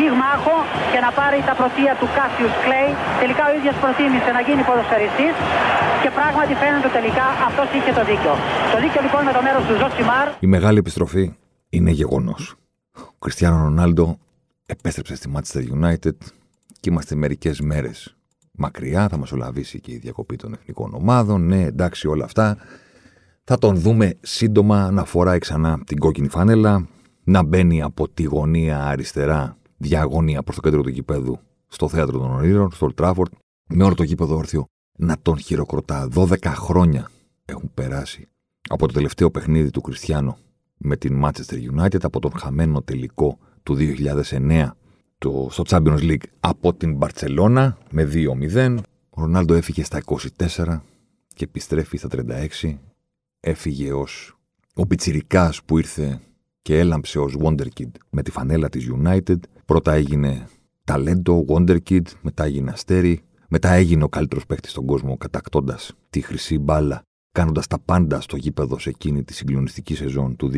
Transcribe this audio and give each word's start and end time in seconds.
πυγμάχο 0.00 0.56
και 0.92 1.00
να 1.06 1.10
πάρει 1.18 1.38
τα 1.48 1.54
πρωτεία 1.60 1.92
του 2.00 2.08
Κάσιους 2.16 2.54
Κλέη. 2.64 2.90
Τελικά 3.22 3.42
ο 3.50 3.52
ίδιος 3.58 3.76
προτίμησε 3.82 4.30
να 4.36 4.40
γίνει 4.46 4.62
ποδοσφαιριστής 4.68 5.34
και 6.02 6.10
πράγματι 6.18 6.52
φαίνεται 6.62 6.90
τελικά 6.98 7.26
αυτός 7.48 7.68
είχε 7.76 7.92
το 7.98 8.02
δίκιο. 8.10 8.32
Το 8.72 8.78
δίκιο 8.84 9.00
λοιπόν 9.06 9.20
με 9.28 9.32
το 9.36 9.40
μέρος 9.46 9.62
του 9.68 9.74
Ζωσιμάρ. 9.80 10.26
Η 10.46 10.48
μεγάλη 10.56 10.78
επιστροφή 10.84 11.24
είναι 11.76 11.92
γεγονός. 12.00 12.42
Ο 13.12 13.18
Κριστιανό 13.24 13.58
Ρονάλντο 13.66 14.06
επέστρεψε 14.74 15.14
στη 15.18 15.26
Manchester 15.34 15.62
United 15.76 16.16
και 16.80 16.88
είμαστε 16.92 17.14
μερικές 17.22 17.56
μέρες 17.70 17.96
μακριά. 18.64 19.02
Θα 19.10 19.16
μεσολαβήσει 19.22 19.76
και 19.80 19.92
η 19.92 19.98
διακοπή 20.04 20.36
των 20.36 20.50
εθνικών 20.52 20.90
ομάδων. 20.94 21.40
Ναι, 21.50 21.62
εντάξει 21.72 22.08
όλα 22.08 22.24
αυτά. 22.24 22.46
Θα 23.44 23.58
τον 23.58 23.74
δούμε 23.76 24.06
σύντομα 24.20 24.90
να 24.90 25.04
φοράει 25.04 25.38
ξανά 25.38 25.80
την 25.86 25.98
κόκκινη 25.98 26.28
φανέλα, 26.28 26.86
να 27.24 27.42
μπαίνει 27.42 27.82
από 27.82 28.08
τη 28.08 28.22
γωνία 28.22 28.84
αριστερά 28.84 29.54
διαγωνία 29.80 30.42
προς 30.42 30.56
το 30.56 30.62
κέντρο 30.62 30.82
του 30.82 30.88
γηπέδου 30.88 31.38
στο 31.68 31.88
θέατρο 31.88 32.18
των 32.18 32.30
Ορείρων, 32.30 32.70
στο 32.72 32.86
Ολτράφορντ, 32.86 33.32
με 33.68 33.84
όλο 33.84 33.94
το 33.94 34.02
γήπεδο 34.02 34.36
όρθιο 34.36 34.66
να 34.98 35.16
τον 35.22 35.38
χειροκροτά. 35.38 36.08
12 36.14 36.36
χρόνια 36.44 37.10
έχουν 37.44 37.70
περάσει 37.74 38.28
από 38.68 38.86
το 38.86 38.92
τελευταίο 38.92 39.30
παιχνίδι 39.30 39.70
του 39.70 39.80
Κριστιανού 39.80 40.36
με 40.76 40.96
την 40.96 41.22
Manchester 41.24 41.78
United, 41.78 42.02
από 42.02 42.20
τον 42.20 42.32
χαμένο 42.38 42.82
τελικό 42.82 43.38
του 43.62 43.76
2009 43.78 44.70
το, 45.18 45.48
στο 45.50 45.62
Champions 45.66 46.00
League 46.00 46.22
από 46.40 46.74
την 46.74 46.96
Μπαρτσελώνα 46.96 47.78
με 47.90 48.08
2-0. 48.12 48.78
Ο 49.10 49.20
Ρονάλντο 49.20 49.54
έφυγε 49.54 49.84
στα 49.84 50.02
24 50.38 50.80
και 51.34 51.44
επιστρέφει 51.44 51.96
στα 51.96 52.08
36. 52.62 52.76
Έφυγε 53.40 53.92
ως 53.92 54.38
ο 54.74 54.86
πιτσιρικάς 54.86 55.62
που 55.62 55.78
ήρθε 55.78 56.20
και 56.62 56.78
έλαμψε 56.78 57.18
ως 57.18 57.36
Wonderkid 57.42 57.90
με 58.10 58.22
τη 58.22 58.30
φανέλα 58.30 58.68
της 58.68 58.88
United. 59.02 59.38
Πρώτα 59.70 59.92
έγινε 59.92 60.46
ταλέντο, 60.84 61.44
Wonderkid, 61.48 62.02
μετά 62.22 62.44
έγινε 62.44 62.70
αστέρι, 62.70 63.20
μετά 63.48 63.70
έγινε 63.70 64.04
ο 64.04 64.08
καλύτερος 64.08 64.46
παίκτης 64.46 64.70
στον 64.70 64.86
κόσμο 64.86 65.16
κατακτώντας 65.16 65.92
τη 66.10 66.20
χρυσή 66.20 66.58
μπάλα, 66.58 67.02
κάνοντας 67.32 67.66
τα 67.66 67.78
πάντα 67.84 68.20
στο 68.20 68.36
γήπεδο 68.36 68.78
σε 68.78 68.88
εκείνη 68.88 69.24
τη 69.24 69.34
συγκλονιστική 69.34 69.94
σεζόν 69.94 70.36
του 70.36 70.50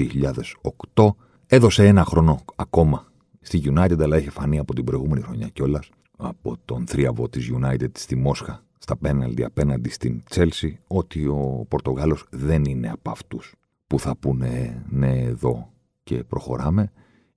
2008. 0.94 1.08
Έδωσε 1.46 1.86
ένα 1.86 2.04
χρόνο 2.04 2.44
ακόμα 2.56 3.06
στη 3.40 3.62
United, 3.64 4.00
αλλά 4.00 4.18
είχε 4.18 4.30
φανεί 4.30 4.58
από 4.58 4.74
την 4.74 4.84
προηγούμενη 4.84 5.20
χρονιά 5.20 5.48
κιόλας 5.48 5.88
από 6.16 6.56
τον 6.64 6.86
θρίαβο 6.86 7.28
της 7.28 7.50
United 7.60 7.90
στη 7.98 8.16
Μόσχα 8.16 8.64
στα 8.78 8.96
πέναλτι 8.96 9.44
απέναντι 9.44 9.90
στην 9.90 10.22
Chelsea 10.34 10.72
ότι 10.86 11.26
ο 11.26 11.66
Πορτογάλος 11.68 12.26
δεν 12.30 12.64
είναι 12.64 12.90
από 12.90 13.10
αυτούς 13.10 13.54
που 13.86 13.98
θα 13.98 14.16
πούνε 14.16 14.82
ναι 14.88 15.18
εδώ 15.18 15.72
και 16.02 16.24
προχωράμε, 16.24 16.92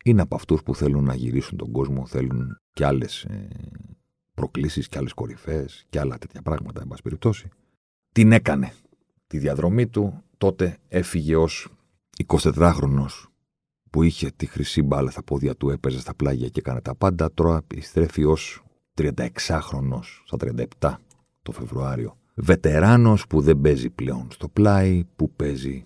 είναι 0.06 0.22
από 0.22 0.36
αυτούς 0.36 0.64
που 0.64 0.75
θέλουν 0.75 1.03
να 1.03 1.16
γυρίσουν 1.16 1.58
τον 1.58 1.72
κόσμο, 1.72 2.06
θέλουν 2.06 2.59
και 2.73 2.86
άλλες 2.86 3.28
προκλήσεις 4.34 4.88
και 4.88 4.97
άλλες 4.97 5.14
κορυφαίε 5.14 5.66
και 5.89 6.00
άλλα 6.00 6.17
τέτοια 6.17 6.42
πράγματα, 6.42 6.81
εν 6.81 6.88
πάση 6.88 7.02
περιπτώσει. 7.02 7.50
Την 8.12 8.31
έκανε 8.31 8.73
τη 9.28 9.38
διαδρομή 9.38 9.88
του, 9.88 10.23
τότε 10.38 10.78
έφυγε 10.88 11.36
ως 11.36 11.67
24χρονο 12.25 13.06
που 13.89 14.03
είχε 14.03 14.31
τη 14.36 14.45
χρυσή 14.45 14.81
μπάλα 14.81 15.12
στα 15.12 15.23
πόδια 15.23 15.56
του, 15.56 15.69
έπαιζε 15.69 16.00
στα 16.00 16.16
πλάγια 16.16 16.47
και 16.47 16.59
έκανε 16.59 16.81
τα 16.81 16.96
πάντα. 16.96 17.34
Τώρα 17.34 17.58
επιστρέφει 17.58 18.24
ως 18.24 18.63
36χρονο, 18.97 20.00
στα 20.25 20.38
37 20.79 20.96
το 21.41 21.52
Φεβρουάριο. 21.52 22.18
Βετεράνος 22.35 23.28
που 23.28 23.41
δεν 23.41 23.62
παίζει 23.62 23.90
πλέον 23.90 24.28
στο 24.31 24.47
πλάι, 24.47 25.03
που 25.16 25.31
παίζει 25.31 25.85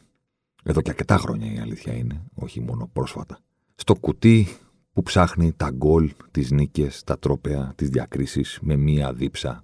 εδώ 0.64 0.82
και 0.82 0.90
αρκετά 0.90 1.18
χρόνια 1.18 1.54
η 1.54 1.60
αλήθεια 1.60 1.94
είναι, 1.94 2.24
όχι 2.34 2.62
μόνο 2.62 2.90
πρόσφατα. 2.94 3.40
Στο 3.82 3.96
κουτί 3.96 4.48
που 4.94 5.04
ψάχνει 5.04 5.54
τα 5.58 5.70
γκολ, 5.70 6.12
τις 6.32 6.52
νίκες, 6.52 7.04
τα 7.04 7.20
τρόπαια, 7.20 7.74
τις 7.76 7.90
διακρίσεις 7.90 8.60
με 8.62 8.76
μία 8.76 9.14
δίψα 9.14 9.64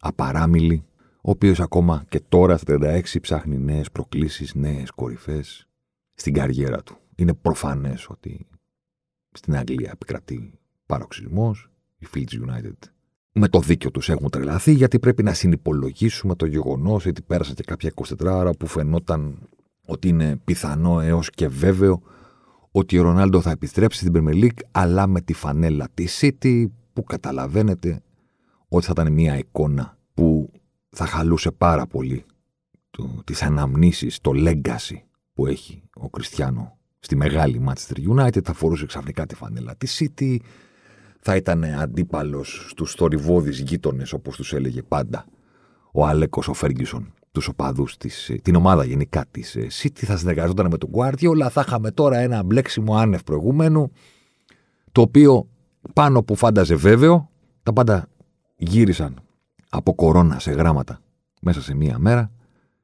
απαράμιλη, 0.00 0.84
ο 1.16 1.30
οποίος 1.30 1.60
ακόμα 1.60 2.04
και 2.08 2.20
τώρα 2.28 2.56
στα 2.56 2.76
36 2.80 3.20
ψάχνει 3.20 3.58
νέες 3.58 3.90
προκλήσεις, 3.90 4.54
νέες 4.54 4.90
κορυφές 4.90 5.68
στην 6.14 6.32
καριέρα 6.32 6.82
του. 6.82 6.96
Είναι 7.14 7.34
προφανές 7.34 8.08
ότι 8.08 8.46
στην 9.32 9.56
Αγγλία 9.56 9.90
επικρατεί 9.92 10.52
παροξισμός, 10.86 11.70
οι 11.98 12.06
φίλοι 12.06 12.24
της 12.24 12.40
United 12.46 12.90
με 13.32 13.48
το 13.48 13.60
δίκιο 13.60 13.90
τους 13.90 14.08
έχουν 14.08 14.30
τρελαθεί 14.30 14.72
γιατί 14.72 14.98
πρέπει 14.98 15.22
να 15.22 15.34
συνυπολογίσουμε 15.34 16.34
το 16.34 16.46
γεγονός 16.46 17.06
ότι 17.06 17.22
πέρασε 17.22 17.54
και 17.54 17.62
κάποια 17.62 17.92
24 17.94 18.04
ώρα 18.24 18.50
που 18.50 18.66
φαινόταν 18.66 19.38
ότι 19.86 20.08
είναι 20.08 20.40
πιθανό 20.44 21.00
έως 21.00 21.30
και 21.30 21.48
βέβαιο 21.48 22.02
ότι 22.78 22.98
ο 22.98 23.02
Ρονάλντο 23.02 23.40
θα 23.40 23.50
επιστρέψει 23.50 23.98
στην 23.98 24.12
Premier 24.16 24.44
League 24.44 24.58
αλλά 24.70 25.06
με 25.06 25.20
τη 25.20 25.32
φανέλα 25.32 25.88
της 25.94 26.22
City 26.22 26.66
που 26.92 27.04
καταλαβαίνετε 27.04 28.02
ότι 28.68 28.86
θα 28.86 28.92
ήταν 28.96 29.12
μια 29.12 29.38
εικόνα 29.38 29.98
που 30.14 30.50
θα 30.88 31.06
χαλούσε 31.06 31.50
πάρα 31.50 31.86
πολύ 31.86 32.24
το, 32.90 33.22
τις 33.24 33.42
αναμνήσεις, 33.42 34.20
το 34.20 34.30
legacy 34.34 34.96
που 35.32 35.46
έχει 35.46 35.82
ο 35.94 36.10
Κριστιανό 36.10 36.78
στη 36.98 37.16
μεγάλη 37.16 37.64
Manchester 37.68 38.16
United, 38.16 38.44
θα 38.44 38.52
φορούσε 38.52 38.86
ξαφνικά 38.86 39.26
τη 39.26 39.34
φανέλα 39.34 39.76
της 39.76 40.02
City, 40.02 40.36
θα 41.20 41.36
ήταν 41.36 41.64
αντίπαλος 41.64 42.66
στους 42.70 42.92
θορυβώδεις 42.92 43.60
γείτονες 43.60 44.12
όπως 44.12 44.36
τους 44.36 44.52
έλεγε 44.52 44.82
πάντα 44.82 45.26
ο 45.92 46.06
Άλεκος 46.06 46.48
ο 46.48 46.52
Φέργισον 46.52 47.14
τους 47.36 47.48
οπαδούς, 47.48 47.96
την 48.42 48.54
ομάδα 48.54 48.84
γενικά 48.84 49.24
της 49.30 49.56
ε, 49.56 49.66
City, 49.82 50.04
θα 50.04 50.16
συνεργαζόταν 50.16 50.68
με 50.70 50.78
τον 50.78 50.90
Guardiola. 50.92 51.48
Θα 51.50 51.64
είχαμε 51.66 51.90
τώρα 51.90 52.18
ένα 52.18 52.42
μπλέξιμο 52.42 52.96
άνευ 52.96 53.22
προηγούμενου, 53.22 53.90
το 54.92 55.00
οποίο 55.00 55.48
πάνω 55.92 56.22
που 56.22 56.34
φάνταζε 56.34 56.74
βέβαιο, 56.74 57.30
τα 57.62 57.72
πάντα 57.72 58.08
γύρισαν 58.56 59.22
από 59.68 59.94
κορώνα 59.94 60.38
σε 60.38 60.50
γράμματα 60.50 61.00
μέσα 61.40 61.62
σε 61.62 61.74
μία 61.74 61.98
μέρα. 61.98 62.30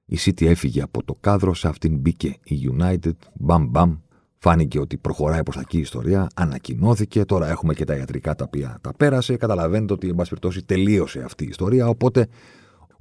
Η 0.04 0.18
City 0.20 0.44
έφυγε 0.44 0.82
από 0.82 1.04
το 1.04 1.16
κάδρο, 1.20 1.54
σε 1.54 1.68
αυτήν 1.68 1.98
μπήκε 1.98 2.36
η 2.44 2.70
United, 2.78 3.16
μπαμ 3.34 3.66
μπαμ, 3.70 3.96
φάνηκε 4.38 4.78
ότι 4.78 4.96
προχωράει 4.96 5.42
προς 5.42 5.54
τα 5.54 5.60
εκεί 5.60 5.76
η 5.76 5.80
ιστορία, 5.80 6.28
ανακοινώθηκε, 6.34 7.24
τώρα 7.24 7.48
έχουμε 7.48 7.74
και 7.74 7.84
τα 7.84 7.96
ιατρικά 7.96 8.34
τα 8.34 8.44
οποία 8.44 8.78
τα 8.80 8.92
πέρασε, 8.96 9.36
καταλαβαίνετε 9.36 9.92
ότι 9.92 10.08
εν 10.08 10.14
πάση 10.14 10.28
περιπτώσει 10.28 10.64
τελείωσε 10.64 11.22
αυτή 11.22 11.44
η 11.44 11.48
ιστορία, 11.48 11.88
οπότε 11.88 12.28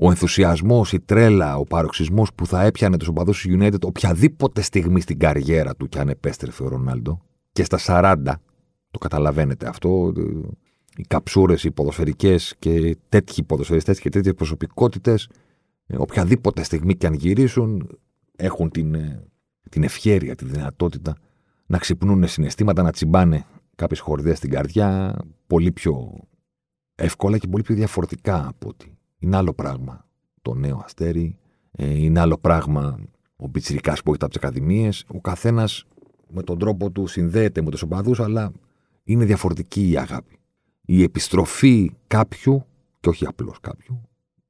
ο 0.04 0.10
ενθουσιασμός, 0.10 0.94
η 0.94 1.00
τρέλα, 1.00 1.58
ο 1.58 1.64
παροξισμός 1.64 2.34
που 2.34 2.46
θα 2.46 2.64
έπιανε 2.64 2.98
τους 2.98 3.08
οπαδούς 3.08 3.42
του 3.42 3.58
United 3.60 3.82
οποιαδήποτε 3.82 4.62
στιγμή 4.62 5.02
στην 5.02 5.20
καριέρα 5.20 5.76
του 5.76 5.88
και 5.88 6.00
αν 6.00 6.10
επέστρεφε 6.10 6.64
ο 6.64 6.68
Ρονάλντο 6.68 7.22
και 7.52 7.64
στα 7.64 7.80
40, 7.86 8.34
το 8.92 8.98
καταλαβαίνετε 9.00 9.68
αυτό, 9.68 10.14
οι 10.96 11.04
καψούρες, 11.04 11.64
οι 11.64 11.72
ποδοσφαιρικές 11.72 12.56
και 12.60 12.98
τέτοιοι 13.10 13.44
ποδοσφαιριστές 13.44 14.00
και 14.00 14.10
τέτοιες 14.10 14.34
προσωπικότητες, 14.34 15.30
οποιαδήποτε 15.98 16.64
στιγμή 16.64 16.96
και 16.96 17.08
αν 17.08 17.14
γυρίσουν, 17.14 18.00
έχουν 18.36 18.70
την, 18.70 18.96
την 19.70 19.84
ευχέρεια, 19.84 20.36
τη 20.36 20.46
δυνατότητα 20.46 21.16
να 21.66 21.78
ξυπνούν 21.78 22.28
συναισθήματα, 22.28 22.82
να 22.82 22.92
τσιμπάνε 22.92 23.46
κάποιες 23.76 24.00
χορδές 24.00 24.38
στην 24.38 24.50
καρδιά 24.50 25.20
πολύ 25.48 25.72
πιο 25.72 26.14
εύκολα 26.96 27.38
και 27.38 27.48
πολύ 27.48 27.64
πιο 27.64 27.76
διαφορετικά 27.76 28.48
από 28.48 28.68
ότι 28.68 28.96
είναι 29.22 29.36
άλλο 29.36 29.54
πράγμα 29.54 30.06
το 30.42 30.54
νέο 30.54 30.82
αστέρι, 30.84 31.38
ε, 31.72 32.04
είναι 32.04 32.20
άλλο 32.20 32.38
πράγμα 32.38 33.00
ο 33.36 33.50
πιτσυρικά 33.50 33.92
που 33.92 34.14
έχει 34.14 34.24
από 34.24 34.28
τις 34.28 34.38
ακαδημίες. 34.38 35.06
Ο 35.08 35.22
καθένας 35.22 35.86
με 36.28 36.44
τον 36.44 36.60
τρόπο 36.60 36.92
του 36.92 37.08
συνδέεται 37.08 37.62
με 37.62 37.70
τους 37.70 37.82
οπαδούς, 37.82 38.20
αλλά 38.20 38.52
είναι 39.04 39.26
διαφορετική 39.26 39.90
η 39.90 39.98
αγάπη. 39.98 40.40
Η 40.86 41.04
επιστροφή 41.04 41.92
κάποιου, 42.08 42.66
και 43.00 43.10
όχι 43.10 43.26
απλώς 43.26 43.60
κάποιου, 43.60 44.02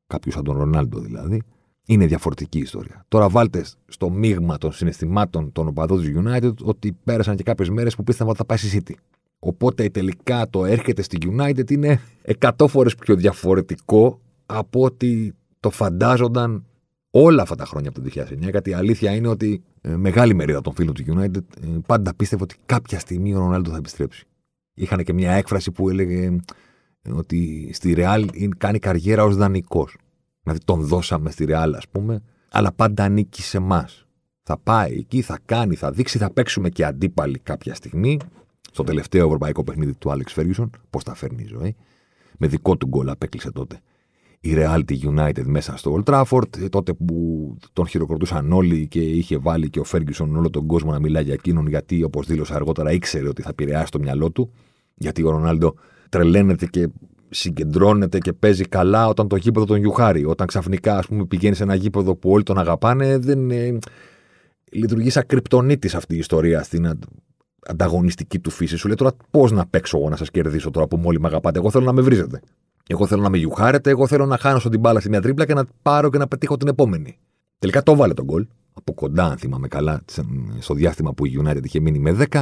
κάποιου 0.07 0.31
σαν 0.31 0.43
τον 0.43 0.57
Ρονάλντο 0.57 0.99
δηλαδή, 0.99 1.41
είναι 1.85 2.05
διαφορετική 2.05 2.59
ιστορία. 2.59 3.05
Τώρα 3.07 3.29
βάλτε 3.29 3.65
στο 3.87 4.09
μείγμα 4.09 4.57
των 4.57 4.71
συναισθημάτων 4.71 5.51
των 5.51 5.67
οπαδών 5.67 6.01
του 6.01 6.23
United 6.23 6.55
ότι 6.63 6.97
πέρασαν 7.03 7.35
και 7.35 7.43
κάποιες 7.43 7.69
μέρες 7.69 7.95
που 7.95 8.03
πίστευαν 8.03 8.29
ότι 8.29 8.37
θα 8.37 8.45
πάει 8.45 8.57
στη 8.57 8.81
City. 8.85 8.93
Οπότε 9.39 9.89
τελικά 9.89 10.49
το 10.49 10.65
έρχεται 10.65 11.01
στη 11.01 11.17
United 11.21 11.71
είναι 11.71 11.99
100 12.39 12.67
φορές 12.67 12.95
πιο 12.95 13.15
διαφορετικό 13.15 14.19
από 14.51 14.81
ότι 14.81 15.35
το 15.59 15.69
φαντάζονταν 15.69 16.65
όλα 17.11 17.41
αυτά 17.41 17.55
τα 17.55 17.65
χρόνια 17.65 17.89
από 17.89 18.01
το 18.01 18.09
2009. 18.15 18.49
Γιατί 18.49 18.69
η 18.69 18.73
αλήθεια 18.73 19.11
είναι 19.11 19.27
ότι 19.27 19.63
ε, 19.81 19.95
μεγάλη 19.95 20.33
μερίδα 20.33 20.61
των 20.61 20.73
φίλων 20.73 20.93
του 20.93 21.03
United 21.07 21.43
ε, 21.63 21.67
πάντα 21.85 22.13
πίστευε 22.15 22.43
ότι 22.43 22.55
κάποια 22.65 22.99
στιγμή 22.99 23.35
ο 23.35 23.39
Ρονάλντο 23.39 23.71
θα 23.71 23.77
επιστρέψει. 23.77 24.25
Είχαν 24.73 25.03
και 25.03 25.13
μια 25.13 25.31
έκφραση 25.31 25.71
που 25.71 25.89
έλεγε 25.89 26.37
ε, 27.01 27.11
ότι 27.11 27.69
στη 27.73 27.93
Real 27.97 28.25
κάνει 28.57 28.79
καριέρα 28.79 29.23
ως 29.23 29.35
δανεικός. 29.35 29.95
Δηλαδή 30.43 30.63
τον 30.65 30.81
δώσαμε 30.81 31.31
στη 31.31 31.45
Ρεάλ, 31.45 31.73
ας 31.73 31.87
πούμε, 31.87 32.21
αλλά 32.51 32.71
πάντα 32.71 33.03
ανήκει 33.03 33.41
σε 33.41 33.57
εμάς. 33.57 34.05
Θα 34.43 34.57
πάει 34.57 34.97
εκεί, 34.97 35.21
θα 35.21 35.39
κάνει, 35.45 35.75
θα 35.75 35.91
δείξει, 35.91 36.17
θα 36.17 36.33
παίξουμε 36.33 36.69
και 36.69 36.85
αντίπαλοι 36.85 37.39
κάποια 37.39 37.75
στιγμή. 37.75 38.19
Στο 38.71 38.83
τελευταίο 38.83 39.25
ευρωπαϊκό 39.25 39.63
παιχνίδι 39.63 39.93
του 39.93 40.11
Άλεξ 40.11 40.33
Φέργιουσον, 40.33 40.69
πώς 40.89 41.03
τα 41.03 41.15
φέρνει 41.15 41.43
η 41.43 41.47
ζωή. 41.47 41.75
Με 42.37 42.47
δικό 42.47 42.77
του 42.77 42.87
γκολ 42.87 43.09
απέκλεισε 43.09 43.51
τότε 43.51 43.79
η 44.43 44.53
Reality 44.55 44.95
United 45.15 45.43
μέσα 45.45 45.77
στο 45.77 46.03
Old 46.05 46.13
Trafford, 46.13 46.69
τότε 46.69 46.93
που 46.93 47.57
τον 47.73 47.87
χειροκροτούσαν 47.87 48.51
όλοι 48.51 48.87
και 48.87 48.99
είχε 48.99 49.37
βάλει 49.37 49.69
και 49.69 49.79
ο 49.79 49.83
Φέργισον 49.83 50.35
όλο 50.35 50.49
τον 50.49 50.65
κόσμο 50.65 50.91
να 50.91 50.99
μιλάει 50.99 51.23
για 51.23 51.33
εκείνον, 51.33 51.67
γιατί 51.67 52.03
όπως 52.03 52.25
δήλωσε 52.25 52.53
αργότερα 52.53 52.91
ήξερε 52.91 53.27
ότι 53.27 53.41
θα 53.41 53.49
επηρεάσει 53.49 53.91
το 53.91 53.99
μυαλό 53.99 54.31
του, 54.31 54.51
γιατί 54.95 55.23
ο 55.23 55.29
Ρονάλντο 55.29 55.75
τρελαίνεται 56.09 56.65
και 56.65 56.89
συγκεντρώνεται 57.29 58.17
και 58.17 58.33
παίζει 58.33 58.63
καλά 58.63 59.07
όταν 59.07 59.27
το 59.27 59.35
γήπεδο 59.35 59.65
τον 59.65 59.77
γιουχάρει. 59.77 60.25
Όταν 60.25 60.47
ξαφνικά 60.47 60.97
ας 60.97 61.07
πούμε, 61.07 61.25
πηγαίνει 61.25 61.55
σε 61.55 61.63
ένα 61.63 61.75
γήπεδο 61.75 62.15
που 62.15 62.29
όλοι 62.29 62.43
τον 62.43 62.57
αγαπάνε, 62.57 63.17
δεν 63.17 63.51
ε, 63.51 63.77
λειτουργεί 64.71 65.09
σαν 65.09 65.25
κρυπτονίτης 65.25 65.95
αυτή 65.95 66.15
η 66.15 66.17
ιστορία 66.17 66.63
στην 66.63 66.99
ανταγωνιστική 67.67 68.39
του 68.39 68.49
φύση. 68.49 68.77
Σου 68.77 68.87
λέει 68.87 68.95
τώρα 68.95 69.11
πώς 69.31 69.51
να 69.51 69.65
παίξω 69.65 69.97
εγώ 69.97 70.09
να 70.09 70.15
σας 70.15 70.31
κερδίσω 70.31 70.71
τώρα 70.71 70.87
που 70.87 70.97
μόλι 70.97 71.19
με 71.19 71.27
αγαπάτε; 71.27 71.59
Εγώ 71.59 71.71
θέλω 71.71 71.85
να 71.85 71.93
με 71.93 72.01
βρίζετε. 72.01 72.41
Εγώ 72.91 73.07
θέλω 73.07 73.21
να 73.21 73.29
με 73.29 73.37
γιουχάρετε. 73.37 73.89
Εγώ 73.89 74.07
θέλω 74.07 74.25
να 74.25 74.37
χάνω 74.37 74.59
την 74.59 74.79
μπάλα 74.79 74.99
στη 74.99 75.09
μια 75.09 75.21
τρίπλα 75.21 75.45
και 75.45 75.53
να 75.53 75.65
πάρω 75.81 76.09
και 76.09 76.17
να 76.17 76.27
πετύχω 76.27 76.57
την 76.57 76.67
επόμενη. 76.67 77.17
Τελικά 77.59 77.83
το 77.83 77.95
βάλε 77.95 78.13
τον 78.13 78.25
γκολ. 78.25 78.47
Από 78.73 78.93
κοντά, 78.93 79.25
αν 79.25 79.37
θυμάμαι 79.37 79.67
καλά, 79.67 80.01
στο 80.59 80.73
διάστημα 80.73 81.13
που 81.13 81.25
η 81.25 81.41
United 81.43 81.63
είχε 81.63 81.79
μείνει 81.79 81.99
με 81.99 82.27
10. 82.31 82.41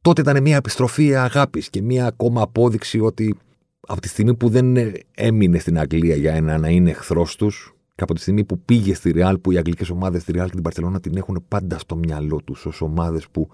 Τότε 0.00 0.20
ήταν 0.20 0.42
μια 0.42 0.56
επιστροφή 0.56 1.14
αγάπης 1.14 1.70
και 1.70 1.82
μια 1.82 2.06
ακόμα 2.06 2.42
απόδειξη 2.42 3.00
ότι 3.00 3.36
από 3.80 4.00
τη 4.00 4.08
στιγμή 4.08 4.34
που 4.34 4.48
δεν 4.48 4.76
έμεινε 5.14 5.58
στην 5.58 5.78
Αγγλία 5.78 6.16
για 6.16 6.34
ένα 6.34 6.58
να 6.58 6.68
είναι 6.68 6.90
εχθρός 6.90 7.36
τους, 7.36 7.76
και 7.94 8.02
από 8.02 8.14
τη 8.14 8.20
στιγμή 8.20 8.44
που 8.44 8.60
πήγε 8.60 8.94
στη 8.94 9.10
Ρεάλ, 9.10 9.38
που 9.38 9.52
οι 9.52 9.56
αγγλικές 9.56 9.90
ομάδες 9.90 10.22
στη 10.22 10.32
Ρεάλ 10.32 10.46
και 10.46 10.54
την 10.54 10.62
Παρσελόνα 10.62 11.00
την 11.00 11.16
έχουν 11.16 11.44
πάντα 11.48 11.78
στο 11.78 11.96
μυαλό 11.96 12.40
τους 12.44 12.66
ως 12.66 12.80
ομάδες 12.80 13.28
που 13.28 13.50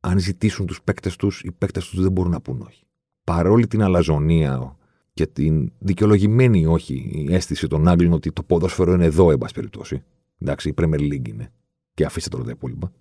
αν 0.00 0.18
ζητήσουν 0.18 0.66
τους 0.66 0.82
παίκτες 0.82 1.16
τους, 1.16 1.40
οι 1.42 1.52
παίκτες 1.52 1.88
τους 1.88 2.00
δεν 2.02 2.12
μπορούν 2.12 2.32
να 2.32 2.40
πούν 2.40 2.64
όχι. 2.66 2.84
Παρόλη 3.24 3.66
την 3.66 3.82
αλαζονία 3.82 4.76
και 5.16 5.26
την 5.26 5.72
δικαιολογημένη 5.78 6.66
όχι 6.66 7.24
η 7.28 7.34
αίσθηση 7.34 7.66
των 7.66 7.88
Άγγλων 7.88 8.12
ότι 8.12 8.32
το 8.32 8.42
ποδόσφαιρο 8.42 8.92
είναι 8.92 9.04
εδώ, 9.04 9.30
εν 9.30 9.38
πάση 9.38 9.54
περιπτώσει. 9.54 10.02
Εντάξει, 10.38 10.68
η 10.68 10.74
Premier 10.78 11.00
League 11.00 11.28
είναι. 11.28 11.52
Και 11.94 12.04
αφήστε 12.04 12.28
τώρα 12.28 12.44
τα 12.44 12.50
υπόλοιπα. 12.50 12.92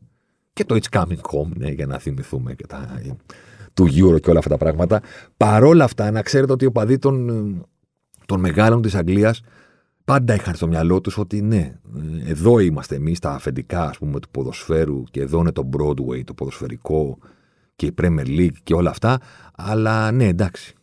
Και 0.54 0.66
το 0.66 0.76
It's 0.76 1.00
Coming 1.00 1.22
Home, 1.32 1.50
ναι, 1.58 1.70
για 1.70 1.86
να 1.86 1.98
θυμηθούμε 1.98 2.54
και 2.54 2.66
τα, 2.68 3.02
του 3.74 3.86
Euro 3.86 4.22
και 4.22 4.30
όλα 4.30 4.40
αυτά 4.40 4.50
τα 4.50 4.58
πράγματα. 4.58 5.02
Παρόλα 5.38 5.84
αυτά, 5.84 6.12
να 6.12 6.22
ξέρετε 6.22 6.52
ότι 6.52 6.64
οι 6.64 6.68
οπαδοί 6.68 6.98
των, 6.98 7.66
των 8.26 8.40
μεγάλων 8.40 8.82
της 8.82 8.96
Αγγλίας 8.96 9.42
πάντα 10.06 10.34
είχαν 10.36 10.56
στο 10.56 10.68
μυαλό 10.68 11.02
τους 11.02 11.18
ότι 11.18 11.42
ναι, 11.42 11.80
εδώ 12.26 12.60
είμαστε 12.60 12.96
εμείς 12.96 13.20
τα 13.20 13.32
αφεντικά 13.32 13.90
ας 13.90 13.98
πούμε, 13.98 14.20
του 14.20 14.30
ποδοσφαίρου 14.30 15.04
και 15.04 15.22
εδώ 15.22 15.40
είναι 15.40 15.52
το 15.52 15.70
Broadway, 15.78 16.24
το 16.24 16.34
ποδοσφαιρικό 16.34 17.18
και 17.76 17.86
η 17.86 17.94
Premier 18.02 18.28
League 18.28 18.58
και 18.64 18.74
όλα 18.74 18.90
αυτά. 18.90 19.20
Αλλά 19.56 20.12
ναι, 20.12 20.28
εντάξει. 20.28 20.75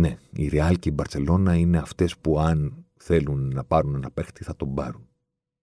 Ναι, 0.00 0.16
η 0.32 0.50
Real 0.52 0.74
και 0.78 0.88
η 0.88 0.92
Μπαρσελόνα 0.94 1.54
είναι 1.54 1.78
αυτές 1.78 2.18
που 2.18 2.38
αν 2.38 2.84
θέλουν 2.96 3.52
να 3.54 3.64
πάρουν 3.64 3.94
ένα 3.94 4.10
παίχτη 4.10 4.44
θα 4.44 4.56
τον 4.56 4.74
πάρουν. 4.74 5.08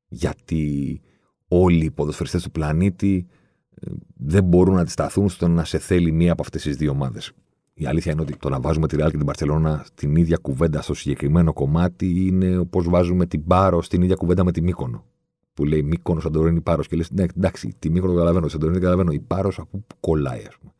Γιατί 0.07 1.01
όλοι 1.47 1.85
οι 1.85 1.91
ποδοσφαιριστές 1.91 2.43
του 2.43 2.51
πλανήτη 2.51 3.27
ε, 3.69 3.91
δεν 4.15 4.43
μπορούν 4.43 4.75
να 4.75 4.81
αντισταθούν 4.81 5.29
στο 5.29 5.47
να 5.47 5.63
σε 5.63 5.77
θέλει 5.77 6.11
μία 6.11 6.31
από 6.31 6.41
αυτές 6.41 6.61
τις 6.61 6.75
δύο 6.75 6.91
ομάδες. 6.91 7.31
Η 7.73 7.85
αλήθεια 7.85 8.11
είναι 8.11 8.21
ότι 8.21 8.37
το 8.37 8.49
να 8.49 8.59
βάζουμε 8.59 8.87
τη 8.87 8.95
Real 8.99 9.09
και 9.11 9.17
την 9.17 9.27
Barcelona 9.33 9.79
στην 9.83 10.15
ίδια 10.15 10.37
κουβέντα 10.37 10.81
στο 10.81 10.93
συγκεκριμένο 10.93 11.53
κομμάτι 11.53 12.27
είναι 12.27 12.57
όπως 12.57 12.89
βάζουμε 12.89 13.25
την 13.25 13.45
Πάρο 13.45 13.81
στην 13.81 14.01
ίδια 14.01 14.15
κουβέντα 14.15 14.43
με 14.43 14.51
τη 14.51 14.61
Μύκονο. 14.61 15.05
Που 15.53 15.65
λέει 15.65 15.83
Μύκονος, 15.83 16.23
Σαντορίνη, 16.23 16.61
Πάρος. 16.61 16.87
Και 16.87 16.95
λες, 16.95 17.11
ναι, 17.11 17.25
εντάξει, 17.37 17.75
τη 17.79 17.89
Μύκονο 17.89 18.11
το 18.11 18.17
καταλαβαίνω, 18.17 18.47
Σαντορίνη 18.47 18.79
καταλαβαίνω. 18.79 19.11
Η 19.11 19.19
Πάρος 19.19 19.59
από 19.59 19.77
που 19.77 19.95
κολλάει, 19.99 20.43
ας 20.47 20.57
πούμε. 20.57 20.71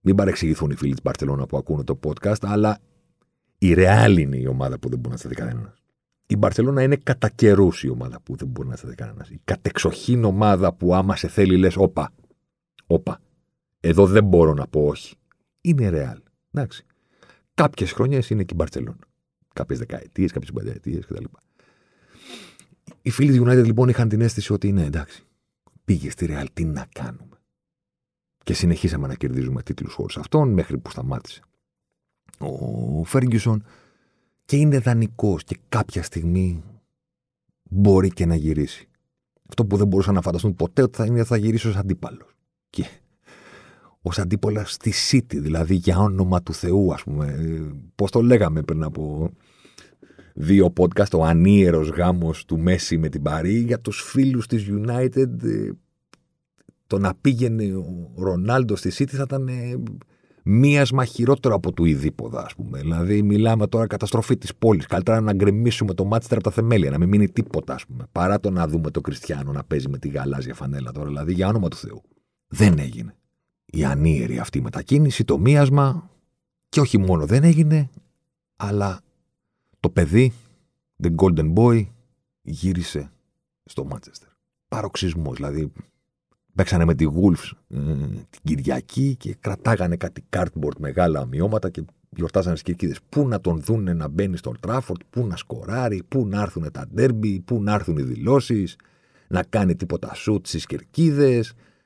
Μην 0.00 0.14
παρεξηγηθούν 0.14 0.70
οι 0.70 0.74
φίλοι 0.74 0.94
της 0.94 1.12
Barcelona 1.12 1.48
που 1.48 1.56
ακούνε 1.56 1.84
το 1.84 1.98
podcast, 2.04 2.40
αλλά 2.40 2.78
η 3.58 3.74
Real 3.76 4.16
είναι 4.18 4.36
η 4.36 4.46
ομάδα 4.46 4.78
που 4.78 4.88
δεν 4.88 4.98
μπορεί 4.98 5.10
να 5.14 5.16
σταθεί 5.16 5.34
κανένας. 5.34 5.82
Η 6.26 6.36
Μπαρσελόνα 6.36 6.82
είναι 6.82 6.96
κατά 6.96 7.28
καιρούς 7.28 7.82
η 7.82 7.88
ομάδα 7.88 8.20
που 8.20 8.36
δεν 8.36 8.48
μπορεί 8.48 8.68
να 8.68 8.76
σταθεί 8.76 8.94
κανένας. 8.94 9.30
Η 9.30 9.40
κατεξοχήν 9.44 10.24
ομάδα 10.24 10.72
που 10.72 10.94
άμα 10.94 11.16
σε 11.16 11.28
θέλει 11.28 11.56
λες, 11.56 11.76
όπα, 11.76 12.12
όπα. 12.86 13.20
Εδώ 13.80 14.06
δεν 14.06 14.24
μπορώ 14.24 14.54
να 14.54 14.66
πω 14.66 14.86
όχι. 14.86 15.14
Είναι 15.60 15.90
Real. 15.92 16.18
Εντάξει. 16.50 16.84
Κάποιες 17.54 17.92
χρονιές 17.92 18.30
είναι 18.30 18.42
και 18.42 18.52
η 18.52 18.56
Μπαρσελόνα. 18.58 19.06
Κάποιες 19.54 19.78
δεκαετίες, 19.78 20.32
κάποιες 20.32 20.52
πενταετίες 20.52 21.06
κτλ. 21.06 21.24
Οι 23.02 23.10
φίλοι 23.10 23.38
του 23.38 23.44
United 23.44 23.64
λοιπόν 23.64 23.88
είχαν 23.88 24.08
την 24.08 24.20
αίσθηση 24.20 24.52
ότι 24.52 24.68
είναι 24.68 24.84
εντάξει. 24.84 25.22
Πήγε 25.84 26.10
στη 26.10 26.26
Real, 26.30 26.46
τι 26.52 26.64
να 26.64 26.86
κάνουμε. 26.92 27.38
Και 28.44 28.54
συνεχίσαμε 28.54 29.06
να 29.06 29.14
κερδίζουμε 29.14 29.62
τίτλους 29.62 29.92
χωρίς 29.92 30.16
αυτόν 30.16 30.52
μέχρι 30.52 30.78
που 30.78 30.90
σταμάτησε 30.90 31.42
ο 32.38 33.04
Φέργκισον 33.04 33.64
και 34.44 34.56
είναι 34.56 34.78
δανεικός 34.78 35.44
και 35.44 35.58
κάποια 35.68 36.02
στιγμή 36.02 36.62
μπορεί 37.62 38.08
και 38.08 38.26
να 38.26 38.34
γυρίσει. 38.34 38.88
Αυτό 39.48 39.64
που 39.66 39.76
δεν 39.76 39.86
μπορούσαν 39.86 40.14
να 40.14 40.20
φανταστούν 40.20 40.54
ποτέ 40.54 40.82
ότι 40.82 40.96
θα 40.96 41.04
είναι 41.04 41.24
θα 41.24 41.36
γυρίσει 41.36 41.68
ως 41.68 41.76
αντίπαλος. 41.76 42.36
Και 42.70 42.84
ως 44.02 44.18
αντίπαλος 44.18 44.72
στη 44.72 44.92
City, 45.10 45.36
δηλαδή 45.36 45.74
για 45.74 45.98
όνομα 45.98 46.42
του 46.42 46.54
Θεού, 46.54 46.92
ας 46.92 47.02
πούμε. 47.02 47.36
Πώς 47.94 48.10
το 48.10 48.22
λέγαμε 48.22 48.62
πριν 48.62 48.82
από 48.82 49.30
δύο 50.34 50.72
podcast, 50.76 51.18
ο 51.18 51.24
ανίερος 51.24 51.88
γάμος 51.88 52.44
του 52.44 52.58
Μέση 52.58 52.98
με 52.98 53.08
την 53.08 53.22
Παρή, 53.22 53.58
για 53.58 53.80
τους 53.80 54.02
φίλους 54.02 54.46
της 54.46 54.66
United. 54.70 55.42
Ε, 55.42 55.70
το 56.86 56.98
να 56.98 57.14
πήγαινε 57.14 57.74
ο 57.74 58.12
Ρονάλντο 58.16 58.76
στη 58.76 58.90
City 58.94 59.10
θα 59.10 59.22
ήταν 59.22 59.48
ε, 59.48 59.82
μίασμα 60.44 61.04
χειρότερο 61.04 61.54
από 61.54 61.72
του 61.72 61.84
ειδήποδα, 61.84 62.44
ας 62.44 62.54
πούμε. 62.54 62.80
Δηλαδή, 62.80 63.22
μιλάμε 63.22 63.66
τώρα 63.66 63.86
καταστροφή 63.86 64.36
της 64.36 64.54
πόλης. 64.54 64.86
Καλύτερα 64.86 65.20
να 65.20 65.32
γκρεμίσουμε 65.32 65.94
το 65.94 66.04
μάτστερ 66.04 66.36
από 66.38 66.46
τα 66.46 66.50
θεμέλια, 66.50 66.90
να 66.90 66.98
μην 66.98 67.08
μείνει 67.08 67.28
τίποτα, 67.28 67.74
ας 67.74 67.86
πούμε. 67.86 68.04
Παρά 68.12 68.40
το 68.40 68.50
να 68.50 68.68
δούμε 68.68 68.90
τον 68.90 69.02
Κριστιανό 69.02 69.52
να 69.52 69.64
παίζει 69.64 69.88
με 69.88 69.98
τη 69.98 70.08
γαλάζια 70.08 70.54
φανέλα 70.54 70.92
τώρα. 70.92 71.06
Δηλαδή, 71.06 71.32
για 71.32 71.48
όνομα 71.48 71.68
του 71.68 71.76
Θεού. 71.76 72.02
Δεν 72.48 72.78
έγινε. 72.78 73.16
Η 73.64 73.84
ανίερη 73.84 74.38
αυτή 74.38 74.60
μετακίνηση, 74.60 75.24
το 75.24 75.38
μίασμα. 75.38 76.10
Και 76.68 76.80
όχι 76.80 76.98
μόνο 76.98 77.26
δεν 77.26 77.44
έγινε, 77.44 77.90
αλλά 78.56 79.00
το 79.80 79.90
παιδί, 79.90 80.32
the 81.02 81.14
golden 81.14 81.54
boy, 81.54 81.86
γύρισε 82.42 83.10
στο 83.64 83.84
Μάντσεστερ. 83.84 84.28
Παροξισμός, 84.68 85.36
δηλαδή 85.36 85.72
Παίξανε 86.54 86.84
με 86.84 86.94
τη 86.94 87.06
Wolves 87.08 87.50
ε, 87.68 87.78
την 88.30 88.40
Κυριακή 88.42 89.16
και 89.16 89.36
κρατάγανε 89.40 89.96
κάτι 89.96 90.24
cardboard 90.30 90.76
μεγάλα 90.78 91.20
ομοιώματα 91.20 91.70
και 91.70 91.84
γιορτάζανε 92.16 92.56
στις 92.56 92.74
κερκίδε. 92.74 92.94
Πού 93.08 93.28
να 93.28 93.40
τον 93.40 93.60
δούνε 93.60 93.92
να 93.92 94.08
μπαίνει 94.08 94.36
στο 94.36 94.52
Τράφορντ, 94.60 95.00
πού 95.10 95.26
να 95.26 95.36
σκοράρει, 95.36 96.02
πού 96.08 96.26
να 96.26 96.40
έρθουν 96.40 96.70
τα 96.72 96.86
ντέρμπι, 96.94 97.40
πού 97.40 97.62
να 97.62 97.74
έρθουν 97.74 97.96
οι 97.96 98.02
δηλώσεις, 98.02 98.76
να 99.28 99.42
κάνει 99.42 99.76
τίποτα 99.76 100.14
σουτ 100.14 100.46
στις 100.46 100.66
κερκίδε. 100.66 101.44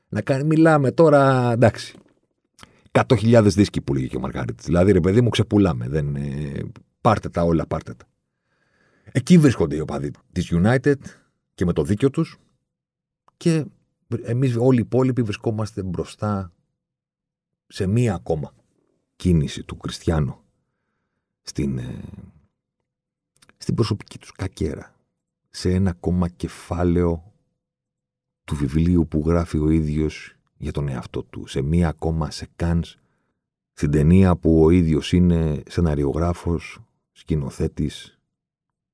Να 0.08 0.20
κάνει... 0.20 0.44
Μιλάμε 0.44 0.90
τώρα, 0.90 1.52
εντάξει. 1.52 1.96
100.000 2.92 3.42
δίσκοι 3.44 3.80
που 3.80 3.94
λέγει 3.94 4.08
και 4.08 4.16
ο 4.16 4.20
Μαργαρίτης. 4.20 4.64
Δηλαδή, 4.64 4.92
ρε 4.92 5.00
παιδί 5.00 5.20
μου, 5.20 5.28
ξεπουλάμε. 5.28 5.88
Δεν, 5.88 6.16
ε, 6.16 6.60
πάρτε 7.00 7.28
τα 7.28 7.42
όλα, 7.42 7.66
πάρτε 7.66 7.94
τα. 7.94 8.04
Εκεί 9.12 9.38
βρίσκονται 9.38 9.76
οι 9.76 9.80
οπαδοί 9.80 10.10
της 10.32 10.52
United 10.54 10.94
και 11.54 11.64
με 11.64 11.72
το 11.72 11.82
δίκιο 11.82 12.10
τους 12.10 12.36
και 13.36 13.64
εμείς 14.22 14.56
όλοι 14.56 14.78
οι 14.78 14.80
υπόλοιποι 14.80 15.22
βρισκόμαστε 15.22 15.82
μπροστά 15.82 16.52
σε 17.66 17.86
μία 17.86 18.14
ακόμα 18.14 18.54
κίνηση 19.16 19.64
του 19.64 19.76
Κριστιανού 19.76 20.38
στην, 21.42 21.78
ε, 21.78 22.02
στην 23.56 23.74
προσωπική 23.74 24.18
τους 24.18 24.32
κακέρα. 24.32 24.94
Σε 25.50 25.70
ένα 25.72 25.90
ακόμα 25.90 26.28
κεφάλαιο 26.28 27.32
του 28.44 28.56
βιβλίου 28.56 29.08
που 29.08 29.22
γράφει 29.26 29.58
ο 29.58 29.70
ίδιος 29.70 30.36
για 30.56 30.72
τον 30.72 30.88
εαυτό 30.88 31.22
του. 31.22 31.46
Σε 31.46 31.62
μία 31.62 31.88
ακόμα 31.88 32.30
σε 32.30 32.48
κάνς 32.56 32.98
στην 33.72 33.90
ταινία 33.90 34.36
που 34.36 34.64
ο 34.64 34.70
ίδιος 34.70 35.12
είναι 35.12 35.62
σεναριογράφος, 35.68 36.80
σκηνοθέτης 37.12 38.18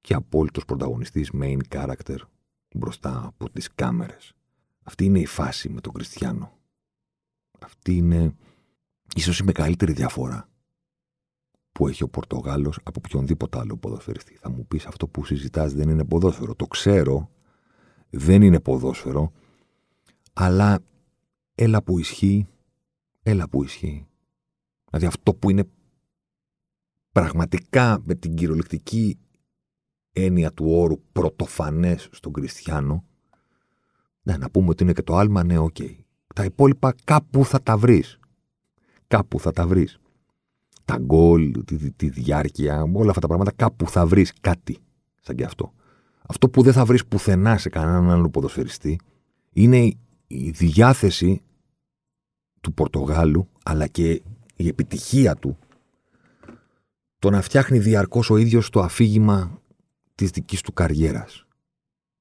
και 0.00 0.14
απόλυτος 0.14 0.64
πρωταγωνιστής 0.64 1.30
main 1.35 1.59
character 1.68 2.16
μπροστά 2.75 3.25
από 3.26 3.50
τις 3.50 3.75
κάμερες. 3.75 4.35
Αυτή 4.85 5.05
είναι 5.05 5.21
η 5.21 5.26
φάση 5.26 5.69
με 5.69 5.81
τον 5.81 5.93
Κριστιανό. 5.93 6.59
Αυτή 7.61 7.97
είναι 7.97 8.35
ίσως 9.14 9.38
η 9.38 9.45
μεγαλύτερη 9.45 9.93
διαφορά 9.93 10.49
που 11.73 11.88
έχει 11.88 12.03
ο 12.03 12.09
Πορτογάλος 12.09 12.79
από 12.83 13.00
οποιονδήποτε 13.05 13.59
άλλο 13.59 13.76
ποδοσφαιριστή. 13.76 14.37
Θα 14.37 14.50
μου 14.50 14.67
πεις 14.67 14.87
αυτό 14.87 15.09
που 15.09 15.25
συζητάς 15.25 15.73
δεν 15.73 15.88
είναι 15.88 16.05
ποδόσφαιρο. 16.05 16.55
Το 16.55 16.67
ξέρω, 16.67 17.31
δεν 18.11 18.43
είναι 18.43 18.61
ποδόσφαιρο, 18.61 19.33
αλλά 20.33 20.79
έλα 21.55 21.83
που 21.83 21.99
ισχύει, 21.99 22.47
έλα 23.23 23.49
που 23.49 23.62
ισχύει. 23.62 24.07
Δηλαδή 24.85 25.07
αυτό 25.07 25.35
που 25.35 25.50
είναι 25.50 25.64
πραγματικά 27.12 28.00
με 28.05 28.14
την 28.14 28.35
κυριολεκτική 28.35 29.19
έννοια 30.12 30.53
του 30.53 30.64
όρου 30.69 31.00
πρωτοφανές 31.12 32.09
στον 32.12 32.33
Κριστιανό. 32.33 33.05
Ναι, 34.26 34.37
να 34.37 34.50
πούμε 34.50 34.69
ότι 34.69 34.83
είναι 34.83 34.93
και 34.93 35.02
το 35.02 35.16
άλμα, 35.16 35.45
ναι, 35.45 35.59
οκ. 35.59 35.76
Τα 36.35 36.45
υπόλοιπα 36.45 36.95
κάπου 37.04 37.45
θα 37.45 37.62
τα 37.62 37.76
βρεις. 37.76 38.19
Κάπου 39.07 39.40
θα 39.40 39.52
τα 39.52 39.66
βρεις. 39.66 39.99
Τα 40.85 40.97
γκολ, 40.99 41.64
τη, 41.64 41.90
τη, 41.90 42.09
διάρκεια, 42.09 42.83
όλα 42.93 43.09
αυτά 43.09 43.21
τα 43.21 43.26
πράγματα, 43.26 43.52
κάπου 43.57 43.88
θα 43.88 44.07
βρεις 44.07 44.33
κάτι 44.40 44.78
σαν 45.21 45.37
και 45.37 45.45
αυτό. 45.45 45.73
Αυτό 46.26 46.49
που 46.49 46.62
δεν 46.62 46.73
θα 46.73 46.85
βρεις 46.85 47.07
πουθενά 47.07 47.59
σε 47.59 47.69
κανέναν 47.69 48.11
άλλο 48.11 48.31
ποδοσφαιριστή 48.31 48.99
είναι 49.52 49.93
η 50.26 50.50
διάθεση 50.50 51.43
του 52.61 52.73
Πορτογάλου, 52.73 53.49
αλλά 53.62 53.87
και 53.87 54.23
η 54.57 54.69
επιτυχία 54.69 55.35
του, 55.35 55.59
το 57.19 57.31
να 57.31 57.40
φτιάχνει 57.40 57.78
διαρκώς 57.78 58.31
ο 58.31 58.37
ίδιος 58.37 58.71
το 58.71 58.81
αφήγημα 58.81 59.62
της 60.14 60.31
δικής 60.31 60.61
του 60.61 60.73
καριέρας. 60.73 61.47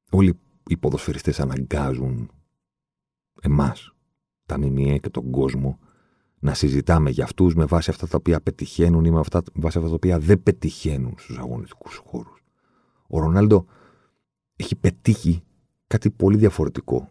Όλοι 0.09 0.39
οι 0.67 0.77
ποδοσφαιριστές 0.77 1.39
αναγκάζουν 1.39 2.31
εμάς, 3.41 3.93
τα 4.45 4.57
ΜΜΕ 4.57 4.97
και 4.97 5.09
τον 5.09 5.31
κόσμο, 5.31 5.79
να 6.39 6.53
συζητάμε 6.53 7.09
για 7.09 7.23
αυτούς 7.23 7.55
με 7.55 7.65
βάση 7.65 7.89
αυτά 7.89 8.07
τα 8.07 8.17
οποία 8.17 8.41
πετυχαίνουν 8.41 9.05
ή 9.05 9.11
με 9.11 9.19
αυτά, 9.19 9.41
βάση 9.53 9.77
αυτά 9.77 9.89
τα 9.89 9.95
οποία 9.95 10.19
δεν 10.19 10.43
πετυχαίνουν 10.43 11.15
στους 11.17 11.37
αγωνιστικούς 11.37 12.01
χώρους. 12.05 12.43
Ο 13.07 13.19
Ρονάλντο 13.19 13.65
έχει 14.55 14.75
πετύχει 14.75 15.43
κάτι 15.87 16.09
πολύ 16.09 16.37
διαφορετικό. 16.37 17.09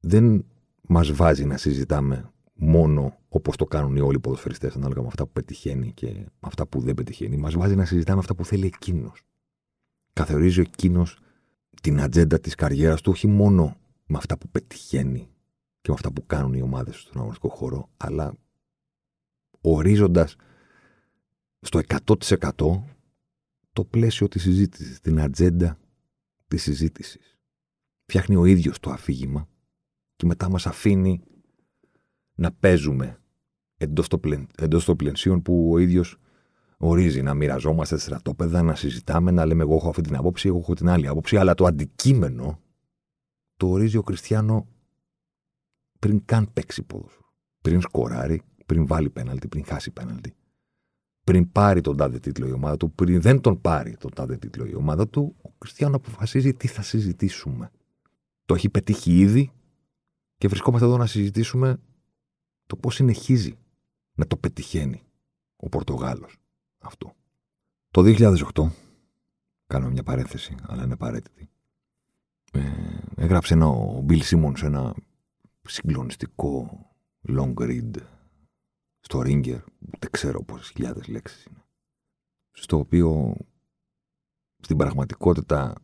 Δεν 0.00 0.44
μας 0.88 1.12
βάζει 1.12 1.44
να 1.44 1.56
συζητάμε 1.56 2.30
μόνο 2.54 3.18
όπως 3.28 3.56
το 3.56 3.64
κάνουν 3.64 3.96
οι 3.96 4.00
όλοι 4.00 4.16
οι 4.16 4.20
ποδοσφαιριστές 4.20 4.76
ανάλογα 4.76 5.00
με 5.00 5.06
αυτά 5.06 5.24
που 5.24 5.32
πετυχαίνει 5.32 5.92
και 5.92 6.26
αυτά 6.40 6.66
που 6.66 6.80
δεν 6.80 6.94
πετυχαίνει. 6.94 7.36
Μας 7.36 7.54
βάζει 7.54 7.74
να 7.74 7.84
συζητάμε 7.84 8.18
αυτά 8.18 8.34
που 8.34 8.44
θέλει 8.44 8.66
εκείνος. 8.66 9.22
Καθορίζει 10.12 10.60
εκείνος 10.60 11.18
την 11.82 12.00
ατζέντα 12.00 12.40
της 12.40 12.54
καριέρας 12.54 13.00
του 13.00 13.10
όχι 13.10 13.26
μόνο 13.26 13.76
με 14.06 14.16
αυτά 14.16 14.38
που 14.38 14.48
πετυχαίνει 14.48 15.28
και 15.80 15.88
με 15.88 15.94
αυτά 15.94 16.12
που 16.12 16.26
κάνουν 16.26 16.54
οι 16.54 16.62
ομάδες 16.62 17.00
στον 17.00 17.16
αγωνιστικό 17.16 17.48
χώρο, 17.48 17.90
αλλά 17.96 18.36
ορίζοντας 19.60 20.36
στο 21.60 21.80
100% 22.04 22.82
το 23.72 23.84
πλαίσιο 23.84 24.28
της 24.28 24.42
συζήτησης, 24.42 25.00
την 25.00 25.20
ατζέντα 25.20 25.78
της 26.48 26.62
συζήτησης. 26.62 27.38
Φτιάχνει 28.04 28.36
ο 28.36 28.44
ίδιος 28.44 28.78
το 28.80 28.90
αφήγημα 28.90 29.48
και 30.16 30.26
μετά 30.26 30.50
μας 30.50 30.66
αφήνει 30.66 31.22
να 32.34 32.52
παίζουμε 32.52 33.20
εντός 33.76 34.08
των, 34.08 34.20
πλεν, 34.20 34.48
πλαισίων 34.96 35.42
που 35.42 35.70
ο 35.72 35.78
ίδιος 35.78 36.18
ορίζει, 36.76 37.22
να 37.22 37.34
μοιραζόμαστε 37.34 37.98
στρατόπεδα, 37.98 38.62
να 38.62 38.74
συζητάμε, 38.74 39.30
να 39.30 39.46
λέμε 39.46 39.62
εγώ 39.62 39.74
έχω 39.74 39.88
αυτή 39.88 40.02
την 40.02 40.16
άποψη, 40.16 40.48
εγώ 40.48 40.58
έχω 40.58 40.74
την 40.74 40.88
άλλη 40.88 41.06
άποψη, 41.06 41.36
αλλά 41.36 41.54
το 41.54 41.64
αντικείμενο 41.64 42.60
το 43.56 43.68
ορίζει 43.68 43.96
ο 43.96 44.02
Κριστιανό 44.02 44.66
πριν 45.98 46.24
καν 46.24 46.52
παίξει 46.52 46.82
ποδόσφαιρο. 46.82 47.32
Πριν 47.60 47.80
σκοράρει, 47.80 48.42
πριν 48.66 48.86
βάλει 48.86 49.10
πέναλτι, 49.10 49.48
πριν 49.48 49.64
χάσει 49.64 49.90
πέναλτι. 49.90 50.34
Πριν 51.24 51.52
πάρει 51.52 51.80
τον 51.80 51.96
τάδε 51.96 52.18
τίτλο 52.18 52.46
η 52.46 52.52
ομάδα 52.52 52.76
του, 52.76 52.92
πριν 52.92 53.20
δεν 53.20 53.40
τον 53.40 53.60
πάρει 53.60 53.96
τον 53.96 54.12
τάδε 54.14 54.36
τίτλο 54.36 54.66
η 54.66 54.74
ομάδα 54.74 55.08
του, 55.08 55.36
ο 55.42 55.50
Κριστιανό 55.58 55.96
αποφασίζει 55.96 56.54
τι 56.54 56.66
θα 56.66 56.82
συζητήσουμε. 56.82 57.70
Το 58.44 58.54
έχει 58.54 58.68
πετύχει 58.68 59.18
ήδη 59.18 59.50
και 60.36 60.48
βρισκόμαστε 60.48 60.86
εδώ 60.86 60.96
να 60.96 61.06
συζητήσουμε 61.06 61.80
το 62.66 62.76
πώς 62.76 62.94
συνεχίζει 62.94 63.58
να 64.14 64.26
το 64.26 64.36
πετυχαίνει 64.36 65.02
ο 65.56 65.68
Πορτογάλος 65.68 66.36
αυτό. 66.86 67.14
Το 67.90 68.02
2008, 68.04 68.70
κάνω 69.66 69.90
μια 69.90 70.02
παρένθεση, 70.02 70.54
αλλά 70.62 70.84
είναι 70.84 70.92
απαραίτητη, 70.92 71.48
ε, 72.52 72.62
έγραψε 73.16 73.54
ένα, 73.54 73.66
ο 73.66 74.04
Bill 74.08 74.22
Simmons 74.22 74.62
ένα 74.62 74.94
συγκλονιστικό 75.62 76.80
long 77.28 77.54
read 77.54 77.90
στο 79.00 79.20
Ringer, 79.20 79.60
δεν 79.78 80.10
ξέρω 80.10 80.42
πόσες 80.42 80.70
χιλιάδες 80.70 81.06
λέξεις 81.06 81.44
είναι, 81.44 81.64
στο 82.50 82.78
οποίο 82.78 83.36
στην 84.58 84.76
πραγματικότητα 84.76 85.74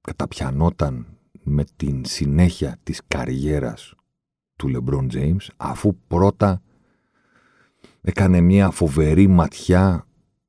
καταπιανόταν 0.00 1.06
με 1.42 1.64
την 1.76 2.04
συνέχεια 2.04 2.78
της 2.82 3.00
καριέρας 3.08 3.94
του 4.56 4.70
LeBron 4.74 5.10
James, 5.12 5.46
αφού 5.56 5.96
πρώτα 6.06 6.62
έκανε 8.08 8.40
μια 8.40 8.70
φοβερή 8.70 9.26
ματιά 9.26 10.06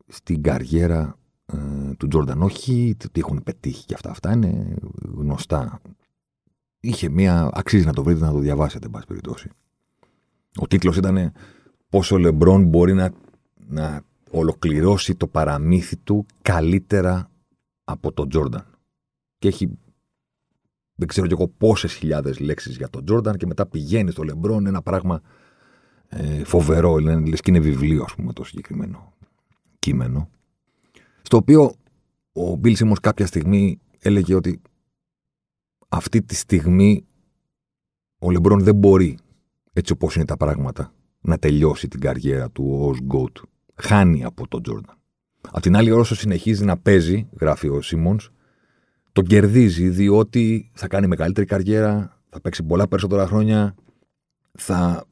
στην 0.08 0.42
καριέρα 0.42 1.18
ε, 1.46 1.58
του 1.98 2.08
Τζόρνταν. 2.08 2.42
Όχι 2.42 2.96
ότι 3.06 3.20
έχουν 3.20 3.44
πετύχει 3.44 3.86
και 3.86 3.94
αυτά, 3.94 4.10
αυτά 4.10 4.32
είναι 4.34 4.76
γνωστά. 5.16 5.82
Είχε 6.80 7.10
μια, 7.10 7.50
αξίζει 7.54 7.86
να 7.86 7.94
το 7.94 8.04
βρείτε 8.04 8.26
να 8.26 8.32
το 8.32 8.40
διαβάσετε, 8.40 8.86
εν 8.86 8.92
πάση 8.92 9.06
περιπτώσει. 9.08 9.50
Ο 10.56 10.68
τίτλος 10.68 10.98
ήταν 10.98 11.32
πόσο 11.90 12.16
ο 12.16 12.18
Λεμπρόν 12.18 12.64
μπορεί 12.64 12.94
να, 12.94 13.12
να 13.68 14.02
ολοκληρώσει 14.32 15.16
το 15.16 15.28
παραμύθι 15.28 15.98
του 15.98 16.26
καλύτερα 16.42 17.30
από 17.84 18.12
τον 18.12 18.30
Τζόρνταν. 18.30 18.66
Και 19.38 19.48
έχει 19.48 19.78
δεν 20.96 21.08
ξέρω 21.08 21.28
κι 21.28 21.34
εγώ 21.34 21.48
πόσες 21.48 21.94
χιλιάδες 21.94 22.40
λέξεις 22.40 22.78
για 22.78 22.90
τον 22.90 23.06
Τζόρνταν 23.06 23.38
και 23.38 23.46
μετά 23.46 23.66
πηγαίνει 23.66 24.12
στο 24.12 24.24
Λεμπρόν. 24.24 24.66
Ένα 24.66 24.82
πράγμα 24.82 25.22
ε, 26.10 26.44
φοβερό, 26.44 26.98
λες 26.98 27.42
και 27.42 27.52
είναι 27.52 27.60
βιβλίο, 27.60 28.04
ας 28.04 28.16
πούμε, 28.16 28.34
το 28.34 28.44
συγκεκριμένο 28.44 29.14
κείμενο. 29.80 30.30
Στο 31.22 31.38
οποίο 31.38 31.74
ο 32.32 32.56
Μπίλ 32.56 32.76
Σίμον 32.76 32.96
κάποια 33.02 33.26
στιγμή 33.26 33.80
έλεγε 34.00 34.36
ότι 34.36 34.62
αυτή 35.88 36.22
τη 36.22 36.36
στιγμή 36.36 37.06
ο 38.20 38.32
Λεμπρόν 38.32 38.60
δεν 38.60 38.76
μπορεί, 38.76 39.18
έτσι 39.74 39.94
όπως 39.94 40.16
είναι 40.16 40.26
τα 40.26 40.38
πράγματα, 40.38 40.94
να 41.22 41.38
τελειώσει 41.38 41.88
την 41.88 42.00
καριέρα 42.00 42.50
του 42.50 42.78
ως 42.82 43.00
GOAT. 43.12 43.42
Χάνει 43.76 44.24
από 44.24 44.48
τον 44.48 44.62
Τζόρνταν. 44.64 44.96
Απ' 45.52 45.62
την 45.62 45.76
άλλη, 45.76 45.92
όσο 45.92 46.16
συνεχίζει 46.16 46.66
να 46.66 46.78
παίζει, 46.78 47.30
γράφει 47.40 47.68
ο 47.68 47.82
Σίμονς, 47.82 48.30
τον 49.12 49.26
κερδίζει 49.26 49.90
διότι 49.90 50.72
θα 50.74 50.88
κάνει 50.88 51.08
μεγαλύτερη 51.08 51.48
καριέρα, 51.48 52.22
θα 52.30 52.42
παίξει 52.42 52.64
πολλά 52.64 52.88
περισσότερα 52.88 53.28
χρόνια, 53.28 53.76
θα 54.58 55.06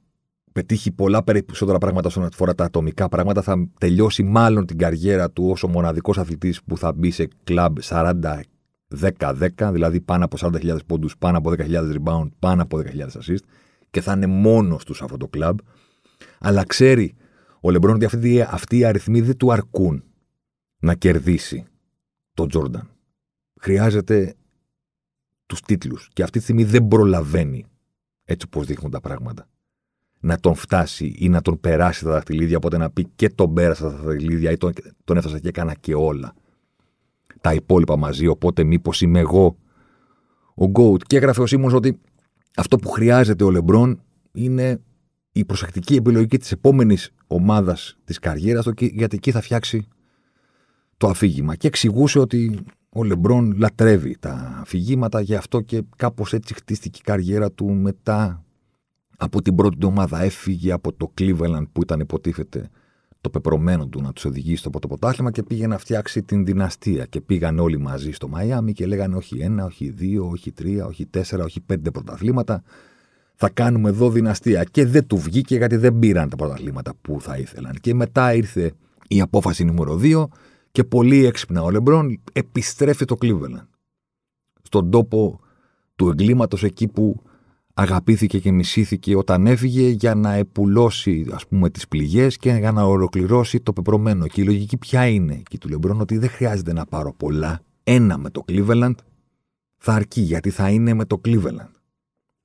πετύχει 0.55 0.91
πολλά 0.91 1.23
περισσότερα 1.23 1.77
πράγματα 1.77 2.07
όσον 2.07 2.23
αφορά 2.23 2.55
τα 2.55 2.63
ατομικά 2.63 3.09
πράγματα, 3.09 3.41
θα 3.41 3.67
τελειώσει 3.79 4.23
μάλλον 4.23 4.65
την 4.65 4.77
καριέρα 4.77 5.31
του 5.31 5.49
ως 5.49 5.63
ο 5.63 5.67
μοναδικός 5.67 6.17
αθλητής 6.17 6.63
που 6.63 6.77
θα 6.77 6.93
μπει 6.93 7.11
σε 7.11 7.27
κλαμπ 7.43 7.77
40-10-10, 7.83 9.69
δηλαδή 9.71 10.01
πάνω 10.01 10.25
από 10.25 10.37
40.000 10.39 10.77
πόντους, 10.85 11.17
πάνω 11.17 11.37
από 11.37 11.49
10.000 11.49 11.95
rebound, 11.95 12.27
πάνω 12.39 12.61
από 12.61 12.77
10.000 12.77 13.01
assist 13.01 13.43
και 13.89 14.01
θα 14.01 14.13
είναι 14.13 14.25
μόνος 14.25 14.83
τους 14.83 14.97
σε 14.97 15.03
αυτό 15.03 15.17
το 15.17 15.27
κλαμπ. 15.27 15.57
Αλλά 16.39 16.63
ξέρει 16.63 17.15
ο 17.61 17.71
Λεμπρόν 17.71 17.95
ότι 17.95 18.05
αυτοί, 18.05 18.41
αυτοί 18.41 18.77
οι 18.77 18.85
αριθμοί 18.85 19.21
δεν 19.21 19.37
του 19.37 19.51
αρκούν 19.51 20.03
να 20.79 20.95
κερδίσει 20.95 21.65
τον 22.33 22.49
Τζόρνταν 22.49 22.89
χρειάζεται 23.61 24.35
τους 25.45 25.61
τίτλους 25.61 26.09
και 26.13 26.23
αυτή 26.23 26.37
τη 26.37 26.43
στιγμή 26.43 26.63
δεν 26.63 26.87
προλαβαίνει 26.87 27.65
έτσι 28.23 28.45
όπως 28.49 28.65
δείχνουν 28.65 28.91
τα 28.91 28.99
πράγματα 28.99 29.47
να 30.25 30.37
τον 30.39 30.55
φτάσει 30.55 31.15
ή 31.17 31.29
να 31.29 31.41
τον 31.41 31.59
περάσει 31.59 32.03
τα 32.03 32.11
δαχτυλίδια 32.11 32.57
οπότε 32.57 32.77
να 32.77 32.89
πει 32.89 33.07
και 33.15 33.29
τον 33.29 33.53
πέρασα 33.53 33.83
τα 33.83 33.97
δαχτυλίδια 33.97 34.51
ή 34.51 34.57
τον, 34.57 34.73
τον 35.03 35.17
έφτασα 35.17 35.39
και 35.39 35.47
έκανα 35.47 35.73
και 35.73 35.95
όλα. 35.95 36.33
Τα 37.41 37.53
υπόλοιπα 37.53 37.97
μαζί 37.97 38.27
οπότε 38.27 38.63
μήπως 38.63 39.01
είμαι 39.01 39.19
εγώ 39.19 39.57
ο 40.55 40.65
Γκόουτ 40.65 41.01
και 41.07 41.17
έγραφε 41.17 41.41
ο 41.41 41.45
Σίμons 41.47 41.73
ότι 41.73 41.99
αυτό 42.55 42.77
που 42.77 42.89
χρειάζεται 42.89 43.43
ο 43.43 43.51
Λεμπρόν 43.51 44.01
είναι 44.31 44.81
η 45.31 45.45
προσεκτική 45.45 45.95
επιλογή 45.95 46.37
της 46.37 46.51
επόμενης 46.51 47.11
ομάδας 47.27 47.97
της 48.03 48.19
καριέρας 48.19 48.65
του 48.65 48.73
γιατί 48.77 49.15
εκεί 49.15 49.31
θα 49.31 49.41
φτιάξει 49.41 49.87
το 50.97 51.07
αφήγημα. 51.07 51.55
Και 51.55 51.67
εξηγούσε 51.67 52.19
ότι 52.19 52.59
ο 52.89 53.03
Λεμπρόν 53.03 53.55
λατρεύει 53.57 54.17
τα 54.19 54.57
αφηγήματα, 54.61 55.21
γι' 55.21 55.35
αυτό 55.35 55.61
και 55.61 55.83
κάπως 55.95 56.33
έτσι 56.33 56.53
χτίστηκε 56.53 56.99
η 57.01 57.03
καριέρα 57.03 57.51
του 57.51 57.71
μετά 57.71 58.44
από 59.17 59.41
την 59.41 59.55
πρώτη 59.55 59.85
ομάδα. 59.85 60.21
Έφυγε 60.21 60.71
από 60.71 60.93
το 60.93 61.13
Cleveland 61.17 61.65
που 61.71 61.81
ήταν 61.81 61.99
υποτίθεται 61.99 62.69
το 63.21 63.31
πεπρωμένο 63.31 63.87
του 63.87 64.01
να 64.01 64.13
τους 64.13 64.25
οδηγήσει 64.25 64.55
στο 64.55 64.69
πρώτο 64.69 64.87
πρωτάθλημα 64.87 65.31
και 65.31 65.43
πήγε 65.43 65.67
να 65.67 65.77
φτιάξει 65.77 66.23
την 66.23 66.45
δυναστεία. 66.45 67.05
Και 67.05 67.21
πήγαν 67.21 67.59
όλοι 67.59 67.77
μαζί 67.77 68.11
στο 68.11 68.27
Μαϊάμι 68.27 68.73
και 68.73 68.85
λέγανε 68.85 69.15
όχι 69.15 69.39
ένα, 69.39 69.65
όχι 69.65 69.89
δύο, 69.89 70.27
όχι 70.27 70.51
τρία, 70.51 70.85
όχι 70.85 71.05
τέσσερα, 71.05 71.43
όχι 71.43 71.61
πέντε 71.61 71.91
πρωταθλήματα. 71.91 72.63
Θα 73.35 73.49
κάνουμε 73.49 73.89
εδώ 73.89 74.09
δυναστεία. 74.09 74.63
Και 74.63 74.85
δεν 74.85 75.07
του 75.07 75.17
βγήκε 75.17 75.55
γιατί 75.55 75.75
δεν 75.75 75.99
πήραν 75.99 76.29
τα 76.29 76.35
πρωταθλήματα 76.35 76.93
που 77.01 77.21
θα 77.21 77.37
ήθελαν. 77.37 77.75
Και 77.81 77.93
μετά 77.93 78.33
ήρθε 78.33 78.73
η 79.07 79.21
απόφαση 79.21 79.63
νούμερο 79.63 79.99
2 80.03 80.25
και 80.71 80.83
πολύ 80.83 81.25
έξυπνα 81.25 81.63
ο 81.63 81.71
Λεμπρόν 81.71 82.21
επιστρέφει 82.33 83.05
το 83.05 83.17
Cleveland. 83.21 83.65
Στον 84.61 84.89
τόπο 84.89 85.39
του 85.95 86.09
εγκλήματος 86.09 86.63
εκεί 86.63 86.87
που 86.87 87.21
αγαπήθηκε 87.77 88.39
και 88.39 88.51
μισήθηκε 88.51 89.15
όταν 89.15 89.47
έφυγε 89.47 89.87
για 89.87 90.15
να 90.15 90.33
επουλώσει 90.33 91.27
ας 91.31 91.47
πούμε 91.47 91.69
τις 91.69 91.87
πληγές 91.87 92.37
και 92.37 92.51
για 92.51 92.71
να 92.71 92.83
ολοκληρώσει 92.83 93.59
το 93.59 93.73
πεπρωμένο. 93.73 94.27
Και 94.27 94.41
η 94.41 94.43
λογική 94.43 94.77
ποια 94.77 95.07
είναι; 95.07 95.33
Εκεί 95.33 95.57
του 95.57 95.69
Λεμπρόν 95.69 96.01
ότι 96.01 96.17
δεν 96.17 96.29
χρειάζεται 96.29 96.73
να 96.73 96.85
πάρω 96.85 97.13
πολλά. 97.13 97.59
Ένα 97.83 98.17
με 98.17 98.29
το 98.29 98.45
Cleveland 98.47 98.95
θα 99.77 99.93
αρκεί 99.93 100.21
γιατί 100.21 100.49
θα 100.49 100.69
είναι 100.69 100.93
με 100.93 101.05
το 101.05 101.21
Cleveland. 101.25 101.69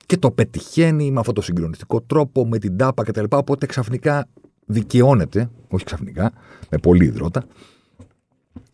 Και 0.07 0.17
το 0.17 0.31
πετυχαίνει 0.31 1.11
με 1.11 1.21
αυτό 1.21 1.33
το 1.33 1.41
συγκλονιστικό 1.41 2.01
τρόπο, 2.01 2.47
με 2.47 2.59
την 2.59 2.77
τάπα 2.77 3.03
κτλ. 3.03 3.25
Οπότε 3.29 3.67
ξαφνικά 3.67 4.29
δικαιώνεται, 4.67 5.51
όχι 5.69 5.85
ξαφνικά, 5.85 6.33
με 6.71 6.79
πολύ 6.79 7.05
υδρότα, 7.05 7.45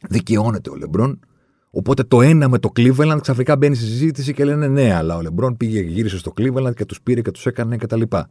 δικαιώνεται 0.09 0.71
ο 0.71 0.75
Λεμπρόν 0.75 1.21
Οπότε 1.71 2.03
το 2.03 2.23
ένα 2.23 2.49
με 2.49 2.59
το 2.59 2.73
Cleveland 2.77 3.19
ξαφνικά 3.21 3.57
μπαίνει 3.57 3.75
στη 3.75 3.85
συζήτηση 3.85 4.35
και 4.35 4.45
λένε 4.45 4.69
ναι, 4.69 4.95
αλλά 4.95 5.17
ο 5.17 5.23
Λεμπρόν 5.23 5.57
πήγε 5.57 5.83
και 5.83 5.89
γύρισε 5.91 6.19
στο 6.19 6.33
Cleveland 6.37 6.75
και 6.75 6.85
τους 6.85 7.01
πήρε 7.01 7.21
και 7.21 7.31
τους 7.31 7.47
έκανε 7.47 7.77
κτλ. 7.77 8.01
Και, 8.01 8.27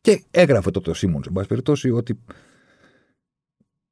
και 0.00 0.24
έγραφε 0.30 0.70
τότε 0.70 0.90
ο 0.90 0.94
Σίμον, 0.94 1.22
σε 1.22 1.30
πάση 1.30 1.48
περιπτώσει, 1.48 1.90
ότι 1.90 2.18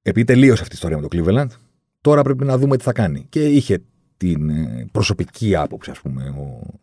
επειδή 0.02 0.26
τελείωσε 0.26 0.62
αυτή 0.62 0.75
η 0.75 0.78
ιστορία 0.78 0.99
με 0.99 1.08
το 1.08 1.18
Cleveland, 1.18 1.56
τώρα 2.00 2.23
πρέπει 2.23 2.44
να 2.44 2.58
δούμε 2.58 2.76
τι 2.76 2.84
θα 2.84 2.92
κάνει. 2.92 3.26
Και 3.28 3.49
είχε 3.49 3.82
την 4.16 4.50
ε, 4.50 4.87
προσωπική 4.92 5.56
άποψη, 5.56 5.90
ας 5.90 6.00
πούμε, 6.00 6.34
ο, 6.38 6.75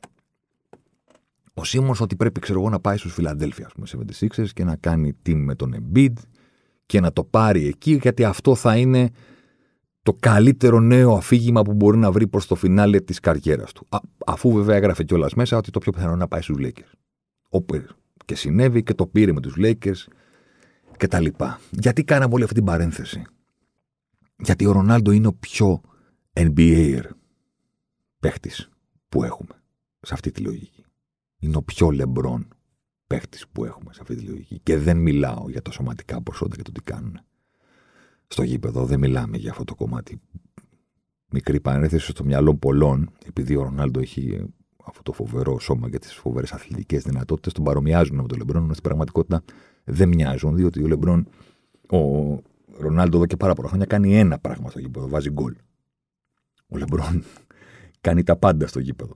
ο 1.54 1.64
Σίμον 1.64 1.96
ότι 2.00 2.16
πρέπει, 2.16 2.40
ξέρω 2.40 2.60
εγώ, 2.60 2.70
να 2.70 2.80
πάει 2.80 2.98
στους 2.98 3.14
Φιλαντέλφια, 3.14 3.66
ας 3.66 3.72
πούμε, 3.74 3.88
σε 3.88 3.98
76 4.38 4.46
και 4.54 4.64
να 4.64 4.76
κάνει 4.76 5.18
team 5.26 5.36
με 5.36 5.56
τον 5.56 5.76
Embiid 5.76 6.14
και 6.86 7.00
να 7.00 7.14
το 7.14 7.24
πάρει 7.24 7.68
εκεί, 7.68 8.00
γιατί 8.02 8.24
αυτό 8.24 8.56
θα 8.56 8.78
είναι 8.78 9.10
το 10.04 10.14
καλύτερο 10.20 10.80
νέο 10.80 11.14
αφήγημα 11.14 11.62
που 11.62 11.74
μπορεί 11.74 11.98
να 11.98 12.12
βρει 12.12 12.28
προς 12.28 12.48
το 12.48 12.56
φινάλε 12.56 13.00
της 13.00 13.20
καριέρας 13.20 13.72
του. 13.74 13.86
Α, 13.90 14.00
αφού 14.26 14.52
βέβαια 14.52 14.76
έγραφε 14.76 15.04
κιόλας 15.04 15.34
μέσα 15.34 15.58
ότι 15.58 15.72
το 15.72 15.80
πιο 15.80 15.92
πιθανό 15.92 16.10
είναι 16.10 16.20
να 16.20 16.28
πάει 16.28 16.42
στους 16.42 16.58
Lakers. 16.60 16.92
Όπου 17.50 17.84
και 18.26 18.36
συνέβη 18.36 18.84
και 18.84 18.94
το 18.94 19.08
πήρε 19.08 19.32
με 19.32 19.42
τους 19.42 19.56
Lakers 19.58 20.08
και 20.98 21.08
τα 21.08 21.20
λοιπά. 21.20 21.60
Γιατί 21.70 22.04
κάναμε 22.04 22.34
όλη 22.34 22.44
αυτή 22.44 22.56
την 22.56 22.66
παρένθεση; 22.66 23.22
Γιατί 24.38 24.66
ο 24.66 24.72
Ρονάλντο 24.72 25.12
είναι 25.12 25.28
ο 25.28 25.34
πιο 25.34 25.82
NBA 26.34 27.02
παίχτης 28.20 28.70
που 29.10 29.24
έχουμε 29.24 29.62
σε 30.02 30.14
αυτή 30.14 30.32
τη 30.32 30.42
λογική. 30.42 30.86
Είναι 31.40 31.58
ο 31.58 31.64
πιο 31.64 31.90
λεμπρόν 31.90 32.48
παίχτης 33.08 33.46
που 33.52 33.66
έχουμε 33.66 33.94
σε 33.94 34.00
αυτή 34.02 34.16
τη 34.16 34.22
λογική. 34.24 34.60
Και 34.64 34.78
δεν 34.78 34.98
μιλάω 34.98 35.50
για 35.50 35.62
τα 35.62 35.72
σωματικά 35.72 36.22
προσόντα 36.22 36.56
και 36.56 36.62
το 36.62 36.72
τι 36.72 36.82
κάνουν 36.82 37.20
στο 38.32 38.44
γήπεδο. 38.44 38.86
Δεν 38.86 39.00
μιλάμε 39.00 39.38
για 39.38 39.52
αυτό 39.52 39.64
το 39.64 39.76
κομμάτι. 39.76 40.22
Μικρή 41.32 41.60
παρένθεση 41.60 42.12
στο 42.12 42.24
μυαλό 42.24 42.56
πολλών, 42.56 43.10
επειδή 43.26 43.56
ο 43.56 43.64
Ρονάλντο 43.64 44.00
έχει 44.00 44.46
αυτό 44.86 45.02
το 45.02 45.12
φοβερό 45.12 45.60
σώμα 45.60 45.90
και 45.90 46.00
τις 46.00 46.14
φοβερές 46.14 46.52
αθλητικές 46.52 47.04
δυνατότητες, 47.04 47.54
τον 47.54 47.64
παρομοιάζουν 47.64 48.16
με 48.16 48.28
τον 48.28 48.38
Λεμπρόν, 48.38 48.64
αλλά 48.64 48.72
στην 48.72 48.84
πραγματικότητα 48.84 49.44
δεν 49.84 50.08
μοιάζουν, 50.08 50.56
διότι 50.56 50.84
ο 50.84 50.88
Λεμπρόν, 50.88 51.28
ο 51.90 52.00
Ρονάλντο 52.80 53.18
εδώ 53.18 53.26
και 53.26 53.38
πάρα 53.38 53.54
πολλά 53.54 53.68
χρόνια 53.68 53.86
κάνει 53.86 54.18
ένα 54.18 54.40
πράγμα 54.40 54.70
στο 54.70 54.80
γήπεδο, 54.80 55.08
βάζει 55.08 55.30
γκολ. 55.30 55.56
Ο 56.68 56.78
Λεμπρόν 56.78 57.24
κάνει 58.02 58.24
τα 58.24 58.36
πάντα 58.36 58.68
στο 58.68 58.80
γήπεδο. 58.80 59.16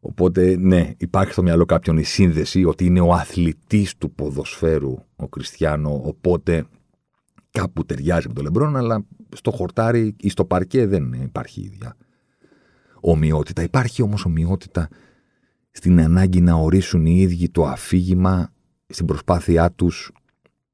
Οπότε, 0.00 0.56
ναι, 0.56 0.90
υπάρχει 0.96 1.32
στο 1.32 1.42
μυαλό 1.42 1.64
κάποιον 1.64 1.96
η 1.96 2.02
σύνδεση 2.02 2.64
ότι 2.64 2.84
είναι 2.84 3.00
ο 3.00 3.12
αθλητής 3.12 3.96
του 3.96 4.12
ποδοσφαίρου 4.12 4.98
ο 5.16 5.28
Κριστιανό, 5.28 6.02
οπότε 6.04 6.66
κάπου 7.52 7.84
ταιριάζει 7.84 8.28
με 8.28 8.34
τον 8.34 8.44
Λεμπρόν, 8.44 8.76
αλλά 8.76 9.06
στο 9.34 9.50
χορτάρι 9.50 10.14
ή 10.18 10.28
στο 10.28 10.44
παρκέ 10.44 10.86
δεν 10.86 11.12
υπάρχει 11.12 11.60
ίδια 11.60 11.96
ομοιότητα. 13.00 13.62
Υπάρχει 13.62 14.02
όμως 14.02 14.24
ομοιότητα 14.24 14.88
στην 15.70 16.00
ανάγκη 16.00 16.40
να 16.40 16.54
ορίσουν 16.54 17.06
οι 17.06 17.16
ίδιοι 17.20 17.48
το 17.48 17.66
αφήγημα 17.66 18.52
στην 18.86 19.06
προσπάθειά 19.06 19.72
τους 19.72 20.12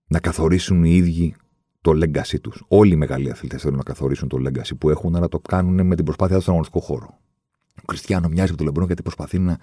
να 0.07 0.21
καθορίσουν 0.21 0.85
οι 0.85 0.95
ίδιοι 0.95 1.35
το 1.81 1.91
legacy 1.91 2.41
τους. 2.41 2.65
Όλοι 2.69 2.93
οι 2.93 2.97
μεγάλοι 2.97 3.31
αθλητές 3.31 3.63
θέλουν 3.63 3.77
να 3.77 3.83
καθορίσουν 3.83 4.29
το 4.29 4.39
legacy 4.47 4.79
που 4.79 4.91
έχουν, 4.91 5.17
αλλά 5.17 5.29
το 5.29 5.39
κάνουν 5.39 5.87
με 5.87 5.95
την 5.95 6.05
προσπάθειά 6.05 6.35
τους 6.35 6.45
στον 6.45 6.55
αγωνιστικό 6.55 6.87
χώρο. 6.87 7.19
Ο 7.75 7.85
Κριστιανό 7.87 8.29
μοιάζει 8.29 8.51
με 8.51 8.57
τον 8.57 8.67
Λεμπρόν 8.67 8.87
γιατί 8.87 9.03
προσπαθεί 9.03 9.39
να 9.39 9.59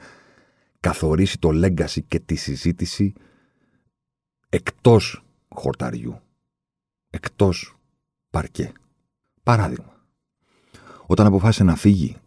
καθορίσει 0.79 1.39
το 1.39 1.49
legacy 1.53 1.99
και 2.07 2.19
τη 2.19 2.35
συζήτηση 2.35 3.13
εκτός 4.49 5.25
χορταριού 5.47 6.19
εκτός 7.15 7.75
παρκέ. 8.29 8.71
Παράδειγμα, 9.43 10.05
όταν 11.05 11.25
αποφάσισε 11.25 11.63
να 11.63 11.75
φύγει 11.75 12.17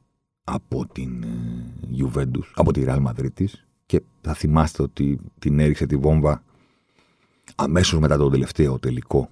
από 0.45 0.87
την 0.87 1.23
ε, 1.23 2.29
από 2.55 2.73
τη 2.73 2.85
Real 2.87 3.07
Madrid 3.07 3.45
και 3.87 4.03
θα 4.21 4.35
θυμάστε 4.35 4.83
ότι 4.83 5.19
την 5.39 5.59
έριξε 5.59 5.87
τη 5.87 5.97
βόμβα 5.97 6.43
αμέσως 7.55 8.01
μετά 8.01 8.17
το 8.17 8.29
τελευταίο 8.29 8.79
τελικό 8.79 9.31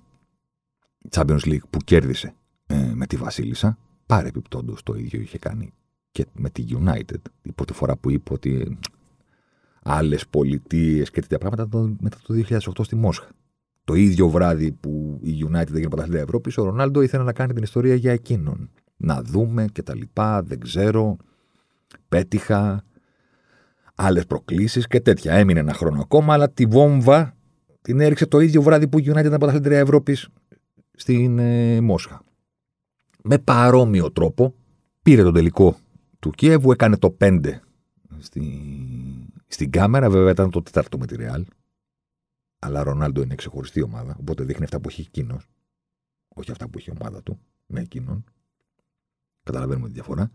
Champions 1.11 1.41
League 1.41 1.69
που 1.71 1.79
κέρδισε 1.79 2.35
ε, 2.67 2.93
με 2.95 3.07
τη 3.07 3.17
Βασίλισσα. 3.17 3.79
Πάρε 4.07 4.29
επιπτόντως 4.29 4.83
το 4.83 4.95
ίδιο 4.95 5.21
είχε 5.21 5.39
κάνει 5.39 5.73
και 6.11 6.27
με 6.33 6.51
τη 6.51 6.65
United. 6.69 7.21
Η 7.43 7.53
πρώτη 7.53 7.73
φορά 7.73 7.97
που 7.97 8.11
είπε 8.11 8.33
ότι 8.33 8.79
άλλες 9.83 10.27
πολιτείες 10.27 11.11
και 11.11 11.21
τέτοια 11.21 11.39
πράγματα 11.39 11.95
μετά 12.01 12.19
το 12.27 12.35
2008 12.49 12.85
στη 12.85 12.97
Μόσχα 12.97 13.29
το 13.87 13.95
ίδιο 13.95 14.29
βράδυ 14.29 14.73
που 14.73 15.19
η 15.23 15.45
United 15.45 15.51
δεν 15.51 15.75
έγινε 15.75 15.89
πρωταθλήτρια 15.89 16.23
Ευρώπης, 16.23 16.59
ο 16.59 16.65
Ρονάλντο 16.65 17.01
ήθελε 17.01 17.23
να 17.23 17.33
κάνει 17.33 17.53
την 17.53 17.63
ιστορία 17.63 17.95
για 17.95 18.13
εκείνον. 18.13 18.71
Να 18.97 19.23
δούμε 19.23 19.67
και 19.73 19.83
τα 19.83 19.95
λοιπά, 19.95 20.43
δεν 20.43 20.61
ξέρω. 20.61 21.17
Πέτυχα. 22.09 22.85
Άλλες 23.95 24.27
προκλήσεις 24.27 24.87
και 24.87 25.01
τέτοια. 25.01 25.35
Έμεινε 25.35 25.61
ένα 25.61 25.73
χρόνο 25.73 26.01
ακόμα, 26.01 26.33
αλλά 26.33 26.51
τη 26.51 26.67
βόμβα 26.67 27.37
την 27.83 28.01
έριξε 28.01 28.27
το 28.27 28.41
ίδιο 28.41 28.63
βράδυ 28.63 28.89
που 28.89 28.99
η 28.99 29.05
United 29.07 29.25
ήταν 29.25 29.39
πρωταθλήτρια 29.39 29.79
Ευρώπης 29.79 30.29
στην 30.97 31.39
ε, 31.39 31.81
Μόσχα. 31.81 32.23
Με 33.23 33.39
παρόμοιο 33.39 34.13
τρόπο 34.13 34.55
πήρε 35.03 35.23
τον 35.23 35.35
τελικό 35.35 35.77
του 36.19 36.31
Κιέβου, 36.31 36.73
έκανε 36.73 36.97
το 36.97 37.17
5 37.21 37.41
στη, 38.19 38.43
στην 39.47 39.71
κάμερα. 39.71 40.11
Βέβαια 40.11 40.31
ήταν 40.31 40.51
το 40.51 40.63
τέταρτο 40.63 40.99
με 40.99 41.07
τη 41.07 41.17
Ρεάλ. 41.17 41.45
Αλλά 42.67 42.83
Ρονάλντο 42.83 43.23
είναι 43.23 43.35
ξεχωριστή 43.35 43.83
ομάδα, 43.83 44.17
οπότε 44.21 44.45
δείχνει 44.45 44.65
αυτά 44.65 44.81
που 44.81 44.89
έχει 44.89 45.01
εκείνος. 45.01 45.47
Όχι 46.29 46.51
αυτά 46.51 46.69
που 46.69 46.79
έχει 46.79 46.91
η 46.91 46.93
ομάδα 47.01 47.23
του, 47.23 47.41
με 47.67 47.81
εκείνον. 47.81 48.25
Καταλαβαίνουμε 49.43 49.87
τη 49.87 49.93
διαφορά. 49.93 50.31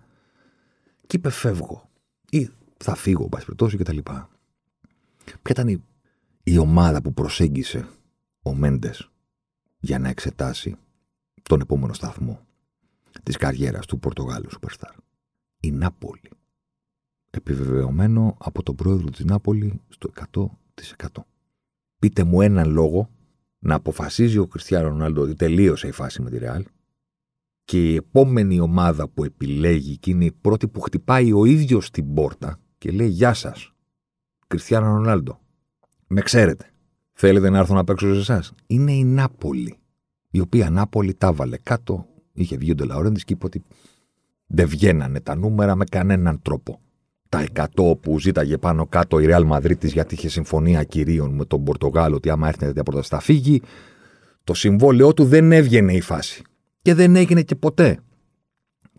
Και 1.07 1.17
είπε 1.17 1.29
φεύγω. 1.29 1.89
Ή 2.29 2.49
θα 2.77 2.95
φύγω, 2.95 3.29
πάση 3.29 3.45
περιπτώσει 3.45 3.77
κτλ. 3.77 3.97
Ποια 5.25 5.49
ήταν 5.49 5.67
η, 5.67 5.83
η 6.43 6.57
ομάδα 6.57 7.01
που 7.01 7.13
προσέγγισε 7.13 7.87
ο 8.41 8.53
Μέντες 8.55 9.09
για 9.79 9.99
να 9.99 10.09
εξετάσει 10.09 10.75
τον 11.41 11.61
επόμενο 11.61 11.93
σταθμό 11.93 12.39
της 13.23 13.37
καριέρας 13.37 13.85
του 13.85 13.99
Πορτογάλου 13.99 14.49
Superstar; 14.49 14.95
Η 15.59 15.71
Νάπολη. 15.71 16.29
Επιβεβαιωμένο 17.29 18.37
από 18.39 18.63
τον 18.63 18.75
πρόεδρο 18.75 19.09
της 19.09 19.25
Νάπολη 19.25 19.81
στο 19.87 20.09
100% 20.33 20.45
πείτε 22.01 22.23
μου 22.23 22.41
έναν 22.41 22.71
λόγο 22.71 23.09
να 23.59 23.75
αποφασίζει 23.75 24.37
ο 24.37 24.47
Κριστιανό 24.47 24.87
Ρονάλντο 24.87 25.21
ότι 25.21 25.33
τελείωσε 25.33 25.87
η 25.87 25.91
φάση 25.91 26.21
με 26.21 26.29
τη 26.29 26.37
Ρεάλ 26.37 26.65
και 27.63 27.91
η 27.91 27.95
επόμενη 27.95 28.59
ομάδα 28.59 29.07
που 29.07 29.23
επιλέγει 29.23 29.97
και 29.97 30.11
είναι 30.11 30.25
η 30.25 30.31
πρώτη 30.31 30.67
που 30.67 30.81
χτυπάει 30.81 31.33
ο 31.33 31.45
ίδιος 31.45 31.91
την 31.91 32.13
πόρτα 32.13 32.59
και 32.77 32.91
λέει 32.91 33.07
Γεια 33.07 33.33
σας, 33.33 33.73
Κριστιανό 34.47 34.85
Ρονάλντο. 34.85 35.39
Με 36.07 36.21
ξέρετε. 36.21 36.65
Θέλετε 37.13 37.49
να 37.49 37.57
έρθω 37.57 37.73
να 37.73 37.83
παίξω 37.83 38.13
σε 38.13 38.19
εσάς. 38.19 38.53
Είναι 38.67 38.91
η 38.91 39.03
Νάπολη. 39.03 39.77
Η 40.31 40.39
οποία 40.39 40.69
Νάπολη 40.69 41.13
τα 41.13 41.33
βάλε 41.33 41.57
κάτω. 41.57 42.05
Είχε 42.33 42.57
βγει 42.57 42.71
ο 42.71 42.75
Ντελαουρέντη 42.75 43.23
και 43.23 43.33
είπε 43.33 43.45
ότι 43.45 43.63
δεν 44.47 44.67
βγαίνανε 44.67 45.19
τα 45.19 45.35
νούμερα 45.35 45.75
με 45.75 45.85
κανέναν 45.85 46.41
τρόπο 46.41 46.81
τα 47.31 47.47
100 47.75 47.99
που 48.01 48.19
ζήταγε 48.19 48.57
πάνω 48.57 48.87
κάτω 48.87 49.19
η 49.19 49.25
Real 49.29 49.51
Madrid 49.51 49.85
γιατί 49.85 50.13
είχε 50.13 50.29
συμφωνία 50.29 50.83
κυρίων 50.83 51.33
με 51.33 51.45
τον 51.45 51.63
Πορτογάλο 51.63 52.15
ότι 52.15 52.29
άμα 52.29 52.47
έρθει 52.47 52.59
τέτοια 52.59 52.83
πρόταση 52.83 53.09
θα 53.09 53.19
φύγει. 53.19 53.61
Το 54.43 54.53
συμβόλαιό 54.53 55.13
του 55.13 55.25
δεν 55.25 55.51
έβγαινε 55.51 55.93
η 55.93 56.01
φάση. 56.01 56.43
Και 56.81 56.93
δεν 56.93 57.15
έγινε 57.15 57.43
και 57.43 57.55
ποτέ. 57.55 57.99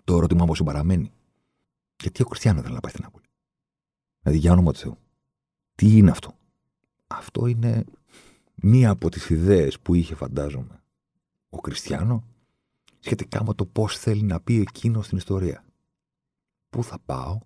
Το 0.05 0.17
ερώτημα 0.17 0.43
όμως 0.43 0.63
παραμένει. 0.63 1.13
Γιατί 2.03 2.23
ο 2.23 2.27
Κριστιανό 2.27 2.61
δεν 2.63 2.73
να 2.73 2.81
πάει 2.81 2.91
στην 2.91 3.05
Νάπολη; 3.05 3.25
Δηλαδή 4.23 4.41
για 4.41 4.53
όνομα 4.53 4.73
του 4.73 4.79
Θεού. 4.79 4.99
Τι 5.75 5.97
είναι 5.97 6.11
αυτό; 6.11 6.35
Αυτό 7.07 7.47
είναι 7.47 7.85
μία 8.55 8.91
από 8.91 9.09
τις 9.09 9.31
ιδέες 9.31 9.81
που 9.81 9.95
είχε 9.95 10.15
φαντάζομαι 10.15 10.83
ο 11.49 11.61
Κριστιανό 11.61 12.25
σχετικά 12.99 13.45
με 13.45 13.55
το 13.55 13.67
πώς 13.67 13.99
θέλει 13.99 14.23
να 14.23 14.41
πει 14.41 14.61
εκείνο 14.61 15.03
στην 15.03 15.17
ιστορία. 15.17 15.65
Πού 16.71 16.85
θα 16.85 16.99
πάω, 17.05 17.39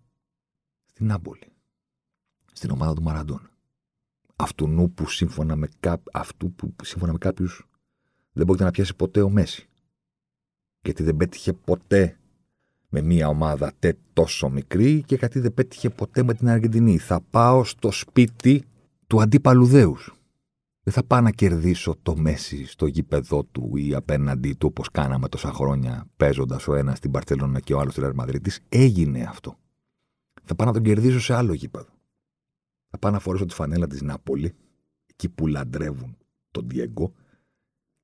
στην 0.96 1.08
Νάπολη. 1.08 1.52
Στην 2.52 2.70
ομάδα 2.70 2.94
του 2.94 3.02
Μαραντών. 3.02 3.50
Αυτού 4.36 4.92
που 4.94 5.08
σύμφωνα 5.08 5.56
με, 5.56 5.68
κά... 5.80 6.02
Αυτού 6.12 6.52
που 6.52 6.74
σύμφωνα 6.82 7.12
με 7.12 7.18
κάποιους 7.18 7.68
δεν 8.32 8.46
μπορείτε 8.46 8.64
να 8.64 8.70
πιάσει 8.70 8.96
ποτέ 8.96 9.22
ο 9.22 9.28
Μέση. 9.28 9.68
Γιατί 10.82 11.02
δεν 11.02 11.16
πέτυχε 11.16 11.52
ποτέ 11.52 12.18
με 12.88 13.00
μια 13.00 13.28
ομάδα 13.28 13.72
τε 13.78 13.96
τόσο 14.12 14.48
μικρή 14.48 15.02
και 15.02 15.14
γιατί 15.14 15.40
δεν 15.40 15.54
πέτυχε 15.54 15.90
ποτέ 15.90 16.22
με 16.22 16.34
την 16.34 16.48
Αργεντινή. 16.48 16.98
Θα 16.98 17.20
πάω 17.20 17.64
στο 17.64 17.90
σπίτι 17.90 18.64
του 19.06 19.20
αντίπαλου 19.20 19.66
δέους. 19.66 20.14
Δεν 20.82 20.92
θα 20.92 21.04
πάω 21.04 21.20
να 21.20 21.30
κερδίσω 21.30 21.96
το 22.02 22.16
Μέση 22.16 22.66
στο 22.66 22.86
γήπεδό 22.86 23.44
του 23.44 23.76
ή 23.76 23.94
απέναντί 23.94 24.52
του 24.52 24.66
όπως 24.70 24.90
κάναμε 24.90 25.28
τόσα 25.28 25.52
χρόνια 25.52 26.06
παίζοντας 26.16 26.68
ο 26.68 26.74
ένας 26.74 26.98
στην 26.98 27.10
Παρσελόνα 27.10 27.60
και 27.60 27.74
ο 27.74 27.80
άλλος 27.80 27.92
στην 27.92 28.04
Αρμαδρίτης. 28.04 28.60
Έγινε 28.68 29.22
αυτό. 29.22 29.58
Θα 30.48 30.54
πάω 30.54 30.66
να 30.66 30.72
τον 30.72 30.82
κερδίσω 30.82 31.20
σε 31.20 31.34
άλλο 31.34 31.52
γήπεδο. 31.52 31.90
Θα 32.88 32.98
πάω 32.98 33.10
να 33.10 33.18
φορέσω 33.18 33.44
τη 33.44 33.54
φανέλα 33.54 33.86
της 33.86 34.02
Νάπολη, 34.02 34.54
εκεί 35.06 35.28
που 35.28 35.46
λαντρεύουν 35.46 36.16
τον 36.50 36.68
Διέγκο, 36.68 37.12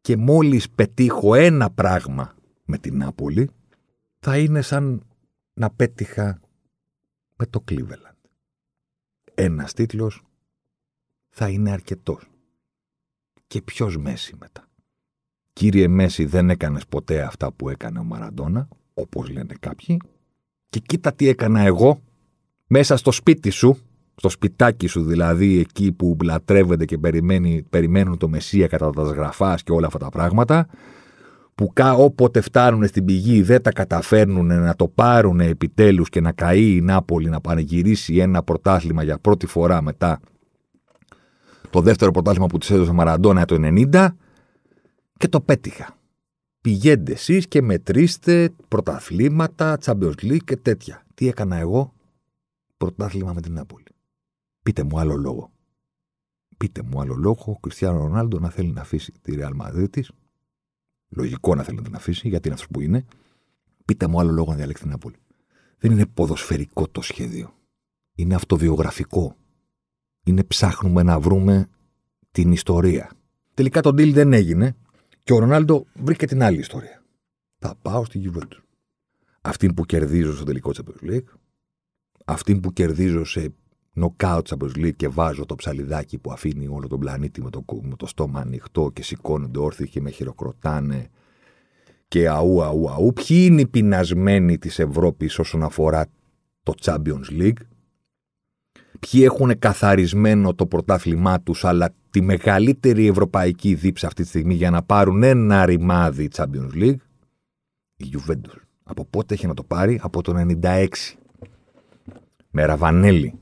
και 0.01 0.17
μόλις 0.17 0.71
πετύχω 0.71 1.35
ένα 1.35 1.71
πράγμα 1.71 2.35
με 2.65 2.79
την 2.79 2.97
Νάπολη, 2.97 3.51
θα 4.19 4.39
είναι 4.39 4.63
σαν 4.63 5.03
να 5.55 5.71
πέτυχα 5.71 6.41
με 7.37 7.47
το 7.47 7.65
Cleveland. 7.71 8.31
Ένας 9.35 9.73
τίτλος 9.73 10.23
θα 11.29 11.49
είναι 11.49 11.71
αρκετός. 11.71 12.31
Και 13.47 13.63
ποιος 13.63 13.97
Μέση 13.97 14.37
μετά. 14.41 14.69
Κύριε 15.53 15.89
Μέση 15.89 16.25
δεν 16.25 16.51
έκανες 16.51 16.87
ποτέ 16.87 17.23
αυτά 17.23 17.53
που 17.53 17.69
έκανε 17.69 17.99
ο 17.99 18.05
Μαραντόνα, 18.05 18.69
όπως 18.95 19.29
λένε 19.29 19.55
κάποιοι, 19.61 19.97
και 20.69 20.79
κοίτα 20.79 21.15
τι 21.15 21.29
έκανα 21.29 21.61
εγώ 21.61 22.03
μέσα 22.75 22.97
στο 22.97 23.13
σπίτι 23.13 23.51
σου, 23.51 23.79
στο 24.15 24.29
σπιτάκι 24.29 24.87
σου 24.87 25.03
δηλαδή, 25.03 25.59
εκεί 25.59 25.93
που 25.93 26.17
λατρεύεται 26.23 26.85
και 26.85 26.99
περιμένει, 26.99 27.67
περιμένουν 27.71 28.19
το 28.19 28.29
Μεσσία 28.29 28.67
κατά 28.67 28.91
τα 28.91 29.05
σγραφάς 29.05 29.63
και 29.63 29.73
όλα 29.73 29.87
αυτά 29.87 29.99
τα 29.99 30.09
πράγματα, 30.09 30.67
που 31.55 31.73
όποτε 31.97 32.41
φτάνουν 32.41 32.87
στην 32.87 33.05
πηγή 33.05 33.43
δεν 33.43 33.63
τα 33.63 33.73
καταφέρνουν 33.73 34.47
να 34.47 34.75
το 34.75 34.89
πάρουν 34.89 35.41
επιτέλους 35.41 36.09
και 36.09 36.21
να 36.21 36.33
καεί 36.33 36.77
η 36.77 36.81
Νάπολη 36.81 37.29
να 37.29 37.41
πανηγυρίσει 37.41 38.17
ένα 38.17 38.43
πρωτάθλημα 38.43 39.03
για 39.03 39.19
πρώτη 39.19 39.47
φορά 39.47 39.83
μετά 39.83 40.21
το 41.71 41.81
δεύτερο 41.81 42.11
πρωτάθλημα 42.11 42.47
που 42.47 42.59
της 42.59 42.71
έδωσε 42.71 42.91
ο 42.91 42.95
Μαραντόνα 42.95 43.45
το 43.45 43.57
90 43.93 44.09
και 45.17 45.29
το 45.29 45.41
πέτυχα. 45.41 45.97
Πηγαίνετε 46.61 47.13
εσείς 47.13 47.49
και 47.49 47.63
μετρήστε 47.63 48.51
πρωταθλήματα, 48.69 49.79
Champions 49.85 50.15
League 50.23 50.45
και 50.45 50.57
τέτοια. 50.57 51.05
Τι 51.15 51.29
έκανα 51.29 51.57
εγώ, 51.57 51.93
πρωτάθλημα 52.83 53.33
με 53.33 53.41
την 53.41 53.53
Νάπολη. 53.53 53.85
Πείτε 54.63 54.83
μου 54.83 54.99
άλλο 54.99 55.17
λόγο. 55.17 55.53
Πείτε 56.57 56.83
μου 56.83 57.01
άλλο 57.01 57.15
λόγο 57.15 57.45
ο 57.47 57.59
Κριστιανό 57.59 57.99
Ρονάλντο 57.99 58.39
να 58.39 58.51
θέλει 58.51 58.71
να 58.73 58.81
αφήσει 58.81 59.13
τη 59.13 59.35
Real 59.37 59.53
Madrid 59.61 60.01
Λογικό 61.09 61.55
να 61.55 61.63
θέλει 61.63 61.77
να 61.77 61.83
την 61.83 61.95
αφήσει, 61.95 62.29
γιατί 62.29 62.49
είναι 62.49 62.55
αυτός 62.55 62.71
που 62.73 62.81
είναι. 62.81 63.05
Πείτε 63.85 64.07
μου 64.07 64.21
άλλο 64.21 64.31
λόγο 64.31 64.51
να 64.51 64.57
διαλέξει 64.57 64.83
την 64.83 64.91
Νάπολη. 64.91 65.17
Δεν 65.79 65.91
είναι 65.91 66.07
ποδοσφαιρικό 66.07 66.89
το 66.89 67.03
σχέδιο. 67.03 67.55
Είναι 68.15 68.35
αυτοβιογραφικό. 68.35 69.37
Είναι 70.25 70.45
ψάχνουμε 70.45 71.03
να 71.03 71.21
βρούμε 71.21 71.69
την 72.31 72.53
ιστορία. 72.53 73.11
Τελικά 73.55 73.81
το 73.81 73.91
deal 73.91 74.13
δεν 74.13 74.33
έγινε 74.33 74.77
και 75.23 75.33
ο 75.33 75.39
Ρονάλντο 75.39 75.87
βρήκε 75.95 76.27
την 76.27 76.43
άλλη 76.43 76.59
ιστορία. 76.59 77.03
Θα 77.59 77.75
πάω 77.83 78.05
στη 78.05 78.31
Juventus. 78.31 78.61
Αυτή 79.41 79.73
που 79.73 79.85
κερδίζω 79.85 80.35
στο 80.35 80.45
τελικό 80.45 80.71
Champions 80.75 81.11
League, 81.11 81.27
αυτή 82.25 82.61
που 82.61 82.73
κερδίζω 82.73 83.25
σε 83.25 83.55
νοκάουτ 83.93 84.47
Champions 84.51 84.77
League 84.77 84.97
και 84.97 85.09
βάζω 85.09 85.47
το 85.47 85.55
ψαλιδάκι 85.55 86.19
που 86.19 86.33
αφήνει 86.33 86.69
όλο 86.69 86.89
τον 86.89 86.99
πλανήτη 86.99 87.43
με 87.43 87.51
το, 87.51 87.65
με 87.83 87.97
το 87.97 88.07
στόμα 88.07 88.41
ανοιχτό 88.41 88.91
και 88.93 89.03
σηκώνονται 89.03 89.59
όρθιοι 89.59 89.89
και 89.89 90.01
με 90.01 90.11
χειροκροτάνε 90.11 91.09
και 92.09 92.29
αού, 92.29 92.63
αού, 92.63 92.91
αού. 92.91 93.13
Ποιοι 93.13 93.47
είναι 93.51 93.61
οι 93.61 93.67
πεινασμένοι 93.67 94.59
της 94.59 94.79
Ευρώπης 94.79 95.39
όσον 95.39 95.63
αφορά 95.63 96.07
το 96.63 96.75
Champions 96.83 97.41
League; 97.41 97.61
Ποιοι 99.01 99.21
έχουν 99.25 99.59
καθαρισμένο 99.59 100.55
το 100.55 100.67
πρωτάθλημά 100.67 101.41
τους 101.41 101.65
αλλά 101.65 101.95
τη 102.11 102.23
μεγαλύτερη 102.23 103.07
ευρωπαϊκή 103.07 103.75
δίψα 103.75 104.07
αυτή 104.07 104.23
τη 104.23 104.29
στιγμή 104.29 104.55
για 104.55 104.71
να 104.71 104.83
πάρουν 104.83 105.23
ένα 105.23 105.65
ρημάδι 105.65 106.29
Champions 106.35 106.73
League; 106.75 106.97
Η 107.97 108.05
Juventus. 108.13 108.57
Από 108.83 109.05
πότε 109.05 109.35
έχει 109.35 109.47
να 109.47 109.55
το 109.55 109.65
πάρει; 109.65 109.99
Από 110.03 110.23
το 110.23 110.35
96. 110.63 110.87
Με 112.53 112.65
Ραβανέλη 112.65 113.39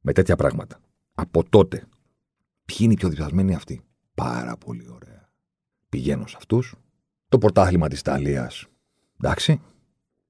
με 0.00 0.12
τέτοια 0.12 0.36
πράγματα. 0.36 0.80
Από 1.14 1.48
τότε. 1.48 1.86
Ποιοι 2.64 2.76
είναι 2.80 2.92
οι 2.92 2.96
πιο 2.96 3.08
διψασμένοι 3.08 3.54
αυτοί; 3.54 3.82
Πάρα 4.14 4.56
πολύ 4.56 4.88
ωραία. 4.90 5.30
Πηγαίνω 5.88 6.26
σε 6.26 6.34
αυτούς. 6.38 6.74
Το 7.28 7.38
πρωτάθλημα 7.38 7.88
της 7.88 8.00
Ιταλίας. 8.00 8.66
Εντάξει. 9.20 9.60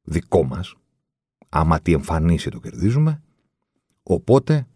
Δικό 0.03 0.45
μας. 0.45 0.75
Άμα 1.49 1.81
τι 1.81 1.93
εμφανίσει 1.93 2.51
το 2.51 2.61
κερδίζουμε. 2.61 3.23
Οπότε 4.03 4.67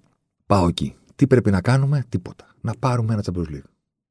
πάω 0.47 0.69
εκεί. 0.69 0.97
Τι 1.15 1.27
πρέπει 1.27 1.51
να 1.51 1.61
κάνουμε, 1.61 2.05
τίποτα. 2.09 2.55
Να 2.61 2.75
πάρουμε 2.79 3.13
ένα 3.13 3.23
Champions 3.27 3.49
League. 3.49 3.71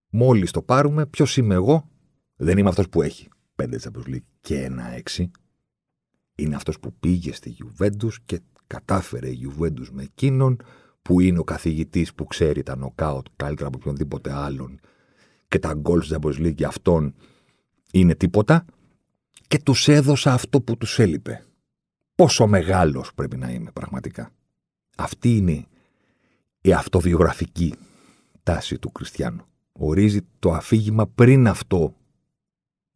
Μόλις 0.09 0.51
το 0.51 0.61
πάρουμε, 0.61 1.05
ποιος 1.05 1.37
είμαι 1.37 1.53
εγώ, 1.55 1.89
δεν 2.35 2.57
είμαι 2.57 2.69
αυτός 2.69 2.89
που 2.89 3.01
έχει 3.01 3.29
πέντε 3.55 3.79
Champions 3.83 4.09
League 4.09 4.25
και 4.41 4.63
ένα 4.63 4.91
έξι. 4.91 5.31
Είναι 6.35 6.55
αυτός 6.55 6.79
που 6.79 6.93
πήγε 6.93 7.33
στη 7.33 7.57
Juventus 7.59 8.13
και 8.25 8.41
κατάφερε 8.69 9.29
η 9.29 9.39
Juventus 9.47 9.87
με 9.91 10.03
εκείνον 10.03 10.61
που 11.01 11.19
είναι 11.19 11.39
ο 11.39 11.43
καθηγητής 11.43 12.13
που 12.13 12.25
ξέρει 12.25 12.63
τα 12.63 12.75
νοκάουτ 12.75 13.25
καλύτερα 13.35 13.67
από 13.67 13.77
οποιονδήποτε 13.81 14.33
άλλον 14.33 14.79
και 15.47 15.59
τα 15.59 15.73
γκολ 15.73 15.99
της 15.99 16.13
Champions 16.13 16.45
League 16.45 16.55
για 16.55 16.67
αυτόν 16.67 17.15
είναι 17.91 18.15
τίποτα 18.15 18.65
και 19.47 19.59
τους 19.59 19.87
έδωσα 19.87 20.33
αυτό 20.33 20.61
που 20.61 20.77
τους 20.77 20.99
έλειπε. 20.99 21.45
Πόσο 22.15 22.47
μεγάλος 22.47 23.13
πρέπει 23.13 23.37
να 23.37 23.51
είμαι 23.51 23.71
πραγματικά. 23.71 24.31
Αυτή 24.97 25.37
είναι 25.37 25.65
η 26.61 26.73
αυτοβιογραφική 26.73 27.73
τάση 28.43 28.79
του 28.79 28.91
Κριστιανού. 28.91 29.45
Ορίζει 29.71 30.19
το 30.39 30.51
αφήγημα 30.51 31.07
πριν 31.07 31.47
αυτό 31.47 31.95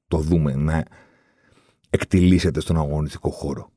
το 0.08 0.18
δούμε 0.18 0.56
να 0.56 0.86
εκτιλήσεται 1.90 2.60
στον 2.60 2.78
αγωνιστικό 2.78 3.30
χώρο. 3.30 3.73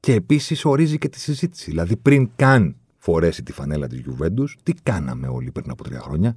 Και 0.00 0.12
επίσης 0.12 0.64
ορίζει 0.64 0.98
και 0.98 1.08
τη 1.08 1.20
συζήτηση. 1.20 1.70
Δηλαδή, 1.70 1.96
πριν 1.96 2.30
καν 2.36 2.76
φορέσει 2.98 3.42
τη 3.42 3.52
φανέλα 3.52 3.86
της 3.86 4.00
Γιουβέντους, 4.00 4.56
τι 4.62 4.72
κάναμε 4.72 5.28
όλοι 5.28 5.50
πριν 5.52 5.70
από 5.70 5.84
τρία 5.84 6.00
χρόνια; 6.00 6.36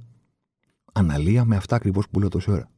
Αναλύαμε 0.96 1.56
αυτά 1.56 1.76
ακριβώς 1.76 2.08
που 2.08 2.20
λέω 2.20 2.28
τόση 2.28 2.50
ώρα. 2.50 2.70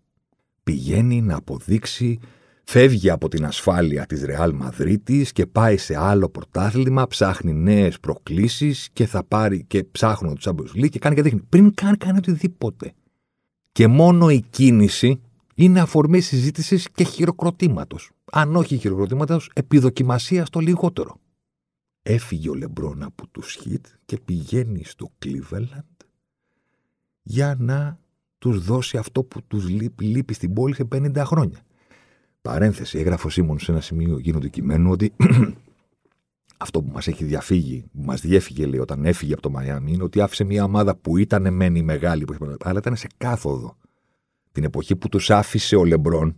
Πηγαίνει 0.63 1.21
να 1.21 1.37
αποδείξει, 1.37 2.19
φεύγει 2.65 3.11
από 3.11 3.29
την 3.29 3.45
ασφάλεια 3.45 4.07
της 4.07 4.25
Ρεάλ 4.25 4.55
Μαδρίτης 4.55 5.33
και 5.33 5.47
πάει 5.47 5.77
σε 5.77 5.97
άλλο 5.97 6.29
πρωτάθλημα, 6.29 7.07
ψάχνει 7.07 7.53
νέες 7.53 8.01
προκλήσεις 8.01 8.89
και 8.93 9.07
θα 9.07 9.25
πάρει 9.25 9.65
και 9.65 9.85
ψάχνει 9.85 10.35
του 10.35 10.41
Champions 10.41 10.85
League 10.85 10.89
και 10.89 10.99
κάνει 10.99 11.15
και 11.15 11.23
δείχνει. 11.23 11.41
Πριν 11.49 11.75
καν 11.75 11.97
κάνει 11.97 12.19
οτιδήποτε. 12.19 12.93
Και 13.73 13.87
μόνο 13.87 14.31
η 14.31 14.45
κίνηση 14.51 15.21
είναι 15.55 15.81
αφορμή 15.81 16.21
συζήτησης 16.21 16.89
και 16.95 17.05
χειροκροτήματος. 17.05 18.11
Αν 18.39 18.57
όχι 18.57 18.77
χειροκροτήματο, 18.77 19.41
επιδοκιμασία 19.53 20.47
το 20.51 20.61
λιγότερο. 20.61 21.21
Έφυγε 22.03 22.51
ο 22.51 22.55
Λεμπρόν 22.55 23.03
από 23.03 23.29
του 23.29 23.43
Χιτ 23.43 23.87
και 24.05 24.19
πηγαίνει 24.25 24.85
στο 24.85 25.13
Cleveland 25.25 26.07
για 27.23 27.57
να 27.59 27.99
τους 28.39 28.65
δώσει 28.65 28.97
αυτό 28.97 29.25
που 29.25 29.43
τους 29.43 29.69
λείπει, 29.69 30.05
λείπει 30.05 30.35
στην 30.35 30.53
πόλη 30.53 30.75
σε 30.75 30.89
50 30.95 31.17
χρόνια. 31.17 31.59
Παρένθεση, 32.43 32.99
έγραφε 32.99 33.27
ο 33.27 33.31
Σίμων 33.31 33.59
σε 33.59 33.71
ένα 33.71 33.81
σημείο 33.81 34.19
γίνω 34.19 34.39
του 34.39 34.51
κειμένου 34.51 34.91
ότι 34.91 35.13
αυτό 36.57 36.83
που 36.83 36.91
μας 36.93 37.07
έχει 37.07 37.25
διαφύγει, 37.25 37.85
που 37.93 38.03
μας 38.03 38.21
διέφυγε 38.21 38.67
λέει 38.67 38.81
όταν 38.81 39.05
έφυγε 39.05 39.33
από 39.33 39.43
το 39.43 39.51
Μαϊάμι, 39.51 39.93
είναι 39.93 40.03
ότι 40.03 40.21
άφησε 40.21 40.45
μια 40.45 40.65
ομάδα 40.65 40.97
που 40.97 41.17
ήταν 41.17 41.55
μένει 41.55 41.83
μεγάλη, 41.83 42.25
αλλά 42.63 42.79
ήταν 42.79 42.97
σε 42.97 43.09
κάθοδο 43.17 43.77
την 44.53 44.65
εποχή 44.65 44.97
που 44.97 45.09
τους 45.09 45.31
άφησε 45.31 45.77
ο 45.77 45.85
Λεμπρόν 45.85 46.37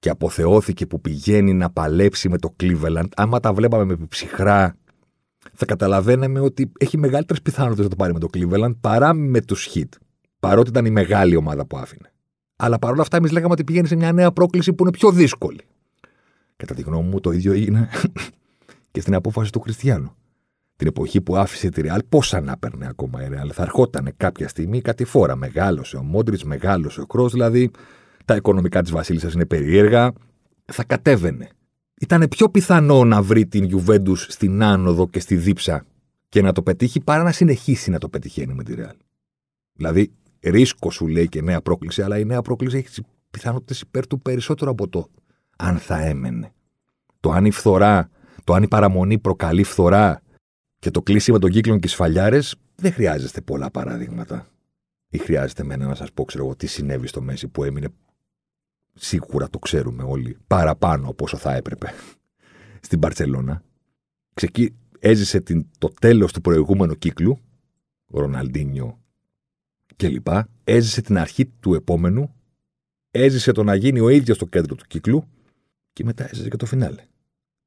και 0.00 0.08
αποθεώθηκε 0.08 0.86
που 0.86 1.00
πηγαίνει 1.00 1.52
να 1.52 1.70
παλέψει 1.70 2.28
με 2.28 2.38
το 2.38 2.54
Cleveland, 2.60 3.08
άμα 3.16 3.40
τα 3.40 3.52
βλέπαμε 3.52 3.84
με 3.84 4.06
ψυχρά, 4.08 4.76
θα 5.52 5.64
καταλαβαίναμε 5.64 6.40
ότι 6.40 6.72
έχει 6.78 6.98
μεγαλύτερες 6.98 7.42
πιθανότητες 7.42 7.84
να 7.84 7.90
το 7.90 7.96
πάρει 7.96 8.12
με 8.12 8.18
το 8.18 8.28
Cleveland 8.34 8.76
παρά 8.80 9.14
με 9.14 9.40
τους 9.40 9.68
Heat. 9.74 9.88
Παρότι 10.40 10.68
ήταν 10.68 10.84
η 10.84 10.90
μεγάλη 10.90 11.36
ομάδα 11.36 11.66
που 11.66 11.78
άφηνε. 11.78 12.12
Αλλά 12.56 12.78
παρόλα 12.78 13.02
αυτά, 13.02 13.16
εμείς 13.16 13.30
λέγαμε 13.30 13.52
ότι 13.52 13.64
πηγαίνει 13.64 13.86
σε 13.86 13.96
μια 13.96 14.12
νέα 14.12 14.32
πρόκληση 14.32 14.72
που 14.72 14.82
είναι 14.82 14.92
πιο 14.92 15.10
δύσκολη. 15.12 15.60
Κατά 16.56 16.74
τη 16.74 16.82
γνώμη 16.82 17.08
μου, 17.08 17.20
το 17.20 17.30
ίδιο 17.30 17.52
έγινε 17.52 17.88
και 18.92 19.00
στην 19.00 19.14
απόφαση 19.14 19.52
του 19.52 19.60
Χριστιανού 19.60 20.14
την 20.80 20.88
εποχή 20.88 21.20
που 21.20 21.36
άφησε 21.36 21.68
τη 21.68 21.80
Ρεάλ, 21.80 22.00
πόσα 22.08 22.40
να 22.40 22.56
παίρνει 22.56 22.86
ακόμα 22.86 23.24
η 23.24 23.28
Ρεάλ. 23.28 23.50
Θα 23.54 23.62
ερχόταν 23.62 24.12
κάποια 24.16 24.48
στιγμή 24.48 24.80
κάτι 24.80 25.04
φορά. 25.04 25.36
Μεγάλωσε 25.36 25.96
ο 25.96 26.02
Μόντριτς, 26.02 26.44
μεγάλωσε 26.44 27.00
ο 27.00 27.06
Κρό, 27.06 27.28
δηλαδή 27.28 27.70
τα 28.24 28.36
οικονομικά 28.36 28.82
της 28.82 28.90
Βασίλισσας 28.90 29.32
είναι 29.32 29.46
περίεργα. 29.46 30.12
Θα 30.64 30.84
κατέβαινε. 30.84 31.48
Ήταν 32.00 32.28
πιο 32.28 32.48
πιθανό 32.48 33.04
να 33.04 33.22
βρει 33.22 33.46
την 33.46 33.64
Γιουβέντους 33.64 34.26
στην 34.28 34.62
άνοδο 34.62 35.08
και 35.08 35.20
στη 35.20 35.36
δίψα 35.36 35.84
και 36.28 36.42
να 36.42 36.52
το 36.52 36.62
πετύχει 36.62 37.00
παρά 37.00 37.22
να 37.22 37.32
συνεχίσει 37.32 37.90
να 37.90 37.98
το 37.98 38.08
πετυχαίνει 38.08 38.54
με 38.54 38.62
τη 38.62 38.74
Ρεάλ. 38.74 38.96
Δηλαδή, 39.72 40.12
ρίσκο 40.40 40.90
σου 40.90 41.06
λέει 41.06 41.28
και 41.28 41.42
νέα 41.42 41.60
πρόκληση, 41.60 42.02
αλλά 42.02 42.18
η 42.18 42.24
νέα 42.24 42.42
πρόκληση 42.42 42.76
έχει 42.76 42.86
τις 42.86 43.00
πιθανότητες 43.30 43.80
υπέρ 43.80 44.06
του 44.06 44.20
περισσότερο 44.20 44.70
από 44.70 44.88
το 44.88 45.06
αν 45.56 45.78
θα 45.78 46.00
έμενε. 46.00 46.52
το 47.20 47.30
αν 47.30 47.44
η 47.44 47.50
φθορά, 47.50 48.10
το 48.44 48.54
αν 48.54 48.62
η 48.62 48.68
παραμονή 48.68 49.18
προκαλεί 49.18 49.62
φθορά 49.62 50.22
και 50.78 50.90
το 50.90 51.02
κλείσιμο 51.02 51.38
των 51.38 51.50
κύκλων 51.50 51.80
και 51.80 51.88
σφαλιάρες, 51.88 52.56
δεν 52.74 52.92
χρειάζεστε 52.92 53.40
πολλά 53.40 53.70
παραδείγματα. 53.70 54.46
Ή 55.08 55.18
χρειάζεται 55.18 55.62
εμένα 55.62 55.86
να 55.86 55.94
σας 55.94 56.12
πω, 56.12 56.24
ξέρω 56.24 56.44
εγώ, 56.44 56.56
τι 56.56 56.66
συνέβη 56.66 57.06
στο 57.06 57.20
Μέση 57.20 57.48
που 57.48 57.64
έμεινε. 57.64 57.88
Σίγουρα 58.94 59.48
το 59.50 59.58
ξέρουμε 59.58 60.02
όλοι. 60.02 60.36
Παραπάνω 60.46 61.08
από 61.08 61.24
όσο 61.24 61.36
θα 61.36 61.54
έπρεπε. 61.54 61.92
Στην 62.80 62.98
Παρσελώνα. 62.98 63.62
Ξεκί... 64.34 64.74
Έζησε 64.98 65.40
την... 65.40 65.66
το 65.78 65.88
τέλος 66.00 66.32
του 66.32 66.40
προηγούμενου 66.40 66.94
κύκλου. 66.94 67.38
Ο 68.10 68.20
Ροναλντίνιο 68.20 68.98
κλπ. 69.96 70.26
Έζησε 70.64 71.00
την 71.00 71.18
αρχή 71.18 71.46
του 71.46 71.74
επόμενου. 71.74 72.34
Έζησε 73.10 73.52
το 73.52 73.62
να 73.62 73.74
γίνει 73.74 74.00
ο 74.00 74.08
ίδιος 74.08 74.38
το 74.38 74.46
κέντρο 74.46 74.74
του 74.74 74.84
κύκλου. 74.86 75.24
Και 75.92 76.04
μετά 76.04 76.28
έζησε 76.30 76.48
και 76.48 76.56
το 76.56 76.66
φινάλε. 76.66 77.04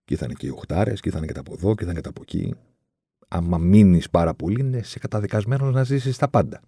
Και 0.05 0.13
ήρθαν 0.13 0.33
και 0.33 0.45
οι 0.45 0.49
οχτάρες, 0.49 0.99
και 0.99 1.09
ήρθαν 1.09 1.27
και 1.27 1.33
τα 1.33 1.39
από 1.39 1.53
εδώ, 1.53 1.75
και 1.75 1.83
ήρθαν 1.83 1.95
και 1.95 2.01
τα 2.01 2.09
από 2.09 2.21
εκεί. 2.21 2.55
Άμα 3.27 3.57
μείνεις 3.57 4.09
πάρα 4.09 4.33
πολύ, 4.33 4.59
είναι 4.59 4.81
σε 4.81 4.99
καταδικασμένος 4.99 5.73
να 5.73 5.83
ζήσεις 5.83 6.17
τα 6.17 6.27
πάντα. 6.29 6.61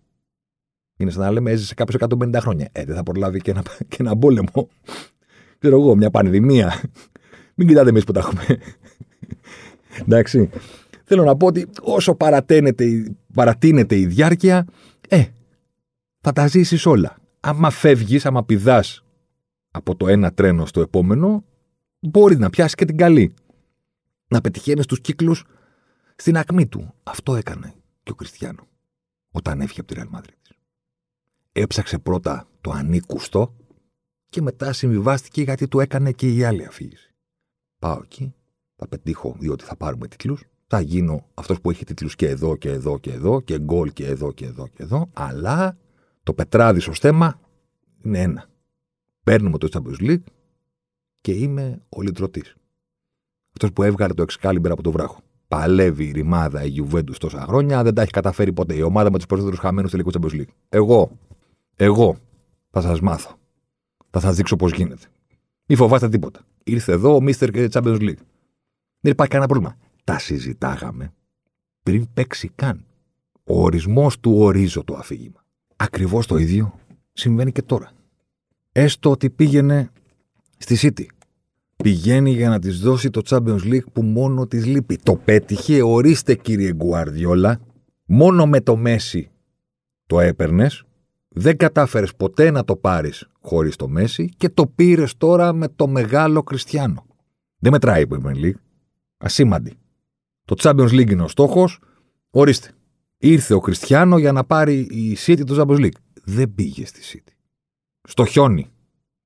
Είναι 0.97 1.11
σαν 1.11 1.21
να 1.21 1.31
λέμε 1.31 1.51
έζησε 1.51 1.73
κάποιος 1.73 2.01
150 2.09 2.37
χρόνια. 2.39 2.69
Ε, 2.71 2.85
δεν 2.85 2.95
θα 2.95 3.03
προλάβει 3.03 3.39
και 3.39 3.51
ένα, 3.51 3.63
και 3.87 3.97
ένα 3.99 4.17
πόλεμο. 4.17 4.69
Ξέρω 5.59 5.79
εγώ, 5.79 5.95
μια 5.95 6.09
πανδημία. 6.09 6.81
Μην 7.55 7.67
κοιτάτε 7.67 7.89
εμείς 7.89 8.03
που 8.03 8.11
τα 8.11 8.19
έχουμε. 8.19 8.43
Εντάξει. 10.01 10.49
Θέλω 11.03 11.23
να 11.23 11.37
πω 11.37 11.47
ότι 11.47 11.67
όσο 11.81 12.15
παρατείνεται 13.33 13.95
η 13.97 14.05
διάρκεια, 14.05 14.67
ε, 15.09 15.25
θα 16.21 16.31
τα 16.31 16.47
ζήσεις 16.47 16.85
όλα. 16.85 17.17
Άμα 17.39 17.69
φεύγεις, 17.69 18.25
άμα 18.25 18.43
πηδάς 18.45 19.03
από 19.71 19.95
το 19.95 20.07
ένα 20.07 20.33
τρένο 20.33 20.65
στο 20.65 20.81
επόμενο, 20.81 21.43
μπορεί 21.99 22.37
να 22.37 22.49
πιάσεις 22.49 22.75
και 22.75 22.85
την 22.85 22.97
καλή. 22.97 23.33
Να 24.27 24.41
πετυχαίνεις 24.41 24.85
τους 24.85 25.01
κύκλους 25.01 25.43
στην 26.15 26.37
ακμή 26.37 26.67
του. 26.67 26.93
Αυτό 27.03 27.35
έκανε 27.35 27.73
και 28.03 28.11
ο 28.11 28.15
Κριστιανό 28.15 28.67
όταν 29.31 29.61
έφυγε 29.61 29.81
από 29.81 29.93
τη 29.93 30.01
Real 30.01 30.17
Madrid 30.17 30.44
έψαξε 31.55 31.99
πρώτα 31.99 32.47
το 32.61 32.71
ανήκουστο 32.71 33.55
και 34.29 34.41
μετά 34.41 34.73
συμβιβάστηκε 34.73 35.41
γιατί 35.41 35.67
του 35.67 35.79
έκανε 35.79 36.11
και 36.11 36.33
η 36.33 36.43
άλλη 36.43 36.65
αφήγηση. 36.65 37.13
Πάω 37.79 37.99
εκεί, 38.03 38.33
θα 38.75 38.87
πετύχω 38.87 39.35
διότι 39.39 39.63
θα 39.63 39.75
πάρουμε 39.75 40.07
τίτλους, 40.07 40.43
θα 40.67 40.79
γίνω 40.79 41.25
αυτός 41.33 41.61
που 41.61 41.69
έχει 41.69 41.85
τίτλους 41.85 42.15
και 42.15 42.29
εδώ 42.29 42.55
και 42.55 42.69
εδώ 42.69 42.99
και 42.99 43.11
εδώ 43.11 43.41
και 43.41 43.59
γκολ 43.59 43.93
και 43.93 44.05
εδώ 44.05 44.31
και 44.31 44.45
εδώ 44.45 44.67
και 44.67 44.83
εδώ, 44.83 45.09
αλλά 45.13 45.77
το 46.23 46.33
πετράδι 46.33 46.79
στο 46.79 46.93
στέμα 46.93 47.39
είναι 48.03 48.21
ένα. 48.21 48.49
Παίρνουμε 49.23 49.57
το 49.57 49.67
Champions 49.71 50.09
League 50.09 50.23
και 51.21 51.31
είμαι 51.31 51.81
ο 51.89 52.01
λυτρωτής. 52.01 52.55
Αυτός 53.51 53.73
που 53.73 53.83
έβγαλε 53.83 54.13
το 54.13 54.25
Excalibur 54.27 54.69
από 54.69 54.83
το 54.83 54.91
βράχο. 54.91 55.19
Παλεύει 55.47 56.05
η 56.05 56.11
ρημάδα 56.11 56.63
η 56.63 56.75
Juventus 56.77 57.17
τόσα 57.17 57.41
χρόνια, 57.41 57.83
δεν 57.83 57.93
τα 57.93 58.01
έχει 58.01 58.11
καταφέρει 58.11 58.53
ποτέ. 58.53 58.75
Η 58.75 58.81
ομάδα 58.81 59.11
με 59.11 59.17
τους 59.17 59.25
περισσότερους 59.25 59.59
χαμένους 59.59 59.91
τελικού 59.91 60.11
Champions 60.13 60.41
League. 60.41 60.53
Εγώ 60.69 61.19
εγώ 61.75 62.17
θα 62.69 62.81
σας 62.81 62.99
μάθω. 62.99 63.37
Θα 64.09 64.19
σας 64.19 64.35
δείξω 64.35 64.55
πώς 64.55 64.71
γίνεται. 64.71 65.05
Μη 65.65 65.75
φοβάστε 65.75 66.09
τίποτα. 66.09 66.39
Ήρθε 66.63 66.91
εδώ 66.91 67.15
ο 67.15 67.21
Μίστερ 67.21 67.49
Champions 67.53 67.99
League. 67.99 68.21
Δεν 68.99 69.11
υπάρχει 69.11 69.31
κανένα 69.31 69.49
πρόβλημα. 69.49 69.77
Τα 70.03 70.19
συζητάγαμε 70.19 71.13
πριν 71.83 72.07
παίξει 72.13 72.51
καν. 72.55 72.85
Ο 73.43 73.63
ορισμός 73.63 74.19
του 74.19 74.37
ορίζω 74.37 74.83
το 74.83 74.95
αφήγημα. 74.95 75.43
Ακριβώς 75.75 76.27
το 76.27 76.37
ίδιο 76.37 76.79
συμβαίνει 77.13 77.51
και 77.51 77.61
τώρα. 77.61 77.91
Έστω 78.71 79.09
ότι 79.11 79.29
πήγαινε 79.29 79.91
στη 80.57 80.77
City. 80.81 81.05
Πηγαίνει 81.75 82.31
για 82.31 82.49
να 82.49 82.59
της 82.59 82.79
δώσει 82.79 83.09
το 83.09 83.21
Champions 83.25 83.61
League 83.63 83.91
που 83.93 84.01
μόνο 84.01 84.47
της 84.47 84.65
λείπει. 84.65 84.97
Το 85.03 85.15
πέτυχε, 85.15 85.81
ορίστε 85.81 86.35
κύριε 86.35 86.73
Γκουαρδιόλα. 86.73 87.59
Μόνο 88.05 88.45
με 88.45 88.61
το 88.61 88.75
Μέση 88.75 89.29
το 90.05 90.19
έπαιρνες 90.19 90.84
δεν 91.37 91.57
κατάφερες 91.57 92.15
ποτέ 92.15 92.51
να 92.51 92.63
το 92.63 92.75
πάρεις 92.75 93.29
χωρίς 93.39 93.75
το 93.75 93.87
Μέση 93.87 94.29
και 94.37 94.49
το 94.49 94.67
πήρες 94.67 95.17
τώρα 95.17 95.53
με 95.53 95.67
το 95.67 95.87
μεγάλο 95.87 96.43
Κριστιανό. 96.43 97.05
Δεν 97.57 97.71
μετράει 97.71 98.01
η 98.01 98.07
Premier 98.09 98.35
League. 98.35 98.59
Ασήμαντη. 99.17 99.73
Το 100.45 100.55
Champions 100.59 100.89
League 100.89 101.11
είναι 101.11 101.23
ο 101.23 101.27
στόχος. 101.27 101.79
Ορίστε. 102.29 102.71
Ήρθε 103.17 103.53
ο 103.53 103.59
Κριστιανό 103.59 104.17
για 104.17 104.31
να 104.31 104.43
πάρει 104.43 104.79
η 104.79 105.17
City 105.25 105.45
το 105.45 105.61
Champions 105.61 105.79
League. 105.79 105.97
Δεν 106.23 106.53
πήγε 106.53 106.85
στη 106.85 106.99
City. 107.03 107.33
Στο 108.01 108.25
χιόνι 108.25 108.69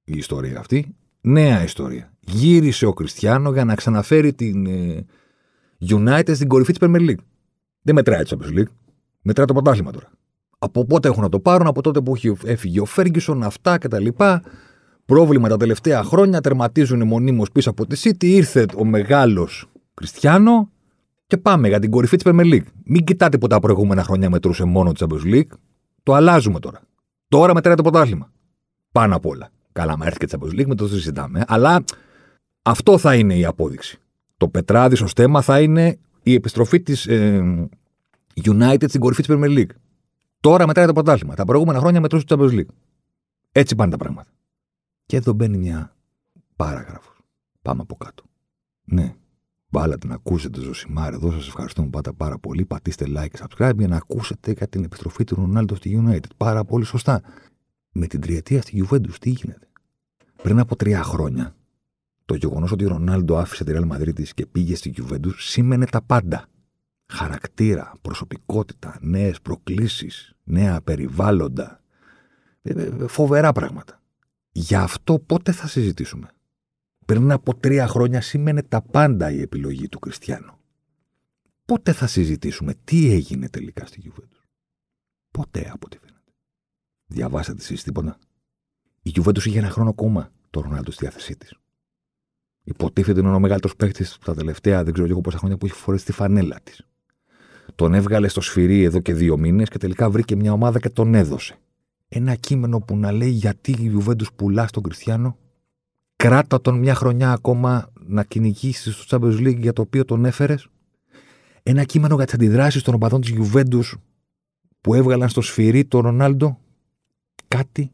η 0.03 0.17
ιστορία 0.17 0.59
αυτή. 0.59 0.95
Νέα 1.21 1.63
ιστορία. 1.63 2.13
Γύρισε 2.19 2.85
ο 2.85 2.93
Κριστιανό 2.93 3.51
για 3.51 3.65
να 3.65 3.75
ξαναφέρει 3.75 4.33
την 4.33 4.65
ε, 4.65 5.05
United 5.89 6.35
στην 6.35 6.47
κορυφή 6.47 6.73
της 6.73 6.87
Premier 6.89 7.09
League. 7.09 7.23
Δεν 7.81 7.95
μετράει 7.95 8.23
το 8.23 8.37
Champions 8.39 8.59
League. 8.59 8.71
Μετράει 9.21 9.45
το 9.45 9.53
πρωτάθλημα 9.53 9.91
τώρα. 9.91 10.09
Από 10.59 10.85
πότε 10.85 11.07
έχουν 11.07 11.21
να 11.21 11.29
το 11.29 11.39
πάρουν, 11.39 11.67
από 11.67 11.81
τότε 11.81 12.01
που 12.01 12.15
έχει 12.15 12.33
έφυγε 12.43 12.79
ο 12.79 12.85
Φέργκισον, 12.85 13.43
αυτά 13.43 13.77
κτλ. 13.77 14.07
Πρόβλημα 15.05 15.47
τα 15.47 15.57
τελευταία 15.57 16.03
χρόνια, 16.03 16.41
τερματίζουν 16.41 17.07
μονίμως 17.07 17.51
πίσω 17.51 17.69
από 17.69 17.85
τη 17.85 18.01
City. 18.03 18.23
Ήρθε 18.23 18.65
ο 18.77 18.85
μεγάλος 18.85 19.69
Κριστιανό 19.93 20.69
και 21.27 21.37
πάμε 21.37 21.67
για 21.67 21.79
την 21.79 21.91
κορυφή 21.91 22.17
της 22.17 22.31
Premier 22.31 22.53
League. 22.53 22.65
Μην 22.83 23.03
κοιτάτε 23.03 23.37
που 23.37 23.47
τα 23.47 23.59
προηγούμενα 23.59 24.03
χρόνια 24.03 24.29
μετρούσε 24.29 24.63
μόνο 24.63 24.91
τη 24.91 25.05
Champions 25.05 25.33
League. 25.35 25.51
Το 26.03 26.13
αλλάζουμε 26.13 26.59
τώρα. 26.59 26.81
Τώρα 27.27 27.53
μετράει 27.53 27.75
το 27.75 27.81
πρωτάθλημα. 27.81 28.31
Πάνω 28.91 29.15
απ' 29.15 29.25
όλα. 29.25 29.49
Καλά, 29.71 29.97
μα 29.97 30.05
έρθει 30.05 30.17
και 30.17 30.25
τη 30.25 30.37
Champions 30.39 30.59
League, 30.59 30.65
με 30.65 30.75
το 30.75 30.87
συζητάμε. 30.87 31.43
Αλλά 31.47 31.83
αυτό 32.61 32.97
θα 32.97 33.15
είναι 33.15 33.35
η 33.35 33.45
απόδειξη. 33.45 33.99
Το 34.37 34.47
πετράδι 34.47 34.95
στο 34.95 35.07
στέμα 35.07 35.41
θα 35.41 35.61
είναι 35.61 35.97
η 36.23 36.33
επιστροφή 36.33 36.81
της 36.81 37.07
ε, 37.07 37.69
United 38.43 38.83
στην 38.87 38.99
κορυφή 38.99 39.23
της 39.23 39.35
Premier 39.35 39.57
League. 39.57 39.71
Τώρα 40.39 40.67
μετράει 40.67 40.85
το 40.85 40.93
πρωτάθλημα. 40.93 41.35
Τα 41.35 41.45
προηγούμενα 41.45 41.79
χρόνια 41.79 42.01
μετρούσε 42.01 42.25
το 42.25 42.37
Champions 42.39 42.51
League. 42.51 42.73
Έτσι 43.51 43.75
πάνε 43.75 43.91
τα 43.91 43.97
πράγματα. 43.97 44.29
Και 45.05 45.15
εδώ 45.17 45.33
μπαίνει 45.33 45.57
μια 45.57 45.95
παράγραφος. 46.55 47.21
Πάμε 47.61 47.81
από 47.81 47.95
κάτω. 47.95 48.23
Ναι, 48.83 49.15
βάλατε 49.69 50.07
να 50.07 50.13
ακούσετε 50.13 50.59
Ζωσιμάρ 50.59 51.13
εδώ. 51.13 51.31
Σας 51.31 51.47
ευχαριστούμε 51.47 51.89
πάντα 51.89 52.13
πάρα 52.13 52.37
πολύ. 52.39 52.65
Πατήστε 52.65 53.05
like, 53.15 53.45
subscribe 53.47 53.77
για 53.77 53.87
να 53.87 53.95
ακούσετε 53.95 54.51
για 54.51 54.67
την 54.67 54.83
επιστροφή 54.83 55.23
του 55.23 55.35
Ρονάλντο 55.35 55.75
στη 55.75 56.03
United. 56.05 56.31
Πάρα 56.37 56.63
πολύ 56.63 56.85
σωστά. 56.85 57.21
Με 57.91 58.07
την 58.07 58.21
τριετία 58.21 58.61
στη 58.61 58.85
Juventus 58.89 59.15
τι 59.19 59.29
γίνεται; 59.29 59.67
Πριν 60.43 60.59
από 60.59 60.75
τρία 60.75 61.03
χρόνια, 61.03 61.55
το 62.25 62.35
γεγονός 62.35 62.71
ότι 62.71 62.85
ο 62.85 62.87
Ρονάλντο 62.87 63.37
άφησε 63.37 63.63
τη 63.63 63.71
Real 63.75 63.91
Madrid 63.91 64.23
και 64.23 64.45
πήγε 64.45 64.75
στη 64.75 64.93
Juventus 64.97 65.33
σήμαινε 65.37 65.85
τα 65.85 66.01
πάντα 66.01 66.48
χαρακτήρα, 67.09 67.93
προσωπικότητα, 68.01 68.97
νέες 69.01 69.41
προκλήσεις, 69.41 70.33
νέα 70.43 70.81
περιβάλλοντα. 70.81 71.81
Ε, 72.61 72.71
ε, 72.71 73.07
φοβερά 73.07 73.51
πράγματα. 73.51 74.01
Γι' 74.51 74.75
αυτό 74.75 75.19
πότε 75.19 75.51
θα 75.51 75.67
συζητήσουμε; 75.67 76.29
Πριν 77.05 77.31
από 77.31 77.55
τρία 77.55 77.87
χρόνια 77.87 78.21
σήμαινε 78.21 78.63
τα 78.63 78.81
πάντα 78.81 79.31
η 79.31 79.41
επιλογή 79.41 79.89
του 79.89 79.99
Κριστιανού. 79.99 80.53
Πότε 81.65 81.93
θα 81.93 82.07
συζητήσουμε 82.07 82.73
τι 82.83 83.11
έγινε 83.11 83.49
τελικά 83.49 83.85
στη 83.85 83.99
Γιουβέντους; 83.99 84.43
Ποτέ 85.31 85.69
από 85.73 85.85
ό,τι 85.85 85.97
φαίνεται. 85.97 86.31
Διαβάσατε 87.05 87.61
εσείς 87.61 87.83
τίποτα; 87.83 88.17
Η 89.01 89.09
Γιουβέντους 89.09 89.45
είχε 89.45 89.59
ένα 89.59 89.69
χρόνο 89.69 89.89
ακόμα 89.89 90.31
το 90.49 90.61
Ρονάλντο 90.61 90.91
στη 90.91 91.05
διάθεσή 91.05 91.35
της. 91.35 91.53
Υποτίθεται 92.63 93.19
είναι 93.19 93.29
ο 93.29 93.39
μεγαλύτερος 93.39 93.75
παίκτης 93.75 94.17
τα 94.17 94.33
τελευταία 94.35 94.83
δεν 94.83 94.93
ξέρω 94.93 95.07
εγώ 95.07 95.21
πόσα 95.21 95.37
χρόνια 95.37 95.57
που 95.57 95.65
έχει 95.65 95.75
φορέσει 95.75 96.05
τη 96.05 96.11
φανέλα 96.11 96.59
της. 96.63 96.88
Τον 97.75 97.93
έβγαλε 97.93 98.27
στο 98.27 98.41
σφυρί 98.41 98.83
εδώ 98.83 98.99
και 98.99 99.13
δύο 99.13 99.37
μήνες 99.37 99.69
και 99.69 99.77
τελικά 99.77 100.09
βρήκε 100.09 100.35
μια 100.35 100.51
ομάδα 100.51 100.79
και 100.79 100.89
τον 100.89 101.13
έδωσε. 101.13 101.59
Ένα 102.07 102.35
κείμενο 102.35 102.79
που 102.79 102.97
να 102.97 103.11
λέει 103.11 103.29
γιατί 103.29 103.71
η 103.71 103.87
Γιουβέντου 103.87 104.25
πουλά 104.35 104.67
στον 104.67 104.83
Κριστιανό. 104.83 105.37
Κράτα 106.15 106.61
τον 106.61 106.79
μια 106.79 106.95
χρονιά 106.95 107.31
ακόμα 107.31 107.91
να 107.99 108.23
κυνηγήσεις 108.23 108.95
στο 108.95 109.17
Champions 109.17 109.47
League 109.47 109.57
για 109.57 109.73
το 109.73 109.81
οποίο 109.81 110.05
τον 110.05 110.25
έφερες. 110.25 110.67
Ένα 111.63 111.83
κείμενο 111.83 112.15
για 112.15 112.25
τις 112.25 112.33
αντιδράσεις 112.33 112.81
των 112.81 112.93
οπαδών 112.93 113.21
της 113.21 113.29
Γιουβέντου 113.29 113.81
που 114.81 114.93
έβγαλαν 114.93 115.29
στο 115.29 115.41
σφυρί 115.41 115.85
τον 115.85 116.01
Ρονάλντο. 116.01 116.59
Κάτι. 117.47 117.91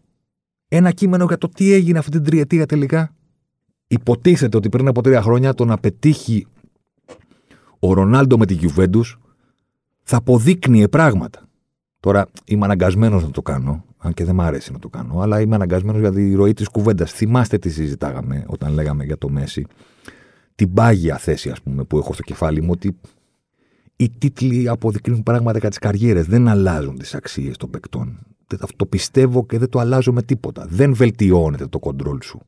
Ένα 0.67 0.91
κείμενο 0.91 1.25
για 1.25 1.37
το 1.37 1.49
τι 1.49 1.73
έγινε 1.73 1.97
αυτή 1.97 2.11
την 2.11 2.23
τριετία 2.23 2.65
τελικά. 2.65 3.15
Υποτίθεται 3.87 4.57
ότι 4.57 4.69
πριν 4.69 4.87
από 4.87 5.01
τρία 5.01 5.21
χρόνια 5.21 5.53
το 5.53 5.65
να 5.65 5.77
πετύχει 5.77 6.47
ο 7.79 7.93
Ρονάλντο 7.93 8.37
με 8.37 8.45
τη 8.45 8.53
Γιουβέντους 8.53 9.19
θα 10.05 10.17
αποδείκνυε 10.17 10.87
πράγματα. 10.87 11.47
Τώρα 11.99 12.27
είμαι 12.45 12.65
αναγκασμένος 12.65 13.23
να 13.23 13.31
το 13.31 13.41
κάνω, 13.41 13.83
αν 13.97 14.13
και 14.13 14.25
δεν 14.25 14.35
μ' 14.35 14.41
αρέσει 14.41 14.71
να 14.71 14.79
το 14.79 14.89
κάνω, 14.89 15.19
αλλά 15.19 15.41
είμαι 15.41 15.55
αναγκασμένος 15.55 16.01
για 16.01 16.11
τη 16.11 16.33
ροή 16.33 16.53
της 16.53 16.67
κουβέντας. 16.67 17.11
Θυμάστε 17.11 17.57
τι 17.57 17.69
συζητάγαμε 17.69 18.45
όταν 18.47 18.73
λέγαμε 18.73 19.03
για 19.03 19.17
το 19.17 19.29
Μέση. 19.29 19.65
Την 20.55 20.73
πάγια 20.73 21.17
θέση, 21.17 21.49
ας 21.49 21.61
πούμε, 21.61 21.83
που 21.83 21.97
έχω 21.97 22.13
στο 22.13 22.23
κεφάλι 22.23 22.61
μου, 22.61 22.69
ότι 22.71 22.97
οι 23.95 24.09
τίτλοι 24.09 24.69
αποδεικνύουν 24.69 25.23
πράγματα 25.23 25.57
για 25.57 25.69
τις 25.69 25.77
καριέρες. 25.77 26.25
Δεν 26.25 26.47
αλλάζουν 26.47 26.97
τις 26.97 27.15
αξίες 27.15 27.57
των 27.57 27.69
παικτών. 27.69 28.19
Το 28.75 28.85
πιστεύω 28.85 29.45
και 29.45 29.57
δεν 29.57 29.69
το 29.69 29.79
αλλάζω 29.79 30.13
με 30.13 30.21
τίποτα. 30.21 30.65
Δεν 30.69 30.93
βελτιώνεται 30.93 31.67
το 31.67 31.79
κοντρόλ 31.79 32.17
σου 32.21 32.41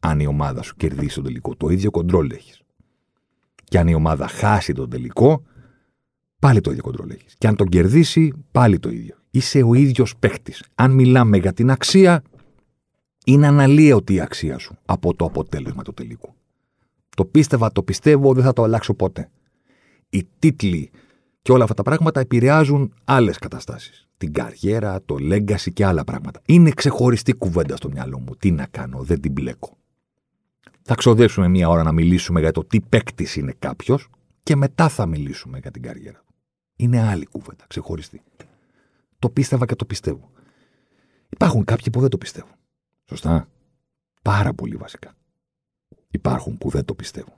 αν 0.00 0.20
η 0.20 0.26
ομάδα 0.26 0.62
σου 0.62 0.76
κερδίσει 0.76 1.14
το 1.14 1.22
τελικό. 1.22 1.56
Το 1.56 1.68
ίδιο 1.68 1.90
κοντρόλ 1.90 2.30
έχεις. 2.30 2.60
Και 3.64 3.78
αν 3.78 3.88
η 3.88 3.94
ομάδα 3.94 4.28
χάσει 4.28 4.72
τον 4.72 4.90
τελικό, 4.90 5.42
πάλι 6.44 6.60
το 6.60 6.70
ίδιο 6.70 6.82
κοντρόλ 6.82 7.10
έχεις. 7.10 7.34
Και 7.38 7.46
αν 7.46 7.56
τον 7.56 7.68
κερδίσει, 7.68 8.32
πάλι 8.50 8.78
το 8.78 8.90
ίδιο. 8.90 9.16
Είσαι 9.30 9.62
ο 9.62 9.74
ίδιος 9.74 10.16
παίχτης. 10.16 10.64
Αν 10.74 10.90
μιλάμε 10.90 11.36
για 11.36 11.52
την 11.52 11.70
αξία, 11.70 12.22
είναι 13.24 13.46
αναλύωτη 13.46 14.14
η 14.14 14.20
αξία 14.20 14.58
σου 14.58 14.76
από 14.84 15.14
το 15.14 15.24
αποτέλεσμα 15.24 15.82
του 15.82 15.94
τελικού. 15.94 16.34
Το 17.16 17.24
πίστευα, 17.24 17.72
το 17.72 17.82
πιστεύω, 17.82 18.34
δεν 18.34 18.44
θα 18.44 18.52
το 18.52 18.62
αλλάξω 18.62 18.94
ποτέ. 18.94 19.30
Οι 20.08 20.26
τίτλοι 20.38 20.90
και 21.42 21.52
όλα 21.52 21.62
αυτά 21.62 21.74
τα 21.74 21.82
πράγματα 21.82 22.20
επηρεάζουν 22.20 22.92
άλλες 23.04 23.38
καταστάσεις. 23.38 24.08
Την 24.16 24.32
καριέρα, 24.32 25.02
το 25.06 25.16
legacy 25.20 25.72
και 25.72 25.84
άλλα 25.84 26.04
πράγματα. 26.04 26.40
Είναι 26.46 26.70
ξεχωριστή 26.70 27.32
κουβέντα 27.32 27.76
στο 27.76 27.88
μυαλό 27.88 28.18
μου. 28.18 28.36
Τι 28.38 28.50
να 28.50 28.66
κάνω, 28.66 29.02
δεν 29.02 29.20
την 29.20 29.32
μπλέκω. 29.32 29.76
Θα 30.82 30.94
ξοδέψουμε 30.94 31.48
μία 31.48 31.68
ώρα 31.68 31.82
να 31.82 31.92
μιλήσουμε 31.92 32.40
για 32.40 32.52
το 32.52 32.64
τι 32.64 32.80
παίκτης 32.80 33.36
είναι 33.36 33.54
κάποιος 33.58 34.08
και 34.42 34.56
μετά 34.56 34.88
θα 34.88 35.06
μιλήσουμε 35.06 35.58
για 35.58 35.70
την 35.70 35.82
καριέρα 35.82 36.18
του. 36.18 36.33
Είναι 36.76 37.02
άλλη 37.02 37.26
κουβέντα, 37.26 37.64
ξεχωριστή. 37.66 38.22
Το 39.18 39.30
πίστευα 39.30 39.66
και 39.66 39.74
το 39.74 39.84
πιστεύω. 39.84 40.30
Υπάρχουν 41.28 41.64
κάποιοι 41.64 41.90
που 41.90 42.00
δεν 42.00 42.08
το 42.08 42.18
πιστεύουν. 42.18 42.52
Σωστά. 43.04 43.48
Πάρα 44.22 44.54
πολύ 44.54 44.76
βασικά. 44.76 45.14
Υπάρχουν 46.10 46.58
που 46.58 46.68
δεν 46.68 46.84
το 46.84 46.94
πιστεύουν. 46.94 47.34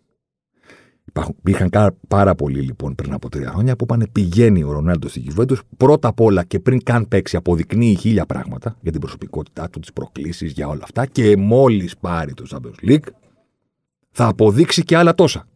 Υπάρχουν, 1.04 1.36
υπήρχαν 1.38 1.96
πάρα 2.08 2.34
πολλοί 2.34 2.60
λοιπόν 2.60 2.94
πριν 2.94 3.12
από 3.12 3.28
τρία 3.28 3.50
χρόνια 3.50 3.76
που 3.76 3.84
είπαν 3.84 4.08
πηγαίνει 4.12 4.62
ο 4.62 4.72
Ρονάλντος 4.72 5.10
στην 5.10 5.22
Γιουβέντους. 5.22 5.62
Πρώτα 5.76 6.08
απ' 6.08 6.20
όλα 6.20 6.44
και 6.44 6.60
πριν 6.60 6.82
καν 6.82 7.08
παίξει, 7.08 7.36
αποδεικνύει 7.36 7.94
χίλια 7.94 8.26
πράγματα 8.26 8.76
για 8.80 8.92
την 8.92 9.00
προσωπικότητά 9.00 9.70
του, 9.70 9.80
τις 9.80 9.92
προκλήσεις, 9.92 10.52
για 10.52 10.68
όλα 10.68 10.82
αυτά. 10.82 11.06
Και 11.06 11.36
μόλις 11.36 11.96
πάρει 11.96 12.34
το 12.34 12.44
Champions 12.50 12.88
League, 12.88 13.08
θα 14.10 14.26
αποδείξει 14.26 14.82
και 14.82 14.96
άλλα 14.96 15.14
τόσα. 15.14 15.46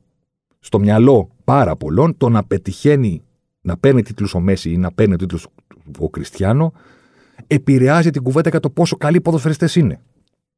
Στο 0.58 0.78
μυαλό 0.78 1.30
πάρα 1.44 1.76
πολλών 1.76 2.16
το 2.16 2.28
να 2.28 2.44
πετυχαίνει 2.44 3.22
να 3.60 3.76
παίρνει 3.76 4.02
τίτλους 4.02 4.34
ο 4.34 4.40
Μέση 4.40 4.70
ή 4.70 4.76
να 4.76 4.92
παίρνει 4.92 5.16
τίτλου 5.16 5.38
ο 5.98 6.10
Κριστιανό 6.10 6.72
επηρεάζει 7.46 8.10
την 8.10 8.22
κουβέντα 8.22 8.50
για 8.50 8.60
το 8.60 8.70
πόσο 8.70 8.96
καλοί 8.96 9.20
ποδοσφαιριστές 9.20 9.76
είναι. 9.76 10.00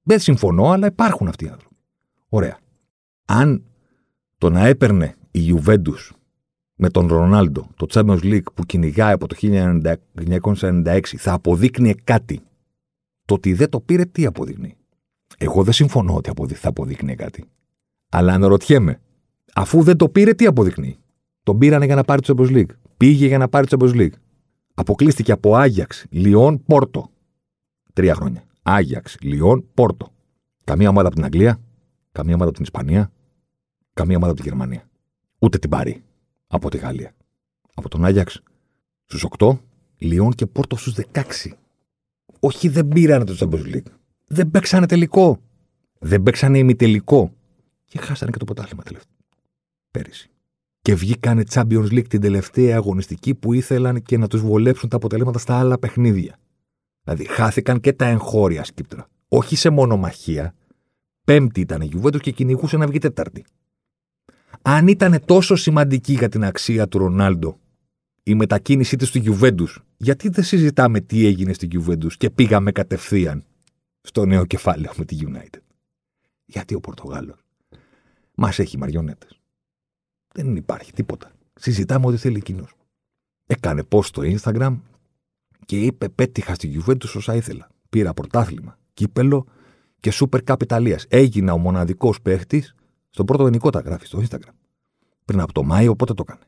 Δεν 0.02 0.18
συμφωνώ, 0.18 0.70
αλλά 0.70 0.86
υπάρχουν 0.86 1.28
αυτοί 1.28 1.44
οι 1.44 1.48
άνθρωποι. 1.48 1.76
Ωραία. 2.28 2.58
Αν 3.24 3.62
το 4.38 4.50
να 4.50 4.66
έπαιρνε 4.66 5.14
η 5.30 5.40
Ιουβέντου 5.46 5.94
με 6.74 6.88
τον 6.88 7.06
Ρονάλντο 7.06 7.68
το 7.76 7.86
Champions 7.90 8.22
League 8.22 8.52
που 8.54 8.64
κυνηγάει 8.64 9.12
από 9.12 9.26
το 9.26 9.36
1996 9.40 11.00
θα 11.16 11.32
αποδείκνυε 11.32 11.94
κάτι, 12.04 12.40
το 13.24 13.34
ότι 13.34 13.52
δεν 13.52 13.68
το 13.68 13.80
πήρε 13.80 14.04
τι 14.04 14.26
αποδεικνύει; 14.26 14.76
Εγώ 15.38 15.62
δεν 15.62 15.72
συμφωνώ 15.72 16.20
ότι 16.36 16.54
θα 16.54 16.68
αποδείκνυε 16.68 17.14
κάτι. 17.14 17.44
Αλλά 18.08 18.32
αναρωτιέμαι, 18.32 19.00
αφού 19.54 19.82
δεν 19.82 19.96
το 19.96 20.08
πήρε, 20.08 20.34
τι 20.34 20.46
αποδεικνύει; 20.46 20.98
Τον 21.42 21.58
πήρανε 21.58 21.84
για 21.84 21.94
να 21.94 22.04
πάρει 22.04 22.22
το 22.22 22.34
Champions 22.36 22.50
League. 22.50 22.70
Πήγε 22.96 23.26
για 23.26 23.38
να 23.38 23.48
πάρει 23.48 23.66
το 23.66 23.76
Champions 23.80 23.94
League. 23.94 24.12
Αποκλείστηκε 24.74 25.32
από 25.32 25.56
Άγιαξ, 25.56 26.06
Λιόν, 26.10 26.62
Πόρτο. 26.62 27.10
Τρία 27.92 28.14
χρόνια. 28.14 28.44
Άγιαξ, 28.62 29.16
Λιόν, 29.20 29.68
Πόρτο. 29.74 30.08
Καμία 30.64 30.88
ομάδα 30.88 31.06
από 31.06 31.16
την 31.16 31.24
Αγγλία, 31.24 31.60
καμία 32.12 32.34
ομάδα 32.34 32.50
από 32.50 32.54
την 32.54 32.62
Ισπανία, 32.62 33.12
καμία 33.92 34.16
ομάδα 34.16 34.32
από 34.32 34.42
τη 34.42 34.48
Γερμανία. 34.48 34.88
Ούτε 35.38 35.58
την 35.58 35.70
πάρει 35.70 36.02
από 36.46 36.70
τη 36.70 36.78
Γαλλία. 36.78 37.14
Από 37.74 37.88
τον 37.88 38.04
Άγιαξ 38.04 38.42
στους 39.04 39.26
8, 39.38 39.58
Λιόν 39.98 40.32
και 40.32 40.46
Πόρτο 40.46 40.76
στους 40.76 40.94
16. 41.12 41.52
Όχι, 42.40 42.68
δεν 42.68 42.88
πήρανε 42.88 43.24
το 43.24 43.36
Champions 43.40 43.74
League. 43.74 43.90
Δεν 44.26 44.50
παίξανε 44.50 44.86
τελικό. 44.86 45.40
Δεν 45.98 46.22
παίξανε 46.22 46.58
ημιτελικό. 46.58 47.32
Και 47.84 47.98
χάσανε 47.98 48.30
και 48.30 48.38
το 48.38 48.44
ποτάλημα 48.44 48.82
τελευταίο. 48.82 49.12
Πέρυσι. 49.90 50.31
Και 50.82 50.94
βγήκανε 50.94 51.42
Champions 51.50 51.88
League 51.90 52.08
την 52.08 52.20
τελευταία 52.20 52.76
αγωνιστική 52.76 53.34
που 53.34 53.52
ήθελαν 53.52 54.02
και 54.02 54.18
να 54.18 54.26
τους 54.26 54.40
βολέψουν 54.40 54.88
τα 54.88 54.96
αποτελέσματα 54.96 55.38
στα 55.38 55.58
άλλα 55.58 55.78
παιχνίδια. 55.78 56.38
Δηλαδή, 57.04 57.24
χάθηκαν 57.24 57.80
και 57.80 57.92
τα 57.92 58.06
εγχώρια 58.06 58.64
σκύπτρα. 58.64 59.08
Όχι 59.28 59.56
σε 59.56 59.70
μονομαχία. 59.70 60.54
Πέμπτη 61.24 61.60
ήταν 61.60 61.80
η 61.80 61.84
Γιουβέντο 61.84 62.18
και 62.18 62.30
κυνηγούσε 62.30 62.76
να 62.76 62.86
βγει 62.86 62.98
Τέταρτη. 62.98 63.44
Αν 64.62 64.88
ήταν 64.88 65.22
τόσο 65.24 65.56
σημαντική 65.56 66.12
για 66.12 66.28
την 66.28 66.44
αξία 66.44 66.88
του 66.88 66.98
Ρονάλντο 66.98 67.58
η 68.22 68.34
μετακίνησή 68.34 68.96
της 68.96 69.10
του 69.10 69.18
Γιουβέντους, 69.18 69.80
γιατί 69.96 70.28
δεν 70.28 70.44
συζητάμε 70.44 71.00
τι 71.00 71.26
έγινε 71.26 71.52
στη 71.52 71.66
Γιουβέντους 71.66 72.16
και 72.16 72.30
πήγαμε 72.30 72.72
κατευθείαν 72.72 73.44
στο 74.00 74.24
νέο 74.24 74.44
κεφάλαιο 74.44 74.92
με 74.96 75.04
τη 75.04 75.18
United; 75.20 75.60
Γιατί 76.44 76.74
ο 76.74 76.80
Πορτογάλος 76.80 77.44
μας 78.34 78.58
έχει 78.58 78.78
μαριονέτες. 78.78 79.41
Δεν 80.34 80.56
υπάρχει 80.56 80.92
τίποτα. 80.92 81.30
Συζητάμε 81.54 82.06
ό,τι 82.06 82.16
θέλει 82.16 82.36
εκείνος. 82.36 82.72
Έκανε 83.46 83.82
post 83.88 84.04
στο 84.04 84.22
Instagram 84.24 84.78
και 85.66 85.80
είπε: 85.80 86.08
Πέτυχα 86.08 86.54
στη 86.54 86.66
Γιουβέντους 86.66 87.14
όσα 87.14 87.34
ήθελα. 87.34 87.68
Πήρα 87.88 88.14
πρωτάθλημα, 88.14 88.78
κύπελο 88.94 89.46
και 90.00 90.12
Super 90.14 90.38
Cup 90.44 90.62
Ιταλίας. 90.62 91.06
Έγινα 91.08 91.52
ο 91.52 91.58
μοναδικός 91.58 92.20
παίχτης 92.22 92.74
στον 93.10 93.26
πρώτο 93.26 93.42
ελληνικό 93.42 93.70
τα 93.70 93.80
γράφει 93.80 94.06
στο 94.06 94.22
Instagram. 94.22 94.52
Πριν 95.24 95.40
από 95.40 95.52
το 95.52 95.62
Μάιο, 95.62 95.96
πότε 95.96 96.14
το 96.14 96.24
έκανε. 96.28 96.44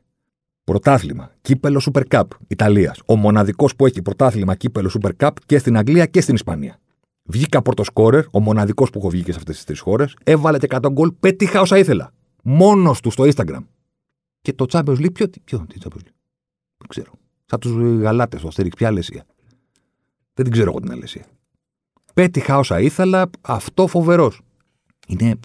Πρωτάθλημα, 0.63 1.31
κύπελο 1.41 1.81
Super 1.91 2.03
Cup 2.09 2.23
Ιταλίας. 2.47 3.01
Ο 3.05 3.15
μοναδικός 3.15 3.75
που 3.75 3.85
έχει 3.85 4.01
πρωτάθλημα, 4.01 4.55
κύπελο 4.55 4.91
Super 4.99 5.11
Cup 5.17 5.31
και 5.45 5.57
στην 5.57 5.77
Αγγλία 5.77 6.05
και 6.05 6.21
στην 6.21 6.35
Ισπανία. 6.35 6.79
Βγήκα 7.23 7.61
πρώτο 7.61 7.83
σκόρερ, 7.83 8.25
ο 8.31 8.39
μοναδικός 8.39 8.89
που 8.89 8.99
έχω 8.99 9.09
βγει 9.09 9.23
και 9.23 9.31
σε 9.31 9.37
αυτές 9.37 9.55
τις 9.55 9.65
τρεις 9.65 9.79
χώρες. 9.79 10.15
Έβαλε 10.23 10.57
και 10.57 10.65
100 10.65 10.91
γκολ, 10.91 11.11
πέτυχα 11.11 11.61
όσα 11.61 11.77
ήθελα. 11.77 12.11
Μόνος 12.43 13.01
του 13.01 13.11
στο 13.11 13.23
Instagram. 13.23 13.63
Και 14.45 14.53
το 14.53 14.65
Champions 14.69 14.97
League, 14.97 15.13
ποιο, 15.13 15.29
ποιο 15.43 15.65
τι 15.67 15.77
Champions 15.83 15.97
League; 15.97 16.15
Δεν 16.77 16.87
ξέρω. 16.87 17.11
Σαν 17.45 17.59
τους 17.59 17.71
γαλάτες, 18.01 18.41
το 18.41 18.47
Αστέριξ, 18.47 18.75
ποια 18.75 18.87
αλεσία. 18.87 19.25
Δεν 20.33 20.45
την 20.45 20.51
ξέρω 20.51 20.69
εγώ 20.69 20.79
την 20.79 20.91
αλεσία. 20.91 21.25
Πέτυχα 22.13 22.57
όσα 22.57 22.79
ήθελα, 22.79 23.29
αυτό 23.41 23.87
φοβερός. 23.87 24.41
Είναι 25.07 25.39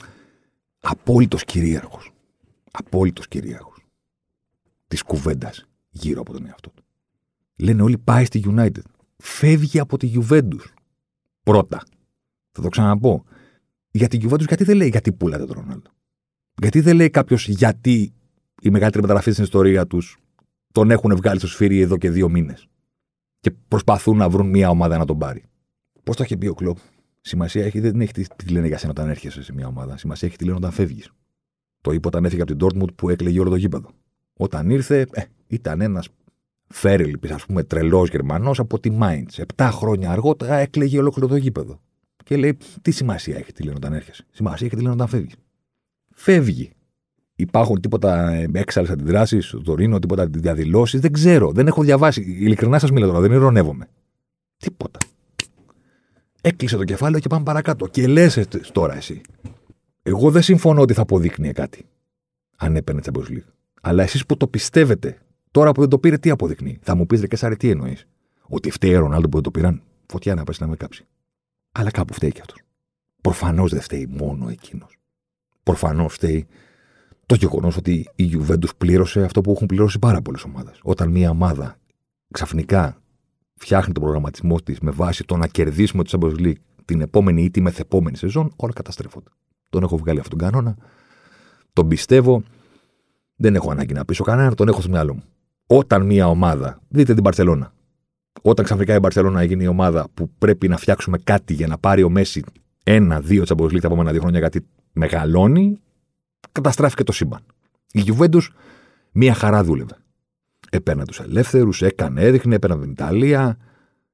απόλυτος 0.80 1.44
κυρίαρχος. 1.44 2.12
Απόλυτος 2.70 3.28
κυρίαρχος 3.28 3.84
της 4.88 5.02
κουβέντας 5.02 5.66
γύρω 5.90 6.20
από 6.20 6.32
τον 6.32 6.46
εαυτό 6.46 6.70
του. 6.70 6.82
Λένε 7.56 7.82
όλοι 7.82 7.98
πάει 7.98 8.24
στη 8.24 8.42
United. 8.46 8.82
Φεύγει 9.16 9.78
από 9.78 9.96
τη 9.96 10.12
Juventus. 10.14 10.64
Πρώτα. 11.42 11.82
Θα 12.50 12.62
το 12.62 12.68
ξαναπώ. 12.68 13.24
Για 13.90 14.08
τη 14.08 14.18
Juventus 14.22 14.46
γιατί 14.46 14.64
δεν 14.64 14.76
λέει 14.76 14.88
γιατί 14.88 15.12
πουλάτε 15.12 15.44
τον 15.46 15.56
Ρονάλντο. 15.56 15.90
Γιατί 16.60 16.80
δεν 16.80 16.96
λέει 16.96 17.10
κάποιος 17.10 17.48
γιατί 17.48 18.14
η 18.60 18.70
μεγαλύτερη 18.70 19.02
μεταγραφή 19.02 19.30
στην 19.30 19.44
ιστορία 19.44 19.86
τους 19.86 20.18
τον 20.72 20.90
έχουν 20.90 21.16
βγάλει 21.16 21.38
στο 21.38 21.48
σφύρι 21.48 21.80
εδώ 21.80 21.96
και 21.96 22.10
δύο 22.10 22.28
μήνες. 22.28 22.68
Και 23.40 23.50
προσπαθούν 23.68 24.16
να 24.16 24.28
βρουν 24.28 24.48
μια 24.48 24.68
ομάδα 24.68 24.98
να 24.98 25.04
τον 25.04 25.18
πάρει. 25.18 25.42
Πώς 26.02 26.16
το 26.16 26.22
έχει 26.22 26.36
πει 26.36 26.46
ο 26.46 26.54
Κλοπ; 26.54 26.76
Σημασία 27.20 27.64
έχει, 27.64 27.80
δεν 27.80 28.00
έχει 28.00 28.12
τι, 28.12 28.24
τι 28.36 28.48
λένε 28.48 28.66
για 28.66 28.78
σένα 28.78 28.90
όταν 28.90 29.08
έρχεσαι 29.08 29.42
σε 29.42 29.52
μια 29.52 29.66
ομάδα. 29.66 29.96
Σημασία 29.96 30.28
έχει 30.28 30.36
τι 30.36 30.44
λένε 30.44 30.56
όταν 30.56 30.70
φεύγεις. 30.70 31.10
Το 31.80 31.92
είπε 31.92 32.06
όταν 32.06 32.24
έφυγε 32.24 32.42
από 32.42 32.56
την 32.56 32.66
Dortmund 32.66 32.94
που 32.94 33.08
έκλαιγε 33.08 33.40
όλο 33.40 33.50
το 33.50 33.56
γήπεδο. 33.56 33.90
Όταν 34.34 34.70
ήρθε, 34.70 35.06
ε, 35.12 35.22
ήταν 35.46 35.80
ένας 35.80 36.08
φέρελ, 36.66 37.18
ας 37.32 37.46
πούμε, 37.46 37.62
τρελός 37.62 38.08
Γερμανός 38.08 38.58
από 38.58 38.80
τη 38.80 38.96
Mainz. 39.00 39.36
Επτά 39.36 39.70
χρόνια 39.70 40.10
αργότερα 40.10 40.56
έκλαιγε 40.56 40.98
ολόκληρο 40.98 41.28
το 41.28 41.36
γήπεδο. 41.36 41.80
Και 42.24 42.36
λέει, 42.36 42.56
τι 42.82 42.90
σημασία 42.90 43.36
έχει 43.36 43.52
τι 43.52 43.62
λένε 43.62 43.76
όταν 43.76 43.92
έρχεσαι. 43.92 44.24
Σημασία 44.30 44.66
έχει 44.66 44.76
τι 44.76 44.82
λένε 44.82 44.94
όταν 44.94 45.08
φεύγεις. 45.08 45.34
Φεύγει. 46.14 46.70
Υπάρχουν 47.40 47.80
τίποτα 47.80 48.30
έξαλλες 48.52 48.90
αντιδράσεις 48.90 49.46
στο 49.46 49.62
Τωρίνο, 49.62 49.98
τίποτα 49.98 50.26
διαδηλώσεις. 50.26 51.00
Δεν 51.00 51.12
ξέρω. 51.12 51.52
Δεν 51.52 51.66
έχω 51.66 51.82
διαβάσει. 51.82 52.20
Ειλικρινά 52.20 52.78
σας 52.78 52.90
μιλάω 52.90 53.08
τώρα, 53.08 53.20
δεν 53.20 53.32
ειρωνεύομαι. 53.32 53.88
Τίποτα. 54.56 54.98
Έκλεισε 56.40 56.76
το 56.76 56.84
κεφάλαιο 56.84 57.20
και 57.20 57.28
πάμε 57.28 57.44
παρακάτω. 57.44 57.86
Και 57.86 58.06
λες 58.06 58.46
τώρα 58.72 58.96
εσύ. 58.96 59.20
Εγώ 60.02 60.30
δεν 60.30 60.42
συμφωνώ 60.42 60.80
ότι 60.80 60.94
θα 60.94 61.02
αποδείκνυε 61.02 61.52
κάτι. 61.52 61.86
Αν 62.56 62.76
έπαιρνε 62.76 63.00
Champions 63.04 63.28
League. 63.30 63.50
Αλλά 63.80 64.02
εσείς 64.02 64.26
που 64.26 64.36
το 64.36 64.46
πιστεύετε, 64.46 65.18
τώρα 65.50 65.72
που 65.72 65.80
δεν 65.80 65.90
το 65.90 65.98
πήρε, 65.98 66.18
τι 66.18 66.30
αποδεικνύει; 66.30 66.78
Θα 66.82 66.94
μου 66.94 67.06
πεις, 67.06 67.22
Ρε 67.42 67.56
τι 67.56 67.70
εννοείς; 67.70 68.06
Ότι 68.42 68.70
φταίει 68.70 68.94
ο 68.94 68.98
Ρονάλντο 68.98 69.28
που 69.28 69.34
δεν 69.34 69.42
το 69.42 69.50
πήραν; 69.50 69.82
Φωτιά 70.06 70.34
να 70.34 70.44
πέσει 70.44 70.62
να 70.62 70.68
με 70.68 70.76
κάψει. 70.76 71.06
Αλλά 71.72 71.90
κάπου 71.90 72.14
φταίει 72.14 72.32
και 72.32 72.40
αυτός. 72.40 72.58
Προφανώς 73.20 73.70
δεν 73.70 73.80
φταίει 73.80 74.06
μόνο 74.18 74.48
εκείνος. 74.48 74.98
Προφανώς 75.62 76.12
φταίει 76.12 76.46
το 77.30 77.36
γεγονός 77.36 77.76
ότι 77.76 78.10
η 78.14 78.30
Juventus 78.32 78.76
πλήρωσε 78.78 79.22
αυτό 79.22 79.40
που 79.40 79.50
έχουν 79.50 79.66
πληρώσει 79.66 79.98
πάρα 79.98 80.22
πολλές 80.22 80.42
ομάδες. 80.42 80.80
Όταν 80.82 81.10
μια 81.10 81.30
ομάδα 81.30 81.76
ξαφνικά 82.30 83.02
φτιάχνει 83.54 83.92
τον 83.92 84.02
προγραμματισμό 84.02 84.60
της 84.60 84.80
με 84.80 84.90
βάση 84.90 85.24
το 85.24 85.36
να 85.36 85.46
κερδίσουμε 85.46 86.04
το 86.04 86.18
Champions 86.20 86.40
League 86.40 86.60
την 86.84 87.00
επόμενη 87.00 87.42
ή 87.42 87.50
τη 87.50 87.60
μεθεπόμενη 87.60 88.16
σεζόν, 88.16 88.52
όλα 88.56 88.72
καταστρέφονται. 88.72 89.30
Τον 89.70 89.82
έχω 89.82 89.96
βγάλει 89.96 90.20
αυτόν 90.20 90.38
τον 90.38 90.48
κανόνα. 90.48 90.76
Τον 91.72 91.88
πιστεύω. 91.88 92.42
Δεν 93.36 93.54
έχω 93.54 93.70
ανάγκη 93.70 93.92
να 93.92 94.04
πείσω 94.04 94.24
κανέναν, 94.24 94.54
τον 94.54 94.68
έχω 94.68 94.80
στο 94.80 94.90
μυαλό 94.90 95.14
μου. 95.14 95.22
Όταν 95.66 96.06
μια 96.06 96.28
ομάδα, 96.28 96.80
δείτε 96.88 97.14
την 97.14 97.22
Παρσελώνα. 97.22 97.72
Όταν 98.42 98.64
ξαφνικά 98.64 98.94
η 98.94 99.00
Παρσελώνα 99.00 99.40
έγινε 99.40 99.62
η 99.62 99.66
ομάδα 99.66 100.08
που 100.14 100.30
πρέπει 100.38 100.68
να 100.68 100.76
φτιάξουμε 100.76 101.18
κάτι 101.18 101.54
για 101.54 101.66
να 101.66 101.78
πάρει 101.78 102.02
ο 102.02 102.08
Μέση 102.08 102.42
ένα-δύο 102.84 103.44
Champions 103.46 103.72
League 103.72 103.80
τα 103.80 103.86
επόμενα 103.86 104.10
δύο 104.10 104.20
χρόνια 104.20 104.38
γιατί 104.38 104.66
μεγαλώνει, 104.92 105.80
καταστράφηκε 106.52 107.02
το 107.02 107.12
σύμπαν. 107.12 107.40
Η 107.92 108.02
Juventus 108.06 108.42
μία 109.12 109.34
χαρά 109.34 109.64
δούλευε. 109.64 109.96
Έπαιρνε 110.70 111.04
τους 111.04 111.20
ελεύθερους, 111.20 111.82
έκανε, 111.82 112.20
έδειχνε, 112.20 112.54
έπαιρνε 112.54 112.80
την 112.80 112.90
Ιταλία. 112.90 113.56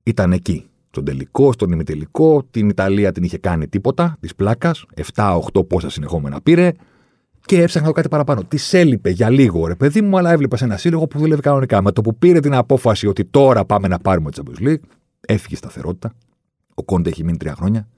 Ήταν 0.02 0.32
εκεί. 0.32 0.66
Στον 0.90 1.04
τελικό, 1.04 1.52
στον 1.52 1.72
ημιτελικό. 1.72 2.42
Την 2.50 2.68
Ιταλία 2.68 3.12
την 3.12 3.22
είχε 3.22 3.38
κάνει 3.38 3.68
τίποτα 3.68 4.16
της 4.20 4.34
πλάκας. 4.34 4.84
7-8 5.14 5.66
πόσα 5.68 5.90
συνεχόμενα 5.90 6.40
πήρε. 6.40 6.72
Και 7.44 7.62
έψαχνα 7.62 7.92
κάτι 7.92 8.08
παραπάνω. 8.08 8.44
Της 8.44 8.72
έλειπε 8.72 9.10
για 9.10 9.30
λίγο, 9.30 9.66
ρε 9.66 9.74
παιδί 9.74 10.02
μου, 10.02 10.18
αλλά 10.18 10.32
έβλεπε 10.32 10.56
ένα 10.60 10.76
σύλλογο 10.76 11.06
που 11.06 11.18
δούλευε 11.18 11.40
κανονικά. 11.40 11.82
Με 11.82 11.92
το 11.92 12.00
που 12.00 12.16
πήρε 12.16 12.40
την 12.40 12.54
απόφαση 12.54 13.06
ότι 13.06 13.24
τώρα 13.24 13.64
πάμε 13.64 13.88
να 13.88 13.98
πάρουμε 13.98 14.30
το 14.30 14.42
Champions 14.42 14.66
League, 14.68 14.80
έφυγε 15.20 15.56
σταθερότητα. 15.56 16.12
Ο 16.74 16.82
Κόντε 16.82 17.08
έχει 17.08 17.24
μείνει 17.24 17.36
τρία 17.36 17.54
χρόνια. 17.54 17.88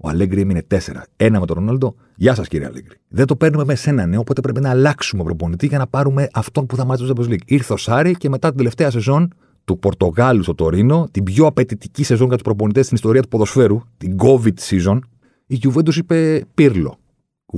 Ο 0.00 0.08
Αλέγκρι 0.08 0.40
έμεινε 0.40 0.62
τέσσερα. 0.62 1.06
Ένα 1.16 1.40
με 1.40 1.46
τον 1.46 1.56
Ρονάλντο. 1.56 1.94
Γεια 2.16 2.34
σας 2.34 2.48
κύριε 2.48 2.66
Αλέγκρι. 2.66 2.96
Δεν 3.08 3.26
το 3.26 3.36
παίρνουμε 3.36 3.64
με 3.64 3.74
σένα, 3.74 4.06
ναι, 4.06 4.16
οπότε 4.16 4.40
πρέπει 4.40 4.60
να 4.60 4.70
αλλάξουμε 4.70 5.22
προπονητή 5.22 5.66
για 5.66 5.78
να 5.78 5.86
πάρουμε 5.86 6.28
αυτόν 6.32 6.66
που 6.66 6.76
θα 6.76 6.84
μάθει 6.84 7.06
το 7.06 7.12
Champions 7.16 7.32
League. 7.32 7.44
Ήρθε 7.44 7.72
ο 7.72 7.76
Σάρι 7.76 8.14
και 8.14 8.28
μετά 8.28 8.48
την 8.48 8.56
τελευταία 8.56 8.90
σεζόν 8.90 9.34
του 9.64 9.78
Πορτογάλου 9.78 10.42
στο 10.42 10.54
Τωρίνο, 10.54 11.08
την 11.10 11.24
πιο 11.24 11.46
απαιτητική 11.46 12.04
σεζόν 12.04 12.26
για 12.26 12.36
τους 12.36 12.44
προπονητές 12.44 12.84
στην 12.84 12.96
ιστορία 12.96 13.22
του 13.22 13.28
ποδοσφαίρου, 13.28 13.80
την 13.96 14.16
COVID 14.22 14.54
season, 14.68 14.98
η 15.46 15.60
Juventus 15.62 15.94
είπε 15.94 16.46
Πύρλο. 16.54 16.98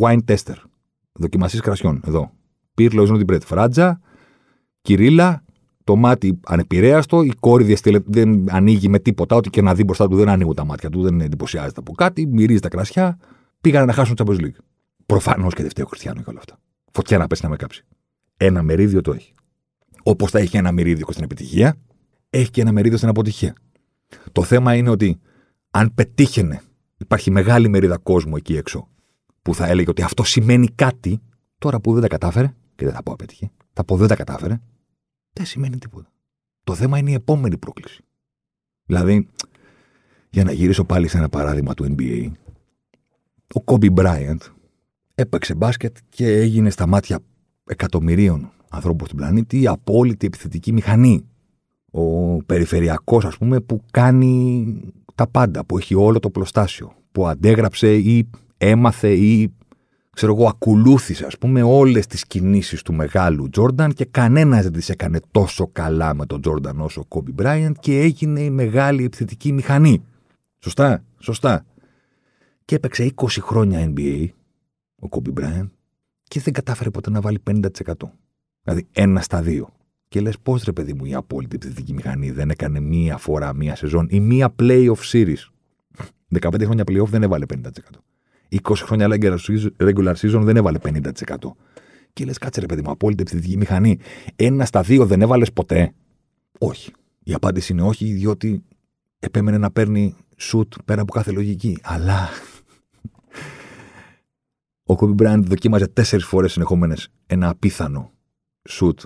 Wine 0.01 0.19
tester. 0.27 0.55
Δοκιμασίες 1.13 1.63
κρασιών. 1.63 2.03
Εδώ. 2.07 2.31
Πύρλο 2.75 3.05
είναι 3.05 3.17
την 3.17 3.27
πρέτ. 3.27 3.43
Φράτζα, 3.43 4.01
Κυρίλα, 4.83 5.45
το 5.91 5.97
μάτι 5.97 6.41
ανεπηρέαστο, 6.47 7.23
η 7.23 7.33
κόρη 7.41 7.77
δεν 8.05 8.51
ανοίγει 8.51 8.89
με 8.89 8.99
τίποτα, 8.99 9.37
ό,τι 9.37 9.51
και 9.51 9.63
να 9.63 9.75
δει 9.75 9.85
μπροστά 9.85 10.09
του 10.09 10.17
δεν 10.17 10.29
ανοίγουν 10.29 10.55
τα 10.55 10.65
μάτια 10.65 10.91
του, 10.91 11.03
δεν 11.03 11.21
εντυπωσιάζεται 11.21 11.81
από 11.81 11.93
κάτι, 11.93 12.27
μυρίζει 12.27 12.61
τα 12.61 12.69
κρασιά, 12.69 13.19
πήγαν 13.61 13.87
να 13.87 13.93
χάσουν 13.93 14.15
το 14.15 14.25
Champions 14.27 14.41
League. 14.41 14.59
Προφανώς 15.07 15.55
και 15.55 15.61
δεν 15.63 15.71
φταίει 15.71 15.85
ο 15.85 15.89
Χριστιανό 15.89 16.23
και 16.23 16.31
όλα 16.31 16.39
αυτά. 16.39 16.59
Φωτιά 16.93 17.19
να 17.19 17.27
πέσει 17.27 17.43
να 17.45 17.49
με 17.49 17.57
κάψει. 17.57 17.85
Ένα 18.37 18.63
μερίδιο 18.63 19.01
το 19.01 19.13
έχει. 19.13 19.35
Όπως 20.03 20.31
θα 20.31 20.39
έχει 20.39 20.57
ένα 20.57 20.73
μερίδιο 20.73 21.07
στην 21.11 21.25
επιτυχία, 21.25 21.77
έχει 22.31 22.51
και 22.51 22.61
ένα 22.61 22.73
μερίδιο 22.73 22.97
στην 22.97 23.09
αποτυχία. 23.09 23.55
Το 24.33 24.43
θέμα 24.43 24.75
είναι 24.75 24.91
ότι 24.91 25.21
αν 25.71 25.95
πετύχαινε, 25.95 26.63
υπάρχει 26.99 27.31
μεγάλη 27.31 27.69
μερίδα 27.69 27.99
κόσμου 27.99 28.37
εκεί 28.37 28.57
έξω 28.57 28.89
που 29.43 29.55
θα 29.55 29.67
έλεγε 29.67 29.91
ότι 29.91 30.03
αυτό 30.03 30.25
σημαίνει 30.25 30.69
κάτι, 30.69 31.21
τώρα 31.59 31.81
που 31.81 31.93
δεν 31.93 32.03
τα 32.03 32.09
κατάφερε, 32.09 32.55
και 32.75 32.85
δεν 32.85 32.95
θα 32.95 33.03
πω 33.03 33.13
απέτυχε, 33.13 33.51
θα 33.73 33.85
πω 33.85 33.97
δεν 33.97 34.09
τα 34.09 34.17
κατάφερε, 34.17 34.61
δεν 35.33 35.47
σημαίνει 35.47 35.79
τίποτα. 35.79 36.13
Το 36.65 36.75
θέμα 36.75 36.99
είναι 36.99 37.11
η 37.11 37.15
επόμενη 37.15 37.59
πρόκληση. 37.59 38.05
Δηλαδή, 38.85 39.29
για 40.31 40.45
να 40.45 40.53
γυρίσω 40.53 40.85
πάλι 40.85 41.09
σε 41.09 41.19
ένα 41.19 41.29
παράδειγμα 41.29 41.75
του 41.75 41.95
NBA, 41.97 42.31
ο 43.55 43.63
Kobe 43.65 43.95
Bryant 43.95 44.39
έπαιξε 45.15 45.55
μπάσκετ 45.55 45.97
και 46.09 46.27
έγινε 46.27 46.71
στα 46.71 46.87
μάτια 46.87 47.19
εκατομμυρίων 47.65 48.51
ανθρώπων 48.69 49.07
στην 49.07 49.19
πλανήτη 49.19 49.61
η 49.61 49.67
απόλυτη 49.67 50.27
επιθετική 50.27 50.73
μηχανή. 50.73 51.25
Ο 51.91 52.37
περιφερειακός, 52.37 53.25
ας 53.25 53.37
πούμε, 53.37 53.61
που 53.61 53.83
κάνει 53.91 54.81
τα 55.15 55.27
πάντα, 55.29 55.65
που 55.65 55.79
έχει 55.79 55.95
όλο 55.95 56.19
το 56.19 56.31
πλωστάσιο, 56.31 56.93
που 57.13 57.27
αντέγραψε 57.27 57.95
ή 57.97 58.29
έμαθε 58.57 59.13
ή 59.13 59.55
ξέρω 60.21 60.35
εγώ, 60.35 60.49
ακολούθησε, 60.49 61.27
ας 61.27 61.39
πούμε, 61.39 61.63
όλες 61.63 62.07
τις 62.07 62.27
κινήσεις 62.27 62.83
του 62.83 62.95
μεγάλου 62.95 63.49
Τζόρνταν 63.49 63.93
και 63.93 64.05
κανένας 64.05 64.63
δεν 64.63 64.73
τις 64.73 64.89
έκανε 64.89 65.21
τόσο 65.31 65.69
καλά 65.73 66.15
με 66.15 66.27
τον 66.27 66.41
Τζόρνταν 66.41 66.81
όσο 66.81 67.01
ο 67.01 67.05
Κόμπι 67.05 67.33
Μπράιαντ 67.33 67.77
και 67.81 68.01
έγινε 68.01 68.41
η 68.41 68.51
μεγάλη 68.51 69.05
επιθετική 69.05 69.53
μηχανή. 69.53 70.03
Σωστά, 70.59 71.05
σωστά. 71.19 71.65
Και 72.65 72.75
έπαιξε 72.75 73.13
20 73.15 73.27
χρόνια 73.41 73.93
NBA 73.95 74.27
ο 74.99 75.09
Κόμπι 75.09 75.31
Μπράιαντ 75.31 75.69
και 76.23 76.41
δεν 76.41 76.53
κατάφερε 76.53 76.91
ποτέ 76.91 77.11
να 77.11 77.21
βάλει 77.21 77.43
50%. 77.51 77.67
Δηλαδή 78.63 78.87
ένα 78.93 79.21
στα 79.21 79.43
δύο. 79.43 79.69
Και 80.09 80.21
λες, 80.21 80.39
πώς 80.39 80.63
ρε 80.65 80.73
παιδί 80.73 80.95
μου, 80.95 81.05
η 81.05 81.15
απόλυτη 81.15 81.57
επιθετική 81.57 81.93
μηχανή 81.93 82.31
δεν 82.31 82.51
έκανε 82.51 82.81
μία 82.81 83.17
φορά 83.17 83.55
μία 83.55 83.77
σεζόν 83.77 84.07
ή 84.11 84.21
μία 84.21 84.55
playoff 84.59 85.11
series. 85.13 85.51
15 86.41 86.65
χρόνια 86.65 86.85
playoff 86.87 87.09
δεν 87.09 87.23
έβαλε 87.23 87.45
50%. 87.55 87.69
20 88.51 88.59
χρόνια 88.77 89.09
regular 89.79 90.15
season 90.15 90.41
δεν 90.43 90.57
έβαλε 90.57 90.79
50%. 90.83 91.01
Και 92.13 92.25
λες, 92.25 92.39
κάτσε 92.39 92.61
ρε 92.61 92.67
παιδί 92.67 92.83
μου, 92.83 92.91
απόλυτη 92.91 93.23
επιθετική 93.23 93.57
μηχανή. 93.57 93.99
Ένα 94.37 94.65
στα 94.65 94.83
δύο 94.83 95.07
δεν 95.07 95.23
έβαλες 95.23 95.53
ποτέ. 95.53 95.93
Όχι. 96.59 96.93
Η 97.23 97.33
απάντηση 97.35 97.73
είναι 97.73 97.83
όχι, 97.83 98.13
διότι 98.13 98.63
επέμενε 99.19 99.59
να 99.59 99.71
παίρνει 99.71 100.15
σουτ 100.37 100.75
πέρα 100.85 101.03
από 101.03 101.13
κάθε 101.13 101.31
λογική. 101.31 101.79
Αλλά 101.83 102.29
ο 104.85 104.95
Kobe 105.01 105.15
Bryant 105.23 105.43
δοκίμαζε 105.45 105.89
τέσσερις 105.89 106.25
φορές 106.25 106.53
συνεχόμενες 106.53 107.09
ένα 107.27 107.49
απίθανο 107.49 108.11
σουτ 108.69 109.01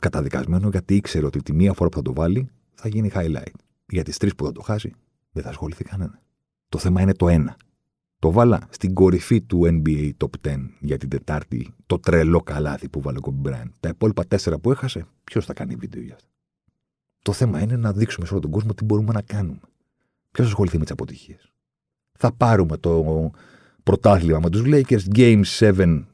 καταδικασμένο, 0.00 0.68
γιατί 0.68 0.94
ήξερε 0.94 1.26
ότι 1.26 1.42
τη 1.42 1.52
μία 1.52 1.72
φορά 1.72 1.88
που 1.88 1.96
θα 1.96 2.02
το 2.02 2.12
βάλει 2.12 2.48
θα 2.74 2.88
γίνει 2.88 3.10
highlight. 3.14 3.54
Για 3.86 4.02
τις 4.02 4.16
τρεις 4.16 4.34
που 4.34 4.44
θα 4.44 4.52
το 4.52 4.60
χάσει, 4.60 4.94
δεν 5.32 5.42
θα 5.42 5.48
ασχοληθεί 5.48 5.84
κανένα. 5.84 6.20
Το 6.68 6.78
θέμα 6.78 7.00
είναι 7.00 7.14
το 7.14 7.28
ένα. 7.28 7.56
Το 8.22 8.30
βάλα 8.30 8.66
στην 8.70 8.94
κορυφή 8.94 9.40
του 9.40 9.60
NBA 9.64 10.10
Top 10.16 10.48
10 10.48 10.56
για 10.80 10.98
την 10.98 11.08
Τετάρτη 11.08 11.74
το 11.86 11.98
τρελό 11.98 12.40
καλάθι 12.40 12.88
που 12.88 13.00
βάλε 13.00 13.18
ο 13.18 13.20
Kobe 13.24 13.48
Bryant. 13.48 13.70
Τα 13.80 13.88
υπόλοιπα 13.88 14.24
τέσσερα 14.24 14.58
που 14.58 14.70
έχασε, 14.70 15.06
ποιος 15.24 15.44
θα 15.44 15.52
κάνει 15.52 15.74
βίντεο 15.74 16.02
για 16.02 16.14
αυτά; 16.14 16.28
Το 17.22 17.32
θέμα 17.32 17.60
είναι 17.60 17.76
να 17.76 17.92
δείξουμε 17.92 18.26
σε 18.26 18.32
όλο 18.32 18.42
τον 18.42 18.50
κόσμο 18.50 18.74
τι 18.74 18.84
μπορούμε 18.84 19.12
να 19.12 19.22
κάνουμε. 19.22 19.60
Ποιος 20.30 20.46
ασχοληθεί 20.46 20.76
με 20.76 20.82
τις 20.82 20.92
αποτυχίες; 20.92 21.52
Θα 22.18 22.32
πάρουμε 22.32 22.76
το 22.76 23.30
πρωτάθλημα 23.82 24.40
με 24.40 24.50
τους 24.50 24.62
Lakers, 24.66 25.16
Game 25.16 25.42
7 25.58 26.04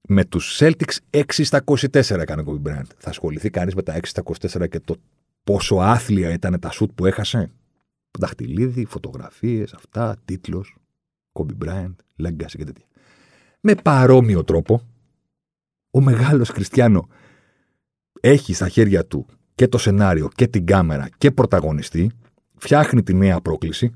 με 0.00 0.24
τους 0.24 0.58
Celtics, 0.60 0.96
6 1.10 1.22
στα 1.28 1.64
24 1.64 2.18
έκανε 2.18 2.42
ο 2.42 2.44
Kobe 2.46 2.68
Bryant. 2.68 2.90
Θα 2.96 3.10
ασχοληθεί 3.10 3.50
κανείς 3.50 3.74
με 3.74 3.82
τα 3.82 3.94
6 3.94 4.00
στα 4.02 4.22
24 4.22 4.68
και 4.68 4.80
το 4.80 4.96
πόσο 5.44 5.76
άθλια 5.76 6.32
ήταν 6.32 6.60
τα 6.60 6.70
σουτ 6.70 6.90
που 6.94 7.06
έχασε; 7.06 7.50
Δαχτυλίδι, 8.18 8.84
φωτογραφίες, 8.84 9.72
αυτά, 9.72 10.16
τίτλος. 10.24 10.74
Κόμπι 11.32 11.54
Μπράιντ, 11.54 11.98
Legacy 12.22 12.56
και 12.56 12.64
τέτοια. 12.64 12.86
Με 13.60 13.74
παρόμοιο 13.74 14.44
τρόπο, 14.44 14.80
ο 15.90 16.00
μεγάλος 16.00 16.48
Χριστιανό 16.48 17.08
έχει 18.20 18.54
στα 18.54 18.68
χέρια 18.68 19.06
του 19.06 19.26
και 19.54 19.68
το 19.68 19.78
σενάριο 19.78 20.28
και 20.34 20.46
την 20.46 20.66
κάμερα 20.66 21.08
και 21.18 21.30
πρωταγωνιστή, 21.30 22.10
φτιάχνει 22.56 23.02
τη 23.02 23.14
νέα 23.14 23.40
πρόκληση 23.40 23.90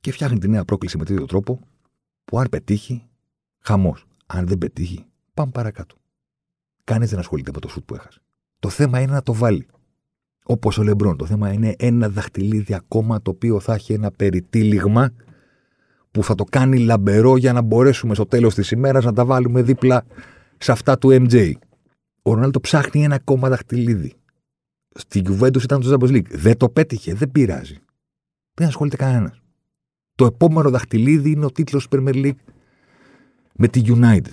και 0.00 0.12
φτιάχνει 0.12 0.38
τη 0.38 0.48
νέα 0.48 0.64
πρόκληση 0.64 0.98
με 0.98 1.04
τέτοιο 1.04 1.26
τρόπο 1.26 1.60
που 2.24 2.38
αν 2.38 2.48
πετύχει, 2.50 3.08
χαμός. 3.58 4.06
Αν 4.26 4.46
δεν 4.46 4.58
πετύχει, 4.58 5.06
πάμε 5.34 5.50
παρακάτω. 5.50 5.96
Κανείς 6.84 7.10
δεν 7.10 7.18
ασχολείται 7.18 7.50
με 7.54 7.60
το 7.60 7.68
σουτ 7.68 7.84
που 7.84 7.94
έχασε. 7.94 8.20
Το 8.58 8.68
θέμα 8.68 9.00
είναι 9.00 9.12
να 9.12 9.22
το 9.22 9.34
βάλει. 9.34 9.66
Όπως 10.44 10.78
ο 10.78 10.82
Λεμπρόν. 10.82 11.16
Το 11.16 11.26
θέμα 11.26 11.52
είναι 11.52 11.74
ένα 11.78 12.08
δαχτυλίδι 12.08 12.74
ακόμα 12.74 13.22
το 13.22 13.30
οποίο 13.30 13.60
θα 13.60 13.74
έχει 13.74 13.92
ένα 13.92 14.10
περιτύλιγμα 14.10 15.12
που 16.12 16.24
θα 16.24 16.34
το 16.34 16.44
κάνει 16.44 16.78
λαμπερό 16.78 17.36
για 17.36 17.52
να 17.52 17.62
μπορέσουμε 17.62 18.14
στο 18.14 18.26
τέλος 18.26 18.54
της 18.54 18.70
ημέρας 18.70 19.04
να 19.04 19.12
τα 19.12 19.24
βάλουμε 19.24 19.62
δίπλα 19.62 20.04
σε 20.58 20.72
αυτά 20.72 20.98
του 20.98 21.08
MJ. 21.10 21.52
Ο 22.22 22.34
Ρονάλτο 22.34 22.60
ψάχνει 22.60 23.04
ένα 23.04 23.14
ακόμα 23.14 23.48
δαχτυλίδι. 23.48 24.12
Στην 24.94 25.24
Juventus 25.28 25.62
ήταν 25.62 25.80
το 25.80 25.92
Champions 25.92 26.10
League. 26.10 26.30
Δεν 26.30 26.56
το 26.56 26.68
πέτυχε, 26.68 27.14
δεν 27.14 27.30
πειράζει. 27.30 27.78
Δεν 28.54 28.66
ασχολείται 28.68 28.96
κανένας. 28.96 29.40
Το 30.14 30.24
επόμενο 30.24 30.70
δαχτυλίδι 30.70 31.30
είναι 31.30 31.44
ο 31.44 31.50
τίτλος 31.50 31.88
Premier 31.90 32.14
League 32.14 32.42
με 33.54 33.68
τη 33.68 33.82
United. 33.84 34.32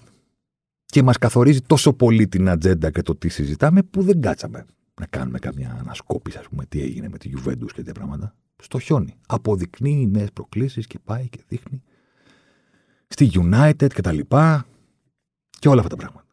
Και 0.85 1.03
μας 1.03 1.17
καθορίζει 1.17 1.61
τόσο 1.61 1.93
πολύ 1.93 2.27
την 2.27 2.49
ατζέντα 2.49 2.91
και 2.91 3.01
το 3.01 3.15
τι 3.15 3.29
συζητάμε 3.29 3.83
που 3.83 4.01
δεν 4.01 4.21
κάτσαμε 4.21 4.65
να 4.99 5.05
κάνουμε 5.05 5.39
καμιά 5.39 5.77
ανασκόπηση, 5.79 6.37
ας 6.37 6.47
πούμε, 6.49 6.65
τι 6.65 6.81
έγινε 6.81 7.09
με 7.09 7.17
τη 7.17 7.31
Juventus 7.35 7.71
και 7.73 7.83
τέτοια 7.83 7.93
πράγματα 7.93 8.35
στο 8.61 8.79
χιόνι. 8.79 9.15
Αποδεικνύει 9.27 10.07
νέες 10.07 10.31
προκλήσεις 10.31 10.87
και 10.87 10.99
πάει 10.99 11.29
και 11.29 11.43
δείχνει 11.47 11.81
στη 13.07 13.31
United 13.33 13.87
και 13.93 14.01
τα 14.01 14.11
λοιπά 14.11 14.65
και 15.59 15.67
όλα 15.69 15.81
αυτά 15.81 15.95
τα 15.95 16.01
πράγματα. 16.01 16.27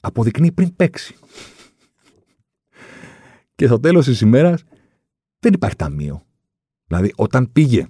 Αποδεικνύει 0.00 0.52
πριν 0.52 0.76
παίξει. 0.76 1.14
και 3.54 3.66
στο 3.66 3.80
τέλος 3.80 4.04
της 4.04 4.20
ημέρας 4.20 4.62
δεν 5.38 5.52
υπάρχει 5.52 5.76
ταμείο. 5.76 6.26
Δηλαδή, 6.86 7.12
όταν 7.16 7.52
πήγε 7.52 7.86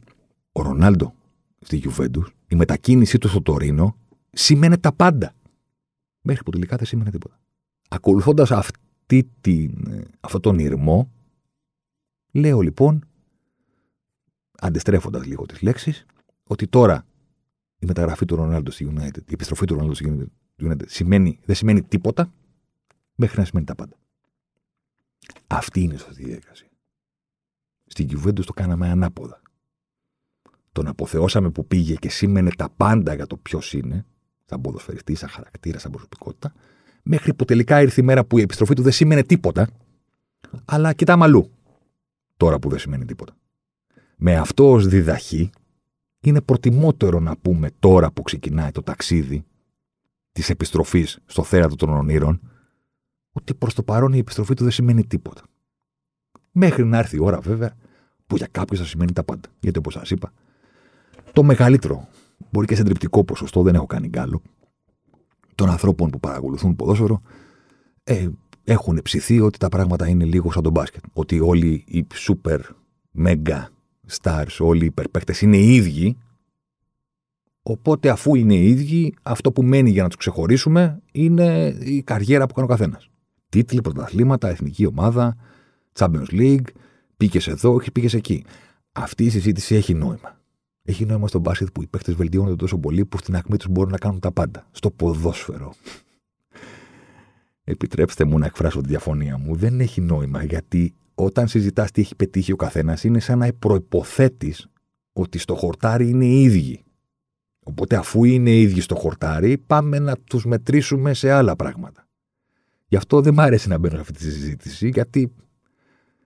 ο 0.53 0.63
Ρονάλντο 0.63 1.15
στη 1.61 1.83
Juventus, 1.85 2.27
η 2.49 2.55
μετακίνησή 2.55 3.19
του 3.19 3.29
στο 3.29 3.43
Τωρίνο 3.43 3.97
σημαίνει 4.33 4.79
τα 4.79 4.93
πάντα. 4.93 5.35
Μέχρι 6.21 6.43
που 6.43 6.51
τελικά 6.51 6.77
δεν 6.77 6.87
σήμαινε 6.87 7.11
τίποτα. 7.11 7.41
Ακολουθώντας 7.89 8.51
αυτή 8.51 9.31
την, 9.41 9.73
αυτόν 10.21 10.41
τον 10.41 10.59
ήρμο, 10.59 11.11
λέω 12.31 12.61
λοιπόν 12.61 13.08
αντιστρέφοντας 14.59 15.27
λίγο 15.27 15.47
τις 15.47 15.63
λέξεις, 15.63 16.07
ότι 16.43 16.67
τώρα 16.67 17.07
η 17.79 17.87
μεταγραφή 17.87 18.25
του 18.25 18.37
Ρονάλντο 18.37 18.71
στη 18.71 18.93
United, 18.95 19.23
η 19.27 19.33
επιστροφή 19.33 19.65
του 19.65 19.73
Ρονάλντο 19.75 19.95
στη 19.95 20.31
United 20.63 20.87
σημαίνει, 20.87 21.39
δεν 21.45 21.57
σημαίνει 21.57 21.83
τίποτα 21.83 22.33
μέχρι 23.15 23.39
να 23.39 23.45
σημαίνει 23.45 23.67
τα 23.67 23.75
πάντα. 23.75 23.97
Αυτή 25.47 25.81
είναι 25.81 25.95
η 25.95 25.99
σωστή 25.99 26.25
διαδικασία. 26.25 26.69
Στην 27.87 28.09
Juventus 28.11 28.45
το 28.45 28.53
κάναμε 28.53 28.89
ανάποδα. 28.89 29.43
Τον 30.73 30.87
αποθεώσαμε 30.87 31.51
που 31.51 31.67
πήγε 31.67 31.95
και 31.95 32.11
σήμαινε 32.11 32.51
τα 32.51 32.69
πάντα 32.77 33.15
για 33.15 33.27
το 33.27 33.37
ποιος 33.37 33.73
είναι, 33.73 34.07
σαν 34.45 34.61
ποδοσφαιριστή, 34.61 35.15
σαν 35.15 35.29
χαρακτήρα, 35.29 35.79
σαν 35.79 35.91
προσωπικότητα, 35.91 36.53
Μέχρι 37.11 37.35
που 37.35 37.45
τελικά 37.45 37.83
ήρθε 37.83 38.01
η 38.01 38.05
μέρα 38.05 38.25
που 38.25 38.39
η 38.39 38.41
επιστροφή 38.41 38.75
του 38.75 38.83
δεν 38.83 38.93
σήμαινε 38.93 39.23
τίποτα, 39.23 39.69
αλλά 40.65 40.93
κοιτάμε 40.93 41.25
αλλού. 41.25 41.51
Τώρα 42.37 42.59
που 42.59 42.69
δεν 42.69 42.79
σημαίνει 42.79 43.05
τίποτα. 43.05 43.37
Με 44.21 44.37
αυτό 44.37 44.73
ως 44.73 44.87
διδαχή, 44.87 45.51
είναι 46.21 46.41
προτιμότερο 46.41 47.21
να 47.21 47.37
πούμε 47.37 47.71
τώρα 47.79 48.13
που 48.13 48.23
ξεκινάει 48.23 48.71
το 48.71 48.83
ταξίδι 48.83 49.45
της 50.33 50.51
επιστροφής 50.51 51.19
στο 51.27 51.43
θέατρο 51.43 51.77
των 51.77 51.89
ονείρων, 51.89 52.41
ότι 53.33 53.55
προς 53.55 53.75
το 53.75 53.83
παρόν 53.83 54.13
η 54.13 54.19
επιστροφή 54.19 54.55
του 54.55 54.63
δεν 54.63 54.73
σημαίνει 54.73 55.07
τίποτα. 55.07 55.43
Μέχρι 56.53 56.85
να 56.85 56.99
έρθει 56.99 57.17
η 57.17 57.21
ώρα, 57.21 57.41
βέβαια, 57.41 57.75
που 58.27 58.37
για 58.37 58.49
κάποιους 58.51 58.79
θα 58.79 58.85
σημαίνει 58.85 59.13
τα 59.13 59.25
πάντα. 59.25 59.49
Γιατί 59.61 59.79
όπως 59.79 59.93
σας 59.93 60.11
είπα, 60.11 60.33
το 61.33 61.43
μεγαλύτερο, 61.43 62.09
μπορεί 62.51 62.67
και 62.67 62.75
σε 62.75 62.83
τριπτικό 62.83 63.25
ποσοστό, 63.25 63.63
δεν 63.63 63.75
έχω 63.75 63.87
κάνει 63.87 64.09
γκάλο, 64.09 64.43
των 65.55 65.71
ανθρώπων 65.71 66.11
που 66.11 66.21
παρακολουθούν 66.21 66.77
ποδόσφαιρο, 66.77 67.23
ε, 68.05 68.29
έχουν 68.65 69.01
ψηθεί 69.03 69.41
ότι 69.41 69.59
τα 69.59 69.69
πράγματα 69.69 70.09
είναι 70.09 70.25
λίγο 70.25 70.53
σαν 70.53 70.63
τον 70.63 70.73
μπάσκετ. 70.73 71.03
Ότι 71.13 71.41
όλοι 71.41 71.85
οι 71.87 72.07
super 72.29 72.59
mega 73.19 73.67
stars, 74.11 74.57
όλοι 74.59 74.83
οι 74.83 74.87
υπερπαίκτες 74.87 75.41
είναι 75.41 75.57
οι 75.57 75.75
ίδιοι. 75.75 76.17
Οπότε, 77.63 78.09
αφού 78.09 78.35
είναι 78.35 78.55
οι 78.55 78.69
ίδιοι, 78.69 79.15
αυτό 79.23 79.53
που 79.53 79.63
μένει 79.63 79.91
για 79.91 80.03
να 80.03 80.09
τους 80.09 80.17
ξεχωρίσουμε 80.17 81.03
είναι 81.13 81.77
η 81.81 82.03
καριέρα 82.03 82.47
που 82.47 82.55
κάνει 82.55 82.67
ο 82.67 82.71
καθένας. 82.71 83.11
Τίτλοι, 83.49 83.81
πρωταθλήματα, 83.81 84.49
εθνική 84.49 84.87
ομάδα, 84.87 85.37
Champions 85.99 86.31
League, 86.31 86.67
πήγες 87.17 87.47
εδώ, 87.49 87.81
πήγες 87.93 88.15
εκεί. 88.15 88.45
Αυτή 88.93 89.25
η 89.25 89.31
συζήτηση 89.31 89.75
έχει 89.75 89.95
νόημα. 89.95 90.41
Έχει 90.83 91.05
νόημα 91.05 91.29
στον 91.29 91.41
μπάσκετ 91.41 91.69
που 91.73 91.83
οι 91.83 91.87
παίχτε 91.87 92.13
βελτιώνονται 92.13 92.57
τόσο 92.57 92.79
πολύ 92.79 93.05
που 93.05 93.19
στην 93.19 93.37
ακμή 93.37 93.57
τους 93.57 93.69
μπορούν 93.69 93.91
να 93.91 93.99
κάνουν 93.99 94.21
τα 94.21 94.33
πάντα. 94.33 94.69
Στο 94.71 94.91
ποδόσφαιρο. 94.91 95.75
Επιτρέψτε 97.65 98.25
μου 98.25 98.39
να 98.39 98.47
εκφράσω 98.47 98.81
τη 98.81 98.89
διαφωνία 98.89 99.39
μου. 99.39 99.57
Δεν 99.57 99.81
έχει 99.81 100.01
νόημα 100.01 100.43
γιατί 100.45 100.95
όταν 101.21 101.49
συζητάς 101.49 101.91
τι 101.91 102.01
έχει 102.01 102.17
πετύχει 102.17 102.53
ο 102.53 102.57
καθένας, 102.57 103.05
είναι 103.05 103.21
σαν 103.21 103.39
να 103.39 103.53
προποθέτει 103.59 104.55
ότι 105.13 105.39
στο 105.39 105.55
χορτάρι 105.55 106.09
είναι 106.09 106.25
οι 106.25 106.43
ίδιοι. 106.43 106.85
Οπότε, 107.65 107.97
αφού 107.97 108.25
είναι 108.25 108.51
οι 108.51 108.63
ίδιοι 108.63 108.81
στο 108.81 108.95
χορτάρι, 108.95 109.59
πάμε 109.59 109.99
να 109.99 110.17
τους 110.17 110.45
μετρήσουμε 110.45 111.15
σε 111.15 111.31
άλλα 111.31 111.57
πράγματα. 111.57 112.07
Γι' 112.89 112.97
αυτό 112.97 113.21
δεν 113.21 113.35
μ' 113.35 113.41
αρέσει 113.41 113.69
να 113.69 113.79
μπαίνω 113.79 113.95
σε 113.95 114.01
αυτή 114.01 114.13
τη 114.13 114.23
συζήτηση, 114.23 114.89
γιατί. 114.89 115.33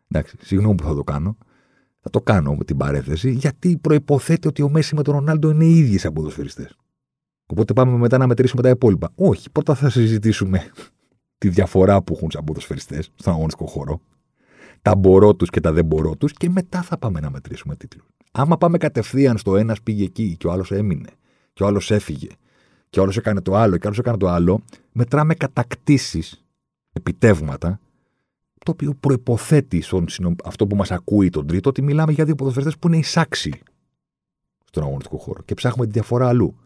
Εντάξει, 0.08 0.36
συγγνώμη 0.40 0.74
που 0.74 0.84
θα 0.84 0.94
το 0.94 1.04
κάνω. 1.04 1.36
Θα 2.00 2.10
το 2.10 2.20
κάνω 2.20 2.54
με 2.54 2.64
την 2.64 2.76
παρέθεση, 2.76 3.30
γιατί 3.30 3.78
προποθέτει 3.78 4.48
ότι 4.48 4.62
ο 4.62 4.68
Μέση 4.68 4.94
με 4.94 5.02
τον 5.02 5.14
Ρονάλντο 5.14 5.50
είναι 5.50 5.64
οι 5.64 5.78
ίδιοι 5.78 5.98
σαν 5.98 6.12
ποδοσφαιριστέ. 6.12 6.70
Οπότε 7.46 7.72
πάμε 7.72 7.96
μετά 7.96 8.18
να 8.18 8.26
μετρήσουμε 8.26 8.62
τα 8.62 8.68
υπόλοιπα. 8.68 9.12
Όχι, 9.14 9.50
πρώτα 9.50 9.74
θα 9.74 9.90
συζητήσουμε 9.90 10.70
τη 11.38 11.48
διαφορά 11.48 12.02
που 12.02 12.14
έχουν 12.16 12.30
σαν 12.30 12.44
ποδοσφαιριστέ 12.44 13.02
στον 13.02 13.32
αγωνιστικό 13.32 13.66
χώρο, 13.66 14.00
τα 14.82 14.96
μπορώ 14.96 15.34
τους 15.34 15.50
και 15.50 15.60
τα 15.60 15.72
δεν 15.72 15.84
μπορώ 15.84 16.16
τους, 16.16 16.32
και 16.32 16.50
μετά 16.50 16.82
θα 16.82 16.98
πάμε 16.98 17.20
να 17.20 17.30
μετρήσουμε 17.30 17.76
τίτλους. 17.76 18.06
Άμα 18.32 18.58
πάμε 18.58 18.78
κατευθείαν 18.78 19.38
στο 19.38 19.56
ένας 19.56 19.82
πήγε 19.82 20.04
εκεί 20.04 20.36
και 20.36 20.46
ο 20.46 20.52
άλλος 20.52 20.70
έμεινε, 20.70 21.08
και 21.52 21.62
ο 21.62 21.66
άλλος 21.66 21.90
έφυγε, 21.90 22.28
και 22.90 23.00
ο 23.00 23.02
άλλος 23.02 23.16
έκανε 23.16 23.40
το 23.40 23.56
άλλο, 23.56 23.76
και 23.76 23.84
ο 23.84 23.86
άλλος 23.86 23.98
έκανε 23.98 24.16
το 24.16 24.28
άλλο, 24.28 24.62
μετράμε 24.92 25.34
κατακτήσεις, 25.34 26.44
επιτεύγματα, 26.92 27.80
το 28.64 28.70
οποίο 28.70 28.94
προποθέτει 28.94 29.80
στον, 29.80 30.06
αυτό 30.44 30.66
που 30.66 30.76
μας 30.76 30.90
ακούει 30.90 31.30
τον 31.30 31.46
τρίτο 31.46 31.68
ότι 31.68 31.82
μιλάμε 31.82 32.12
για 32.12 32.24
δύο 32.24 32.34
ποδοσφαιριστές 32.34 32.78
που 32.78 32.86
είναι 32.86 32.96
εισάξιοι 32.96 33.62
στον 34.64 34.82
αγωνιστικό 34.82 35.16
χώρο 35.16 35.42
και 35.42 35.54
ψάχνουμε 35.54 35.86
τη 35.86 35.92
διαφορά 35.92 36.28
αλλού. 36.28 36.56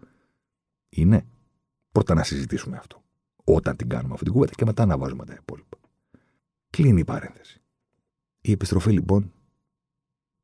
Είναι. 0.88 1.26
Πρώτα 1.92 2.14
να 2.14 2.22
συζητήσουμε 2.22 2.76
αυτό 2.76 3.02
όταν 3.44 3.76
την 3.76 3.88
κάνουμε 3.88 4.12
αυτή 4.12 4.24
την 4.24 4.32
κουβέντα 4.32 4.52
και 4.56 4.64
μετά 4.64 4.86
να 4.86 4.98
βάζουμε 4.98 5.24
τα 5.24 5.36
υπόλοιπα. 5.40 5.78
Κλείνει 6.70 7.00
η 7.00 7.04
παρένθεση. 7.04 7.60
Η 8.46 8.52
επιστροφή 8.52 8.90
λοιπόν, 8.90 9.32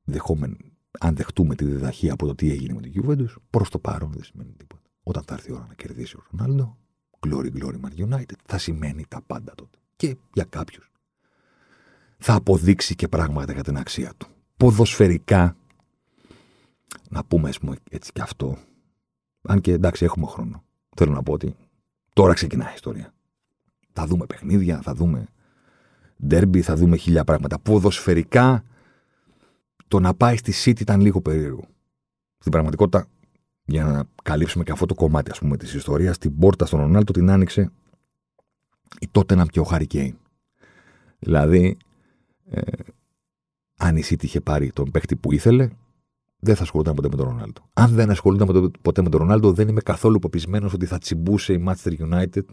δεχόμενη, 0.05 0.57
αν 1.01 1.17
δεχτούμε 1.17 1.55
τη 1.55 1.65
διδαχή 1.65 2.11
από 2.11 2.27
το 2.27 2.35
τι 2.35 2.51
έγινε 2.51 2.75
με 2.75 2.81
την 2.81 2.93
Juventus, 2.97 3.35
προς 3.51 3.69
το 3.71 3.79
παρόν 3.79 4.13
δεν 4.13 4.25
σημαίνει 4.25 4.53
τίποτα. 4.53 4.83
Όταν 5.03 5.23
θα 5.27 5.35
έρθει 5.35 5.51
η 5.51 5.55
ώρα 5.55 5.67
να 5.69 5.75
κερδίσει 5.75 6.17
ο 6.17 6.23
Ρονάλντο, 6.31 6.79
glory, 7.27 7.53
glory, 7.53 7.81
Man 7.81 8.09
United, 8.09 8.37
θα 8.47 8.59
σημαίνει 8.59 9.05
τα 9.09 9.23
πάντα 9.27 9.55
τότε. 9.55 9.79
Και 9.97 10.17
για 10.33 10.45
κάποιους 10.45 10.91
θα 12.19 12.35
αποδείξει 12.35 12.95
και 12.95 13.09
πράγματα 13.09 13.53
για 13.53 13.63
την 13.63 13.77
αξία 13.77 14.15
του. 14.17 14.27
Ποδοσφαιρικά, 14.57 15.57
να 17.11 17.25
πούμε 17.25 17.51
έτσι 17.91 18.13
και 18.13 18.21
αυτό, 18.21 18.59
αν 19.43 19.61
και 19.61 19.73
εντάξει 19.73 20.05
έχουμε 20.05 20.27
χρόνο. 20.27 20.65
Θέλω 20.97 21.13
να 21.13 21.23
πω 21.23 21.33
ότι 21.33 21.57
Τώρα 22.13 22.35
ξεκινάει 22.35 22.71
η 22.71 22.75
ιστορία. 22.75 23.15
Θα 23.93 24.07
δούμε 24.07 24.27
παιχνίδια, 24.27 24.81
θα 24.83 24.95
δούμε 24.95 25.27
ντέρμπι, 26.27 26.63
θα 26.63 26.77
δούμε 26.77 26.97
χίλια 26.97 27.25
πράγματα. 27.25 27.59
Ποδοσφαιρικά, 27.59 28.65
το 29.89 30.01
να 30.01 30.15
πάει 30.15 30.37
στη 30.37 30.53
City 30.65 30.81
ήταν 30.81 31.01
λίγο 31.01 31.21
περίεργο. 31.21 31.65
Στην 32.39 32.53
πραγματικότητα, 32.53 33.07
για 33.65 33.85
να 33.85 34.05
καλύψουμε 34.23 34.65
και 34.65 34.73
αυτό 34.73 34.87
το 34.87 34.95
κομμάτι 34.95 35.31
ας 35.31 35.39
πούμε, 35.39 35.57
της 35.57 35.75
ιστορίας, 35.75 36.19
την 36.19 36.39
πόρτα 36.39 36.67
στον 36.67 36.81
Ρονάλτο 36.81 37.13
την 37.13 37.31
άνοιξε 37.31 37.71
η 39.01 39.09
τότε 39.11 39.35
να 39.35 39.47
ο 39.57 39.63
Χάρη 39.63 39.87
Κέιν. 39.87 40.17
Δηλαδή, 41.19 41.77
ε, 42.51 42.61
αν 43.79 43.97
η 43.97 44.03
City 44.05 44.23
είχε 44.23 44.41
πάρει 44.41 44.73
τον 44.73 44.91
παίχτη 44.91 45.17
που 45.17 45.33
ήθελε, 45.33 45.69
δεν 46.39 46.57
θα 46.57 46.63
ασχολούνταν 46.63 46.95
ποτέ 46.95 47.09
με 47.09 47.17
τον 47.17 47.27
Ρονάλντο. 47.27 47.61
Αν 47.73 47.91
δεν 47.91 48.11
ασχολούνταν 48.11 48.71
ποτέ 48.83 49.03
με 49.03 49.09
τον 49.09 49.21
Ρονάλντο, 49.21 49.53
δεν 49.53 49.69
είμαι 49.69 49.81
καθόλου 49.81 50.19
πεπισμένος 50.19 50.73
ότι 50.73 50.87
θα 50.87 50.99
τσιμπούσε 50.99 51.53
η 51.53 51.65
Manchester 51.69 51.93
United 51.99 52.45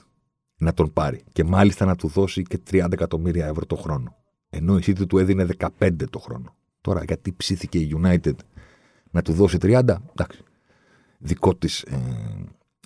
να 0.59 0.73
τον 0.73 0.93
πάρει. 0.93 1.23
Και 1.31 1.43
μάλιστα 1.43 1.85
να 1.85 1.95
του 1.95 2.07
δώσει 2.07 2.43
και 2.43 2.59
30 2.71 2.91
εκατομμύρια 2.91 3.47
ευρώ 3.47 3.65
το 3.65 3.75
χρόνο. 3.75 4.15
Ενώ 4.49 4.77
η 4.77 4.81
City 4.85 5.07
του 5.07 5.17
έδινε 5.17 5.47
15 5.79 5.89
το 6.09 6.19
χρόνο. 6.19 6.55
Τώρα, 6.81 7.03
γιατί 7.03 7.33
ψήθηκε 7.33 7.77
η 7.77 7.95
United 8.03 8.33
να 9.11 9.21
του 9.21 9.33
δώσει 9.33 9.57
30, 9.61 9.81
εντάξει. 10.11 10.43
Δικό 11.19 11.55
της, 11.55 11.81
ε, 11.81 11.97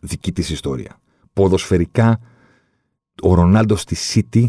δική 0.02 0.32
της 0.32 0.50
ιστορία. 0.50 1.00
Ποδοσφαιρικά, 1.34 2.20
ο 3.22 3.34
Ρονάλντος 3.34 3.82
στη 3.82 3.96
City 4.32 4.46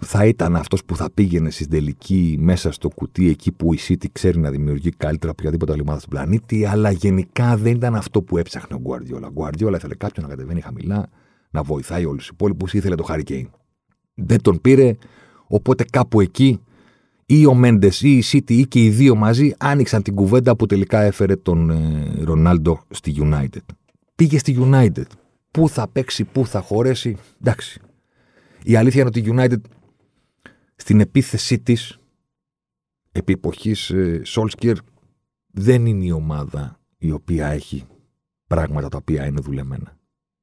θα 0.00 0.26
ήταν 0.26 0.56
αυτός 0.56 0.84
που 0.84 0.96
θα 0.96 1.10
πήγαινε 1.10 1.50
στην 1.50 1.70
τελική 1.70 2.36
μέσα 2.40 2.72
στο 2.72 2.88
κουτί 2.88 3.28
εκεί 3.28 3.52
που 3.52 3.74
η 3.74 3.78
City 3.88 4.10
ξέρει 4.12 4.38
να 4.38 4.50
δημιουργεί 4.50 4.90
καλύτερα 4.90 5.30
από 5.30 5.40
οποιαδήποτε 5.40 5.72
άλλη 5.72 5.80
ομάδα 5.80 5.98
στον 5.98 6.10
πλανήτη, 6.10 6.64
αλλά 6.66 6.90
γενικά 6.90 7.56
δεν 7.56 7.74
ήταν 7.74 7.94
αυτό 7.94 8.22
που 8.22 8.38
έψαχνε 8.38 8.76
ο 8.76 8.78
Γκουαρδιόλα. 8.78 9.26
Ο 9.26 9.30
Γκουαρδιόλα 9.30 9.76
ήθελε 9.76 9.94
κάποιον 9.94 10.26
να 10.26 10.34
κατεβαίνει 10.34 10.60
χαμηλά, 10.60 11.08
να 11.52 11.62
βοηθάει 11.62 12.04
όλους 12.04 12.18
τους 12.18 12.28
υπόλοιπους, 12.28 12.74
ήθελε 12.74 12.94
το 12.94 13.04
Harry 13.08 13.22
Kane. 13.28 13.46
Δεν 14.14 14.42
τον 14.42 14.60
πήρε, 14.60 14.96
οπότε 15.46 15.84
κάπου 15.84 16.20
εκεί 16.20 16.60
ή 17.26 17.46
ο 17.46 17.54
Μέντες 17.54 18.02
ή 18.02 18.16
η 18.16 18.22
City 18.32 18.50
ή 18.50 18.66
και 18.66 18.84
οι 18.84 18.90
δύο 18.90 19.14
μαζί 19.14 19.54
άνοιξαν 19.58 20.02
την 20.02 20.14
κουβέντα 20.14 20.56
που 20.56 20.66
τελικά 20.66 21.00
έφερε 21.00 21.36
τον 21.36 21.70
ε, 21.70 22.22
Ρονάλντο 22.24 22.80
στη 22.90 23.14
United. 23.18 23.74
Πήγε 24.14 24.38
στη 24.38 24.56
United. 24.60 25.04
Πού 25.50 25.68
θα 25.68 25.88
παίξει, 25.88 26.24
πού 26.24 26.46
θα 26.46 26.60
χωρέσει. 26.60 27.16
Εντάξει. 27.40 27.80
Η 28.64 28.76
αλήθεια 28.76 29.00
είναι 29.00 29.08
ότι 29.08 29.20
η 29.20 29.34
United 29.36 29.60
στην 30.76 31.00
επίθεσή 31.00 31.58
της 31.58 31.98
επί 33.12 33.32
εποχής 33.32 33.90
ε, 33.90 34.20
Σόλσκιερ 34.24 34.76
δεν 35.52 35.86
είναι 35.86 36.04
η 36.04 36.10
ομάδα 36.10 36.80
η 36.98 37.10
οποία 37.10 37.46
έχει 37.46 37.84
πράγματα 38.46 38.88
τα 38.88 38.96
οποία 38.96 39.26
είναι 39.26 39.40
δουλεμένα. 39.40 39.96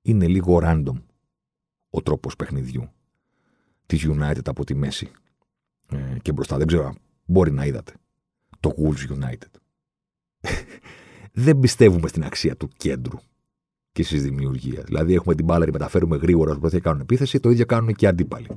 Είναι 0.10 0.28
λίγο 0.28 0.60
random 0.64 1.02
ο 1.90 2.02
τρόπος 2.02 2.36
παιχνιδιού 2.36 2.90
της 3.86 4.08
United 4.10 4.46
από 4.46 4.64
τη 4.66 4.76
μέση 4.76 5.12
ε, 5.90 6.20
και 6.22 6.32
μπροστά. 6.32 6.58
Δεν 6.58 6.68
ξέρω, 6.68 6.94
μπορεί 7.26 7.52
να 7.52 7.66
είδατε 7.66 7.94
το 8.60 8.74
Wolves 8.78 9.20
United. 9.20 9.60
δεν 11.46 11.60
πιστεύουμε 11.60 12.08
στην 12.08 12.24
αξία 12.24 12.58
του 12.58 12.70
κέντρου 12.78 13.18
και 13.92 14.04
στις 14.04 14.24
δημιουργία. 14.24 14.84
Δηλαδή, 14.84 15.14
έχουμε 15.14 15.36
την 15.36 15.46
μπάλα, 15.46 15.66
μεταφέρουμε 15.72 16.18
γρήγορα, 16.18 16.50
προσπαθεί 16.50 16.76
να 16.76 16.82
κάνουν 16.82 17.02
επίθεση, 17.02 17.40
το 17.40 17.50
ίδιο 17.50 17.66
κάνουν 17.66 17.94
και 17.94 18.06
οι 18.06 18.08
αντίπαλοι 18.08 18.48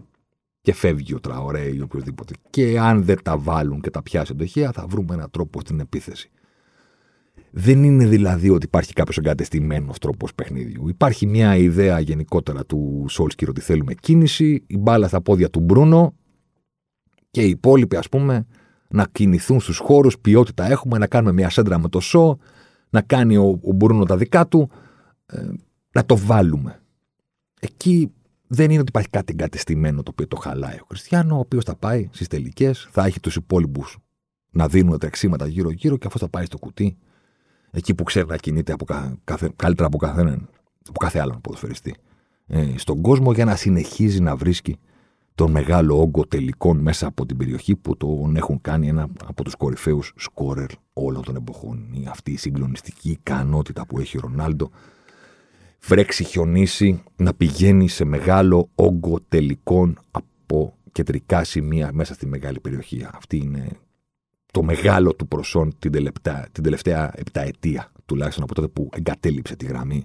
και 0.61 0.73
φεύγει 0.73 1.15
ο 1.15 1.21
Τραωρέ 1.21 1.75
ή 1.75 1.81
οποιοδήποτε. 1.81 2.35
Και 2.51 2.79
αν 2.79 3.05
δεν 3.05 3.23
τα 3.23 3.39
βάλουν 3.39 3.81
και 3.81 3.91
τα 3.91 4.03
πιάσει 4.03 4.33
εντοχεία, 4.33 4.73
θα 4.73 4.87
βρούμε 4.87 5.15
έναν 5.15 5.31
τρόπο 5.31 5.61
στην 5.61 5.81
επίθεση. 5.81 6.31
Δεν 7.55 7.85
είναι 7.85 8.07
δηλαδή 8.07 8.51
ότι 8.51 8.67
υπάρχει 8.67 8.93
κάποιος 8.93 9.19
εγκατεστημένος 9.19 9.99
τρόπος 9.99 10.35
παιχνίδιου. 10.35 10.89
Υπάρχει 10.89 11.27
μια 11.27 11.57
ιδέα 11.57 12.01
γενικότερα 12.01 12.65
του 12.65 13.05
Σόλσκιρ 13.09 13.49
ότι 13.49 13.61
θέλουμε 13.61 13.95
κίνηση, 13.95 14.65
η 14.67 14.79
μπάλα 14.79 15.09
στα 15.09 15.21
πόδια 15.21 15.51
του 15.51 15.61
Μπρούνο 15.61 16.15
και 17.31 17.43
οι 17.43 17.49
υπόλοιποι, 17.49 17.97
ας 17.97 18.09
πούμε, 18.09 18.47
να 18.89 19.07
κινηθούν 19.13 19.61
στους 19.61 19.79
χώρους, 19.79 20.19
ποιότητα 20.19 20.71
έχουμε, 20.71 20.99
να 20.99 21.07
κάνουμε 21.07 21.33
μια 21.33 21.51
σέντρα 21.51 21.79
με 21.79 21.89
το 21.89 22.01
σο, 22.01 22.39
να 22.91 23.01
κάνει 23.01 23.37
ο, 23.37 23.61
ο 23.63 23.73
Μπρούνο 23.73 24.05
τα 24.05 24.17
δικά 24.17 24.49
του, 24.49 24.71
ε, 25.27 25.49
να 25.93 26.05
το 26.05 26.17
βάλουμε. 26.17 26.83
Εκεί 27.61 28.13
δεν 28.47 28.71
είναι 28.71 28.81
ότι 28.81 28.89
υπάρχει 28.89 29.09
κάτι 29.09 29.33
εγκατεστημένο 29.33 30.03
το 30.03 30.11
οποίο 30.11 30.29
το 30.29 30.37
χαλάει 30.37 30.77
ο 30.77 30.85
Χριστιανό, 30.89 31.37
ο 31.37 31.39
οποίος 31.39 31.65
θα 31.65 31.77
πάει 31.77 32.09
στις 32.13 32.27
τελικές, 32.27 32.89
θα 32.91 33.05
έχει 33.05 33.21
τους 33.21 33.37
υπόλοιπους 33.37 33.99
να 34.51 34.69
δίνουν 34.69 34.99
τρεξίματα 34.99 35.47
γύρω-γύρω 35.47 35.97
και 35.97 36.07
αυτό 36.07 36.19
θα 36.19 36.29
πάει 36.29 36.45
στο 36.45 36.59
κουτί, 36.59 36.97
εκεί 37.73 37.95
που 37.95 38.03
ξέρει 38.03 38.27
να 38.27 38.37
κινείται 38.37 38.73
από 38.73 38.85
κάθε, 39.25 39.51
καλύτερα 39.57 39.87
από, 39.87 39.97
καθέναν, 39.99 40.49
από 40.89 40.99
κάθε 40.99 41.19
άλλον 41.19 41.41
ποδοσφαιριστή 41.41 41.95
ε, 42.47 42.67
στον 42.77 43.01
κόσμο 43.01 43.33
για 43.33 43.45
να 43.45 43.57
συνεχίζει 43.57 44.21
να 44.21 44.37
βρίσκει 44.37 44.79
τον 45.35 45.51
μεγάλο 45.51 46.01
όγκο 46.01 46.27
τελικών 46.27 46.79
μέσα 46.79 47.07
από 47.07 47.27
την 47.27 47.37
περιοχή 47.37 47.77
που 47.77 47.97
τον 47.97 48.37
έχουν 48.37 48.61
κάνει 48.61 48.89
ένα 48.89 49.09
από 49.27 49.45
τους 49.45 49.55
κορυφαίους 49.55 50.13
σκόρερ 50.17 50.71
όλων 50.93 51.23
των 51.23 51.37
εποχών. 51.37 51.89
Αυτή 52.09 52.33
η 52.33 52.37
συγκλονιστική 52.37 53.11
ικανότητα 53.11 53.87
που 53.87 53.99
έχει 53.99 54.17
ο 54.17 54.21
Ρονάλντο 54.21 54.71
βρέξει, 55.81 56.25
χιονίσει, 56.25 57.03
να 57.17 57.35
πηγαίνει 57.35 57.89
σε 57.89 58.05
μεγάλο 58.05 58.69
όγκο 58.75 59.19
τελικών 59.29 59.99
από 60.11 60.75
κεντρικά 60.93 61.45
σημεία 61.45 61.91
μέσα 61.93 62.15
στη 62.15 62.27
μεγάλη 62.27 62.61
περιοχή. 62.61 63.07
Αυτή 63.13 63.37
είναι 63.37 63.69
το 64.53 64.63
μεγάλο 64.63 65.15
του 65.15 65.29
προσόν 65.29 65.75
την 65.79 65.93
τελευταία, 65.93 66.47
την 66.53 66.63
τελευταία 66.63 67.13
επταετία, 67.15 67.93
τουλάχιστον 68.07 68.45
από 68.45 68.55
τότε 68.55 68.69
που 68.69 68.89
εγκατέλειψε 68.93 69.57
τη 69.57 69.67
γραμμή 69.67 70.05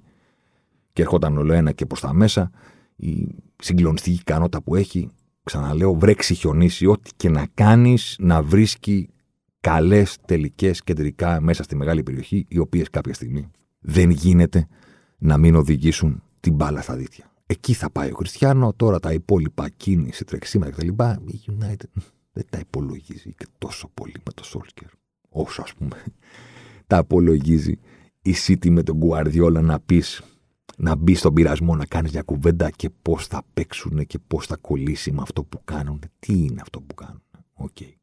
και 0.93 1.01
ερχόταν 1.01 1.37
όλο 1.37 1.53
ένα 1.53 1.71
και 1.71 1.85
προς 1.85 1.99
τα 1.99 2.13
μέσα. 2.13 2.51
Η 2.95 3.35
συγκλονιστική 3.55 4.15
ικανότητα 4.15 4.61
που 4.61 4.75
έχει, 4.75 5.09
ξαναλέω, 5.43 5.93
βρέξει 5.93 6.33
χιονίσει, 6.33 6.85
ό,τι 6.85 7.09
και 7.15 7.29
να 7.29 7.47
κάνεις, 7.53 8.15
να 8.19 8.43
βρίσκει 8.43 9.09
καλές 9.59 10.17
τελικές 10.25 10.83
κεντρικά 10.83 11.41
μέσα 11.41 11.63
στη 11.63 11.75
μεγάλη 11.75 12.03
περιοχή, 12.03 12.45
οι 12.49 12.57
οποίες 12.57 12.89
κάποια 12.89 13.13
στιγμή 13.13 13.51
δεν 13.79 14.09
γίνεται 14.09 14.67
να 15.17 15.37
μην 15.37 15.55
οδηγήσουν 15.55 16.23
την 16.39 16.53
μπάλα 16.53 16.81
στα 16.81 16.95
δίκτυα. 16.95 17.31
Εκεί 17.45 17.73
θα 17.73 17.89
πάει 17.89 18.11
ο 18.11 18.15
Χριστιανό, 18.15 18.73
τώρα 18.75 18.99
τα 18.99 19.13
υπόλοιπα 19.13 19.69
κίνηση, 19.69 20.23
τρεξίματα 20.23 20.71
κτλ. 20.71 20.87
Η 21.25 21.41
United 21.47 22.01
δεν 22.37 22.45
τα 22.49 22.59
υπολογίζει 22.59 23.33
και 23.37 23.47
τόσο 23.57 23.89
πολύ 23.93 24.15
με 24.25 24.31
το 24.33 24.43
Σόλκερ. 24.43 24.87
Όσο 25.29 25.61
ας 25.61 25.73
πούμε 25.73 26.03
τα 26.87 26.97
απολογίζει 26.97 27.79
η 28.21 28.35
City 28.47 28.69
με 28.69 28.83
τον 28.83 28.99
Guardiola 29.03 29.61
να 29.61 29.79
πεις 29.79 30.21
να 30.77 30.95
μπει 30.95 31.15
στον 31.15 31.33
πειρασμό, 31.33 31.75
να 31.75 31.85
κάνεις 31.85 32.11
μια 32.11 32.21
κουβέντα 32.21 32.69
και 32.69 32.89
πώς 33.01 33.27
θα 33.27 33.43
παίξουν 33.53 34.05
και 34.05 34.19
πώς 34.27 34.45
θα 34.45 34.57
κολλήσει 34.57 35.11
με 35.11 35.21
αυτό 35.21 35.43
που 35.43 35.61
κάνουν. 35.63 35.99
Τι 36.19 36.33
είναι 36.33 36.61
αυτό 36.61 36.81
που 36.81 36.95
κάνουν. 36.95 37.21
Okay. 37.57 37.93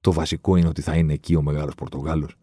Το 0.00 0.12
βασικό 0.12 0.56
είναι 0.56 0.68
ότι 0.68 0.82
θα 0.82 0.96
είναι 0.96 1.12
εκεί 1.12 1.34
ο 1.34 1.42
μεγάλος 1.42 1.74
Πορτογάλος 1.74 2.36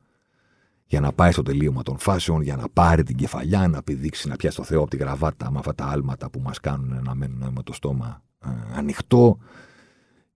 για 0.86 1.00
να 1.00 1.14
πάει 1.14 1.32
στο 1.32 1.42
τελείωμα 1.42 1.84
των 1.84 1.98
φάσεων, 1.98 2.42
για 2.42 2.56
να 2.56 2.70
πάρει 2.70 3.04
την 3.04 3.16
κεφαλιά, 3.16 3.68
να 3.68 3.84
πηδήξει, 3.84 4.28
να 4.28 4.36
πιάσει 4.36 4.58
το 4.58 4.64
Θεό 4.64 4.82
από 4.82 4.90
τη 4.90 4.98
γραβάτα 4.98 5.52
με 5.52 5.60
αυτά 5.60 5.76
τα 5.76 5.86
άλματα 5.86 6.30
που 6.30 6.40
μας 6.40 6.60
κάνουν 6.60 7.04
να 7.04 7.16
μένουν 7.16 7.52
με 7.54 7.64
το 7.64 7.74
στόμα 7.74 8.24
ε, 8.46 8.50
ανοιχτό 8.76 9.38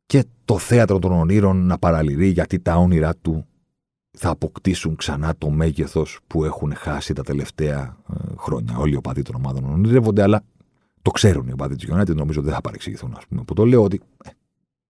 και 0.08 0.26
το 0.45 0.58
θέατρο 0.58 0.99
των 0.99 1.12
ονείρων 1.12 1.66
να 1.66 1.78
παραλυρεί 1.78 2.28
γιατί 2.28 2.60
τα 2.60 2.76
όνειρά 2.76 3.16
του 3.16 3.47
θα 4.18 4.30
αποκτήσουν 4.30 4.95
ξανά 4.95 5.36
το 5.38 5.49
μέγεθος 5.49 6.20
που 6.28 6.43
έχουν 6.43 6.76
χάσει 6.76 7.14
τα 7.14 7.24
τελευταία 7.24 7.97
ε, 8.14 8.36
χρόνια. 8.38 8.78
Όλοι 8.78 8.93
οι 8.93 8.95
οπαδοί 8.95 9.22
των 9.22 9.36
ομάδων 9.36 9.64
ονειρεύονται, 9.64 10.22
αλλά 10.22 10.43
το 11.01 11.12
ξέρουν 11.12 11.47
οι 11.47 11.51
οπαδοί 11.51 11.76
της 11.76 11.89
United. 11.91 12.16
Νομίζω 12.16 12.41
δεν 12.41 12.53
θα 12.53 12.62
παρεξηγηθούν, 12.62 13.14
ας 13.18 13.28
πούμε. 13.28 13.43
Που 13.43 13.53
το 13.53 13.66
λέω 13.66 13.84
ότι 13.84 14.01
ε, 14.24 14.30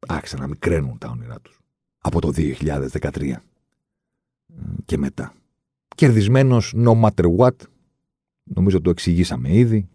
άρχισαν 0.08 0.40
να 0.40 0.48
μικραίνουν 0.48 0.98
τα 0.98 1.10
όνειρά 1.10 1.40
τους 1.42 1.60
από 1.98 2.22
το 2.22 2.32
2013 2.36 3.34
και 4.86 4.98
μετά. 4.98 5.34
Κερδισμένος 5.96 6.74
no 6.78 7.02
matter 7.02 7.26
what, 7.38 7.56
νομίζω 8.44 8.82
το 8.82 8.90
εξηγήσαμε 8.90 9.54
ήδη, 9.54 9.88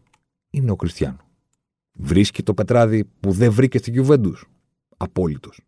είναι 0.51 0.70
ο 0.70 0.77
Κριστιανό. 0.77 1.31
Βρίσκει 1.93 2.43
το 2.43 2.55
πετράδι 2.55 3.05
που 3.20 3.33
δεν 3.33 3.53
βρήκε 3.53 3.79
στην 3.79 4.07
Juventus. 4.07 4.43
Απόλυτος. 5.03 5.61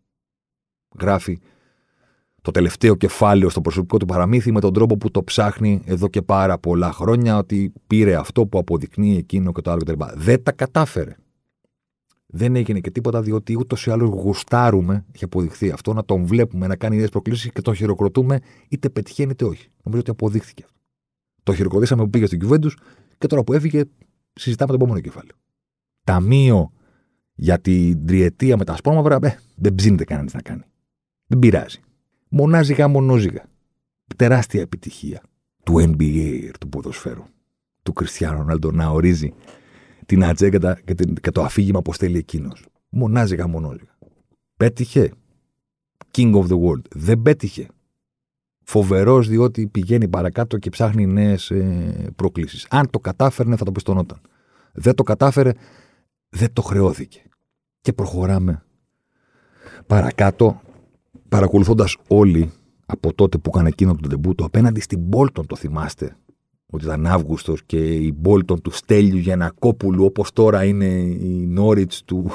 Γράφει 0.99 1.39
το 2.41 2.51
τελευταίο 2.51 2.95
κεφάλαιο 2.95 3.49
στο 3.49 3.61
προσωπικό 3.61 3.97
του 3.97 4.05
παραμύθι 4.05 4.51
με 4.51 4.59
τον 4.59 4.73
τρόπο 4.73 4.97
που 4.97 5.11
το 5.11 5.23
ψάχνει 5.23 5.81
εδώ 5.85 6.07
και 6.07 6.21
πάρα 6.21 6.57
πολλά 6.57 6.91
χρόνια 6.91 7.37
ότι 7.37 7.73
πήρε 7.87 8.15
αυτό 8.15 8.45
που 8.45 8.57
αποδεικνύει 8.57 9.17
εκείνο 9.17 9.51
και 9.51 9.61
το 9.61 9.71
άλλο 9.71 9.81
κτλ. 9.81 10.03
Δεν 10.15 10.43
τα 10.43 10.51
κατάφερε. 10.51 11.15
Δεν 12.25 12.55
έγινε 12.55 12.79
και 12.79 12.91
τίποτα 12.91 13.21
διότι 13.21 13.57
ούτως 13.57 13.85
ή 13.85 13.91
άλλως 13.91 14.09
γουστάρουμε, 14.09 15.05
έχει 15.11 15.23
αποδειχθεί 15.23 15.71
αυτό, 15.71 15.93
να 15.93 16.05
τον 16.05 16.25
βλέπουμε 16.25 16.67
να 16.67 16.75
κάνει 16.75 16.97
νέε 16.97 17.07
προκλήσεις 17.07 17.51
και 17.51 17.61
τον 17.61 17.75
χειροκροτούμε 17.75 18.39
είτε 18.69 18.89
πετυχαίνει 18.89 19.31
είτε 19.31 19.45
όχι. 19.45 19.67
Νομίζω 19.83 19.99
ότι 20.01 20.11
αποδείχθηκε 20.11 20.63
αυτό. 20.65 20.77
Το 21.43 21.53
χειροκροτήσαμε 21.53 22.03
που 22.03 22.09
πήγε 22.09 22.25
στην 22.25 22.39
Κυβέντου 22.39 22.69
και 23.17 23.27
τώρα 23.27 23.43
που 23.43 23.53
έφυγε 23.53 23.83
συζητάμε 24.33 24.69
το 24.69 24.75
επόμενο 24.75 24.99
κεφάλαιο. 24.99 25.35
Ταμείο 26.03 26.71
για 27.35 27.59
την 27.59 28.05
τριετία 28.05 28.57
με 28.57 28.63
τα 28.63 28.73
ασπρόμαυρα, 28.73 29.19
ε, 29.21 29.39
δεν 29.55 29.75
ψήνεται 29.75 30.03
κανένας 30.03 30.33
να 30.33 30.41
κάνει. 30.41 30.63
Δεν 31.27 31.39
πειράζει 31.39 31.79
μονάζιγα 32.35 32.87
μονόζιγα. 32.87 33.45
Τεράστια 34.15 34.61
επιτυχία 34.61 35.21
του 35.63 35.73
NBA, 35.77 36.49
του 36.59 36.69
ποδοσφαίρου. 36.69 37.23
Του 37.83 37.93
Κριστιανού 37.93 38.37
Ρονάλντο 38.37 38.71
να 38.71 38.89
ορίζει 38.89 39.33
την 40.05 40.23
ατζέγκα 40.23 40.79
και, 40.85 40.93
και 41.21 41.31
το 41.31 41.43
αφήγημα 41.43 41.81
που 41.81 41.93
στέλνει 41.93 42.17
εκείνος. 42.17 42.65
Μονάζιγα 42.89 43.47
μονόζιγα. 43.47 43.97
Πέτυχε. 44.57 45.11
King 46.11 46.33
of 46.33 46.47
the 46.47 46.59
world. 46.59 46.81
Δεν 46.91 47.21
πέτυχε. 47.21 47.67
Φοβερός 48.63 49.27
διότι 49.27 49.67
πηγαίνει 49.67 50.07
παρακάτω 50.07 50.57
και 50.57 50.69
ψάχνει 50.69 51.05
νέες 51.05 51.51
ε, 51.51 52.11
προκλήσεις. 52.15 52.67
Αν 52.69 52.89
το 52.89 52.99
κατάφερνε, 52.99 53.55
θα 53.55 53.65
το 53.65 53.71
πιστονόταν. 53.71 54.21
Δεν 54.73 54.95
το 54.95 55.03
κατάφερε, 55.03 55.51
δεν 56.35 56.53
το 56.53 56.61
χρεώθηκε. 56.61 57.21
Και 57.81 57.93
προχωράμε 57.93 58.63
παρακάτω 59.87 60.61
παρακολουθώντας 61.29 61.97
όλοι 62.07 62.51
από 62.85 63.13
τότε 63.13 63.37
που 63.37 63.49
έκανε 63.53 63.67
εκείνο 63.67 63.95
το 63.95 64.07
τεμπούτο 64.07 64.45
απέναντι 64.45 64.79
στην 64.79 64.99
Μπόλτον, 64.99 65.45
το 65.45 65.55
θυμάστε. 65.55 66.17
Ότι 66.65 66.85
ήταν 66.85 67.05
Αύγουστος 67.05 67.63
και 67.65 67.95
η 67.95 68.13
Μπόλτον 68.15 68.61
του 68.61 68.71
Στέλιου 68.71 69.17
Γιανακόπουλου, 69.17 70.05
όπως 70.05 70.31
τώρα 70.31 70.63
είναι 70.63 70.85
η 70.85 71.45
Νόριτ 71.47 71.91
του, 72.05 72.31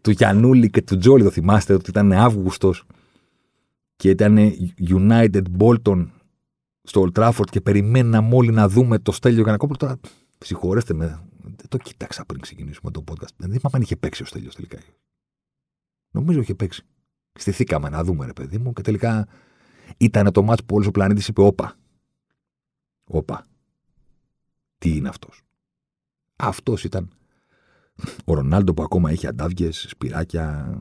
του 0.00 0.10
Γιανούλη 0.10 0.70
και 0.70 0.82
του 0.82 0.96
Τζόλι, 0.96 1.22
το 1.22 1.30
θυμάστε, 1.30 1.74
ότι 1.74 1.90
ήταν 1.90 2.12
Αύγουστος 2.12 2.84
και 3.96 4.10
ήταν 4.10 4.38
United 4.88 5.42
Bolton 5.58 6.06
στο 6.82 7.06
Old 7.06 7.20
Trafford 7.20 7.46
και 7.50 7.60
περιμέναμε 7.60 8.36
όλοι 8.36 8.50
να 8.50 8.68
δούμε 8.68 8.98
το 8.98 9.12
Στέλιο 9.12 9.42
Γιανακόπουλο. 9.42 9.76
Τώρα, 9.78 10.00
συγχωρέστε 10.38 10.94
με, 10.94 11.06
δεν 11.06 11.20
το 11.68 11.76
κοίταξα 11.76 12.24
πριν 12.24 12.40
ξεκινήσουμε 12.40 12.90
το 12.90 13.04
podcast. 13.10 13.34
Δεν 13.36 13.48
θυμάμαι 13.48 13.70
αν 13.72 13.82
είχε 13.82 13.96
παίξει 13.96 14.22
ο 14.22 14.26
Στέλιο 14.26 14.50
τελικά. 14.50 14.78
Νομίζω 16.10 16.40
είχε 16.40 16.54
παίξει. 16.54 16.84
Στηθήκαμε 17.32 17.88
να 17.88 18.04
δούμε, 18.04 18.26
ρε 18.26 18.32
παιδί 18.32 18.58
μου, 18.58 18.72
και 18.72 18.82
τελικά 18.82 19.28
ήταν 19.96 20.32
το 20.32 20.42
μάτς 20.42 20.64
που 20.64 20.74
όλος 20.74 20.86
ο 20.86 20.90
πλανήτης 20.90 21.28
είπε: 21.28 21.42
Όπα. 21.42 21.76
Όπα. 23.04 23.46
Τι 24.78 24.96
είναι 24.96 25.08
αυτός. 25.08 25.42
Αυτός 26.36 26.84
ήταν 26.84 27.10
ο 28.24 28.34
Ρονάλντο 28.34 28.74
που 28.74 28.82
ακόμα 28.82 29.12
είχε 29.12 29.26
αντάβιε, 29.26 29.70
σπυράκια, 29.70 30.78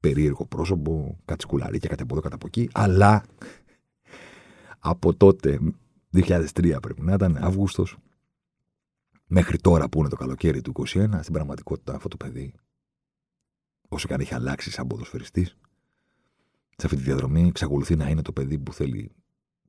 περίεργο 0.00 0.46
πρόσωπο, 0.46 1.18
κάτι 1.24 1.42
σκουλαρίκια, 1.42 1.88
κάτι 1.88 2.02
από 2.02 2.12
εδώ, 2.12 2.22
κάτι 2.22 2.34
από 2.34 2.46
εκεί. 2.46 2.68
Αλλά 2.72 3.24
από 4.78 5.14
τότε, 5.14 5.60
2003 6.12 6.76
πρέπει 6.82 7.02
να 7.02 7.12
ήταν, 7.12 7.36
Αύγουστος, 7.36 7.96
μέχρι 9.36 9.58
τώρα 9.58 9.88
που 9.88 9.98
είναι 9.98 10.08
το 10.08 10.16
καλοκαίρι 10.16 10.60
του 10.60 10.72
2021, 10.76 11.18
στην 11.20 11.32
πραγματικότητα 11.32 11.94
αυτό 11.94 12.08
το 12.08 12.16
παιδί, 12.16 12.54
όσο 13.88 14.06
και 14.06 14.14
αν 14.14 14.20
έχει 14.20 14.34
αλλάξει 14.34 14.70
σαν 14.70 14.86
ποδοσφαιριστής, 14.86 15.56
σε 16.76 16.86
αυτή 16.86 16.96
τη 16.96 17.02
διαδρομή 17.02 17.48
εξακολουθεί 17.48 17.96
να 17.96 18.08
είναι 18.08 18.22
το 18.22 18.32
παιδί 18.32 18.58
που 18.58 18.72
θέλει 18.72 19.10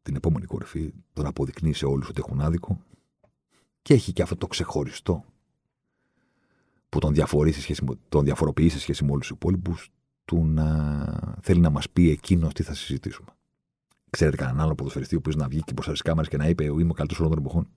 την 0.02 0.16
επόμενη 0.16 0.46
κορυφή, 0.46 0.94
τον 1.14 1.26
αποδεικνύει 1.26 1.74
σε 1.74 1.86
όλους 1.86 2.10
ότι 2.10 2.22
έχουν 2.26 2.42
άδικο 2.42 2.80
και 3.82 3.94
έχει 3.94 4.14
και 4.14 4.22
αυτό 4.22 4.36
το 4.36 4.48
ξεχωριστό 4.48 5.26
που 6.90 7.00
τον, 7.00 7.16
σε 7.16 7.62
σχέση, 7.62 7.84
τον 8.10 8.24
διαφοροποιεί 8.24 8.70
σε 8.70 8.80
σχέση 8.80 9.04
με 9.04 9.12
όλους 9.12 9.28
τους 9.28 9.36
υπόλοιπους, 9.36 9.90
του 10.26 10.46
να 10.46 11.38
θέλει 11.42 11.60
να 11.60 11.70
μας 11.70 11.90
πει 11.90 12.10
εκείνος 12.10 12.54
τι 12.54 12.64
θα 12.64 12.74
συζητήσουμε. 12.74 13.30
Ξέρετε 14.10 14.38
κανέναν 14.38 14.62
άλλο 14.62 14.76
ποδοσφαιριστή 14.76 15.16
ο 15.16 15.18
οποίος 15.18 15.36
να 15.36 15.48
βγει 15.48 15.62
και 15.62 15.74
προ 15.74 15.94
τι 15.94 16.02
κάμερες 16.02 16.30
και 16.30 16.38
να 16.38 16.48
είπε: 16.48 16.64
Είμαι 16.64 16.90
ο 16.90 16.94
καλύτερος 16.94 17.20
όλων 17.20 17.32
των 17.32 17.40
εποχών. 17.40 17.70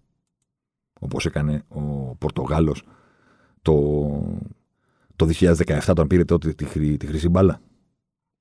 Όπως 0.99 1.27
έκανε 1.27 1.65
ο 1.69 1.81
Πορτογάλος 2.15 2.85
το, 3.63 3.75
το 5.17 5.29
2017 5.41 5.79
όταν 5.89 6.07
πήρε 6.07 6.25
τότε 6.25 6.53
τη, 6.53 6.97
τη 6.97 7.07
χρυσή 7.07 7.29
μπάλα. 7.29 7.61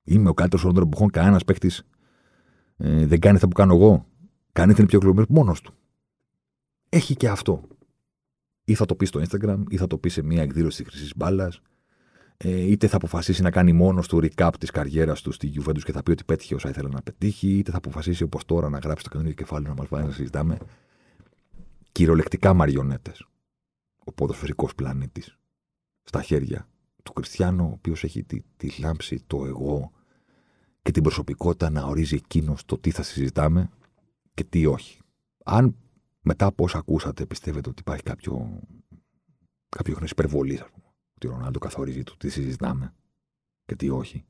Είμαι 0.04 0.28
ο 0.28 0.34
καλύτερος 0.34 0.64
όλων 0.64 0.76
των 0.76 0.86
εποχών. 0.86 1.10
Κανένας 1.10 1.44
παίχτη 1.44 1.70
ε, 2.76 3.06
δεν 3.06 3.20
κάνει 3.20 3.34
αυτά 3.36 3.48
που 3.48 3.54
κάνω 3.54 3.74
εγώ. 3.74 4.06
Κανείς 4.52 4.74
δεν 4.74 4.84
είναι 4.84 4.86
πιο 4.86 4.98
κλωμένο 4.98 5.26
μόνος 5.28 5.60
του. 5.60 5.72
Έχει 6.88 7.14
και 7.16 7.28
αυτό. 7.28 7.62
Ή 8.64 8.74
θα 8.74 8.84
το 8.84 8.94
πει 8.94 9.06
στο 9.06 9.20
Instagram, 9.20 9.62
ή 9.68 9.76
θα 9.76 9.86
το 9.86 9.98
πει 9.98 10.08
σε 10.08 10.22
μια 10.22 10.42
εκδήλωση 10.42 10.82
της 10.82 10.92
χρυσή 10.92 11.12
μπάλας, 11.16 11.62
ε, 12.36 12.60
είτε 12.60 12.86
θα 12.86 12.96
αποφασίσει 12.96 13.42
να 13.42 13.50
κάνει 13.50 13.72
μόνος 13.72 14.08
του 14.08 14.20
recap 14.22 14.50
της 14.58 14.70
καριέρας 14.70 15.22
του 15.22 15.32
στη 15.32 15.52
Juventus 15.56 15.82
και 15.82 15.92
θα 15.92 16.02
πει 16.02 16.10
ότι 16.10 16.24
πέτυχε 16.24 16.54
όσα 16.54 16.68
ήθελε 16.68 16.88
να 16.88 17.02
πετύχει, 17.02 17.48
είτε 17.48 17.70
θα 17.70 17.76
αποφασίσει 17.76 18.22
όπως 18.22 18.44
τώρα 18.44 18.68
να 18.68 18.78
γράψει 18.78 19.04
το 19.04 19.10
καινούργιο 19.10 19.34
κεφάλαιο 19.34 19.68
να 19.68 19.80
μας 19.80 19.88
βάλει 19.88 20.06
να 20.06 20.12
συζητάμε. 20.12 20.58
Κυριολεκτικά 21.98 22.54
μαριονέτες. 22.54 23.26
Ο 24.04 24.12
ποδοσφαιρικός 24.12 24.74
πλανήτης 24.74 25.38
στα 26.02 26.22
χέρια 26.22 26.68
του 27.02 27.12
Κριστιανού, 27.12 27.64
ο 27.64 27.72
οποίος 27.72 28.04
έχει 28.04 28.24
τη, 28.24 28.42
τη 28.56 28.80
λάμψη, 28.80 29.22
το 29.26 29.46
εγώ, 29.46 29.92
και 30.82 30.90
την 30.90 31.02
προσωπικότητα 31.02 31.70
να 31.70 31.82
ορίζει 31.82 32.14
εκείνος 32.14 32.64
το 32.64 32.78
τι 32.78 32.90
θα 32.90 33.02
συζητάμε 33.02 33.70
και 34.34 34.44
τι 34.44 34.66
όχι. 34.66 35.00
Αν 35.44 35.76
μετά 36.20 36.46
από 36.46 36.64
όσα 36.64 36.78
ακούσατε 36.78 37.26
πιστεύετε 37.26 37.68
ότι 37.68 37.80
υπάρχει 37.80 38.02
κάποιο 38.02 38.60
κάποια 39.68 39.94
χροιά 39.94 40.08
υπερβολής, 40.10 40.60
ας 40.60 40.70
πούμε. 40.70 40.86
Ότι 41.14 41.26
ο 41.26 41.30
Ρονάλντο 41.30 41.58
καθορίζει 41.58 42.02
το 42.02 42.16
τι 42.16 42.28
συζητάμε 42.28 42.94
και 43.64 43.76
τι 43.76 43.88
όχι. 43.90 44.24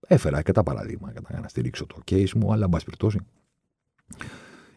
Έφερα 0.00 0.42
και 0.42 0.52
τα 0.52 0.62
παραδείγματα 0.62 1.22
για 1.30 1.40
να 1.40 1.48
στηρίξω 1.48 1.86
το 1.86 2.02
case 2.10 2.32
μου, 2.32 2.52
αλλά 2.52 2.64
εν 2.64 2.70
πάση 2.70 2.84
περιπτώσει. 2.84 3.20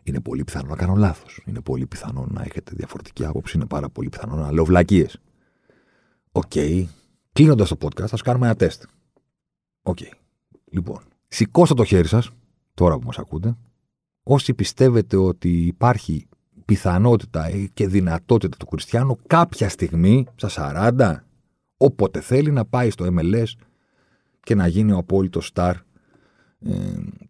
Είναι 0.10 0.20
πολύ 0.20 0.44
πιθανό 0.44 0.70
να 0.70 0.76
κάνω 0.76 0.96
λάθος. 0.96 1.42
Είναι 1.46 1.62
πολύ 1.62 1.86
πιθανό 1.86 2.28
να 2.30 2.42
έχετε 2.42 2.72
διαφορετική 2.76 3.26
άποψη. 3.26 3.58
Είναι 3.58 3.66
πάρα 3.66 3.90
πολύ 3.90 4.10
πιθανό 4.10 4.36
να 4.36 4.52
λέω 4.52 4.66
βλακίες. 4.66 5.20
Οκέι. 6.32 6.52
Okay. 6.56 6.86
Κλείνοντας 7.34 7.70
το 7.70 7.78
podcast, 7.82 8.08
θα 8.08 8.18
κάνουμε 8.24 8.46
ένα 8.46 8.56
τεστ. 8.56 8.84
Οκέι. 9.82 9.98
Okay. 10.02 10.12
Λοιπόν, 10.72 11.00
σηκώστε 11.28 11.74
το 11.74 11.84
χέρι 11.84 12.08
σας, 12.08 12.30
τώρα 12.74 12.98
που 12.98 13.06
μας 13.06 13.18
ακούτε, 13.18 13.58
όσοι 14.24 14.54
πιστεύετε 14.54 15.18
ότι 15.18 15.66
υπάρχει 15.66 16.28
πιθανότητα 16.66 17.50
και 17.74 17.88
δυνατότητα 17.88 18.58
του 18.58 18.66
Κριστιάνο 18.66 19.18
κάποια 19.28 19.70
στιγμή, 19.70 20.26
στα 20.36 20.50
40, 20.50 21.16
όποτε 21.78 22.22
θέλει 22.22 22.52
να 22.52 22.66
πάει 22.66 22.90
στο 22.90 23.06
MLS 23.18 23.48
και 24.40 24.56
να 24.56 24.68
γίνει 24.68 24.92
ο 24.92 24.98
απόλυτος 24.98 25.46
σταρ 25.46 25.76
ε, 26.66 26.72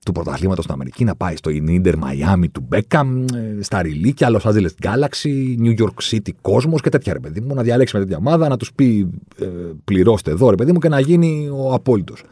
του 0.05 0.11
πρωταθλήματος 0.11 0.63
στην 0.63 0.75
Αμερική, 0.75 1.03
να 1.03 1.15
πάει 1.15 1.35
στο 1.35 1.49
Ίντερ 1.49 1.97
Μαϊάμι 1.97 2.49
του 2.49 2.65
Μπέκαμ, 2.67 3.25
ε, 3.33 3.57
στα 3.61 3.81
Ριλίκια, 3.81 4.29
Los 4.31 4.51
Angeles 4.51 4.71
Galaxy, 4.81 5.57
New 5.61 5.77
York 5.77 6.11
City 6.11 6.31
Cosmos 6.41 6.81
και 6.81 6.89
τέτοια 6.89 7.13
ρε 7.13 7.19
παιδί 7.19 7.41
μου. 7.41 7.53
Να 7.53 7.63
διαλέξει 7.63 7.95
με 7.95 8.01
τέτοια 8.01 8.17
ομάδα, 8.17 8.47
να 8.47 8.57
τους 8.57 8.73
πει 8.73 9.09
ε, 9.39 9.45
πληρώστε 9.83 10.31
εδώ 10.31 10.49
ρε 10.49 10.55
παιδί 10.55 10.71
μου 10.71 10.79
και 10.79 10.89
να 10.89 10.99
γίνει 10.99 11.49
ο 11.51 11.73
απόλυτος. 11.73 12.23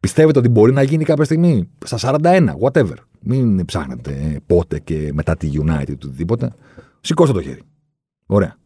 Πιστεύετε 0.00 0.38
ότι 0.38 0.48
μπορεί 0.48 0.72
να 0.72 0.82
γίνει 0.82 1.04
κάποια 1.04 1.24
στιγμή; 1.24 1.68
Στα 1.84 2.18
41, 2.20 2.54
whatever. 2.60 2.94
Μην 3.20 3.64
ψάχνετε 3.64 4.40
πότε 4.46 4.78
και 4.78 5.10
μετά 5.12 5.36
τη 5.36 5.50
United 5.52 5.88
ή 5.88 5.92
οτιδήποτε. 5.92 6.54
Σηκώστε 7.00 7.34
το 7.34 7.42
χέρι. 7.42 7.62
Ωραία. 8.26 8.56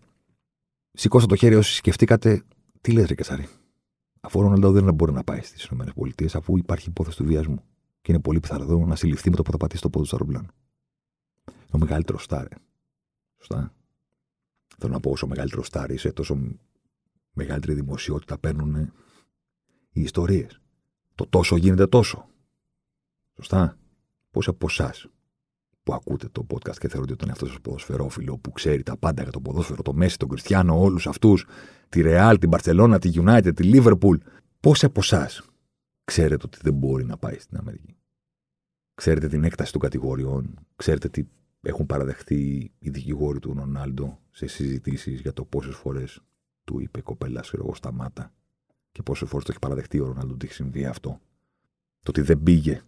Σηκώστε 0.93 1.27
το 1.27 1.37
χέρι 1.37 1.55
όσοι 1.55 1.75
σκεφτήκατε, 1.75 2.43
τι 2.81 2.93
λες 2.93 3.07
ρε 3.07 3.15
Κεσάρη; 3.15 3.47
Αφού 4.21 4.39
ο 4.39 4.43
Ροναλντό 4.43 4.71
δεν 4.73 4.95
μπορεί 4.95 5.13
να 5.13 5.25
πάει 5.25 5.41
στις 5.43 5.65
ΗΠΑ, 5.65 6.39
αφού 6.39 6.57
υπάρχει 6.57 6.89
υπόθεση 6.89 7.17
του 7.17 7.25
βιασμού. 7.25 7.65
Και 8.01 8.13
είναι 8.13 8.21
πολύ 8.21 8.41
πιθανό 8.41 8.87
να 8.87 8.97
συλληφθεί 8.97 9.31
με 9.31 9.37
το 9.37 9.43
πρωτοπατή 9.43 9.77
στο 9.77 9.91
πόδι 9.91 10.09
του 10.09 10.17
αεροπλάνου. 10.17 10.49
Ο 11.71 11.79
μεγαλύτερο 11.79 12.19
στάρ. 12.19 12.47
Σωστά. 13.39 13.75
Θέλω 14.79 14.93
να 14.93 15.01
πω, 15.01 15.11
όσο 15.11 15.27
μεγαλύτερο 15.27 15.63
στάρ 15.63 15.91
είσαι, 15.91 16.13
τόσο 16.13 16.39
μεγαλύτερη 17.33 17.75
δημοσιότητα 17.75 18.39
παίρνουν 18.39 18.93
οι 19.93 20.01
ιστορίες. 20.01 20.61
Το 21.15 21.27
τόσο 21.27 21.57
γίνεται 21.57 21.87
τόσο. 21.87 22.29
Σωστά. 23.37 23.79
Πώ 24.31 24.41
από 24.47 24.67
εσάς 24.69 25.09
που 25.91 25.97
ακούτε 25.97 26.29
το 26.33 26.47
podcast 26.49 26.77
και 26.79 26.89
θεωρείτε 26.89 27.13
ότι 27.13 27.25
είναι 27.25 27.33
αυτός 27.33 27.55
ο 27.55 27.61
ποδοσφαιρόφιλο 27.61 28.39
που 28.39 28.53
ξέρει 28.53 28.83
τα 28.83 28.97
πάντα 28.97 29.23
για 29.23 29.33
το 29.33 29.41
ποδόσφαιρο, 29.41 29.83
το 29.83 29.93
Μέση, 29.93 30.19
τον 30.19 30.29
Κριστιανό, 30.29 30.81
όλους 30.81 31.07
αυτούς, 31.07 31.47
τη 31.89 32.01
Ρεάλ, 32.01 32.39
την 32.39 32.51
Παρσελώνα, 32.51 32.99
τη 32.99 33.11
United, 33.15 33.51
τη 33.55 33.71
Liverpool. 33.73 34.17
Πόσοι 34.61 34.85
από 34.85 35.01
εσάς 35.01 35.43
ξέρετε 36.05 36.43
ότι 36.45 36.59
δεν 36.63 36.75
μπορεί 36.75 37.05
να 37.05 37.17
πάει 37.17 37.39
στην 37.39 37.57
Αμερική; 37.57 37.97
Ξέρετε 38.95 39.29
την 39.29 39.45
έκταση 39.45 39.73
των 39.73 39.81
κατηγοριών, 39.81 40.55
ξέρετε 40.77 41.09
τι 41.09 41.25
έχουν 41.61 41.87
παραδεχτεί 41.87 42.73
οι 42.79 42.91
δικηγόροι 42.91 43.39
του 43.39 43.55
Ρονάλντο 43.55 44.19
σε 44.31 44.47
συζητήσεις 44.47 45.21
για 45.21 45.33
το 45.33 45.45
πόσες 45.45 45.75
φορές 45.75 46.21
του 46.65 46.81
είπε 46.81 47.01
κοπέλα, 47.01 47.41
ξέρω 47.41 47.63
εγώ, 47.65 47.75
σταμάτα 47.75 48.33
και 48.93 49.03
πόσες 49.03 49.29
φορές 49.29 49.45
το 49.45 49.51
έχει 49.51 49.61
παραδεχτεί 49.61 50.01
ο 50.01 50.07
Ρονάλντο 50.07 50.35
ότι 50.35 50.47
έχει 50.47 50.55
συμβεί 50.55 50.87
αυτό. 50.87 51.21
Το 52.03 52.11
ότι 52.11 52.21
δεν 52.21 52.43
πήγε 52.43 52.83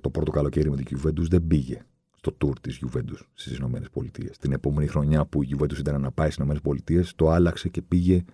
το 0.00 0.10
πρώτο 0.10 0.30
καλοκαίρι 0.30 0.70
με 0.70 0.76
την 0.76 0.98
Juventus 0.98 1.28
δεν 1.28 1.46
πήγε 1.46 1.84
στο 2.16 2.36
tour 2.40 2.52
της 2.60 2.80
Juventus 2.84 3.20
στις 3.34 3.56
ΗΠΑ. 3.58 4.30
Την 4.40 4.52
επόμενη 4.52 4.86
χρονιά 4.86 5.26
που 5.26 5.42
η 5.42 5.48
Juventus 5.56 5.78
ήταν 5.78 6.00
να 6.00 6.12
πάει 6.12 6.30
στις 6.30 6.46
ΗΠΑ, 6.64 7.04
το 7.16 7.30
άλλαξε 7.30 7.68
και 7.68 7.82
πήγε 7.82 8.24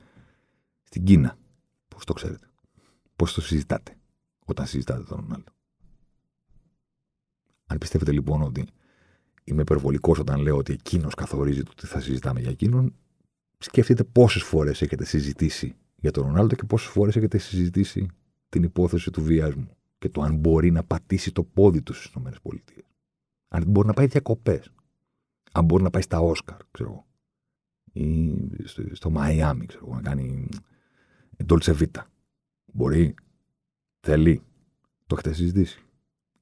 στην 0.83 1.05
Κίνα. 1.05 1.39
Πώς 1.89 2.05
το 2.05 2.13
ξέρετε; 2.13 2.47
Πώς 3.17 3.33
το 3.33 3.41
συζητάτε 3.41 3.97
όταν 4.45 4.67
συζητάτε 4.67 5.03
τον 5.03 5.19
Ρονάλντο; 5.21 5.53
Αν 7.67 7.79
πιστεύετε 7.79 8.13
λοιπόν 8.13 8.43
ότι 8.43 8.67
είμαι 9.45 9.63
υπερβολικός 9.63 10.19
όταν 10.19 10.41
λέω 10.41 10.57
ότι 10.57 10.73
εκείνος 10.73 11.15
καθορίζει 11.15 11.63
το 11.63 11.73
τι 11.77 11.87
θα 11.87 12.01
συζητάμε 12.01 12.41
για 12.41 12.51
εκείνον, 12.51 12.95
σκεφτείτε 13.59 14.05
πόσες 14.05 14.43
φορές 14.43 14.83
έχετε 14.83 15.05
συζητήσει 15.05 15.77
για 15.97 16.11
τον 16.11 16.27
Ρονάλντο 16.27 16.55
και 16.55 16.65
πόσες 16.65 16.89
φορές 16.89 17.17
έχετε 17.17 17.39
συζητήσει 17.39 18.07
την 18.49 18.63
υπόθεση 18.63 19.11
του 19.11 19.23
βιασμού 19.23 19.77
και 20.03 20.09
το 20.09 20.23
αν 20.23 20.37
μπορεί 20.37 20.71
να 20.71 20.85
πατήσει 20.85 21.33
το 21.33 21.45
πόδι 21.45 21.83
τους 21.83 22.05
στις 22.05 22.15
ΗΠΑ. 22.15 22.85
Αν 23.49 23.65
μπορεί 23.67 23.87
να 23.87 23.93
πάει 23.93 24.07
διακοπές. 24.07 24.73
Αν 25.53 25.65
μπορεί 25.65 25.83
να 25.83 25.91
πάει 25.91 26.03
στα 26.03 26.21
Όσκαρ, 26.21 26.57
ξέρω 26.71 26.91
εγώ. 26.91 27.07
Ή 27.93 28.37
στο 28.93 29.11
Μαϊάμι, 29.11 29.67
ξέρω 29.67 29.85
εγώ, 29.87 29.95
να 29.95 30.03
κάνει 30.03 30.49
Dolce 31.47 31.77
Vita. 31.79 32.03
Μπορεί. 32.73 33.15
Θέλει. 34.01 34.43
Το 35.07 35.15
έχετε 35.15 35.33
συζητήσει. 35.33 35.81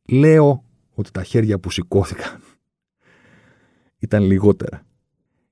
Λέω 0.09 0.65
ότι 0.91 1.11
τα 1.11 1.23
χέρια 1.23 1.59
που 1.59 1.71
σηκώθηκαν 1.71 2.41
ήταν 4.05 4.23
λιγότερα. 4.23 4.87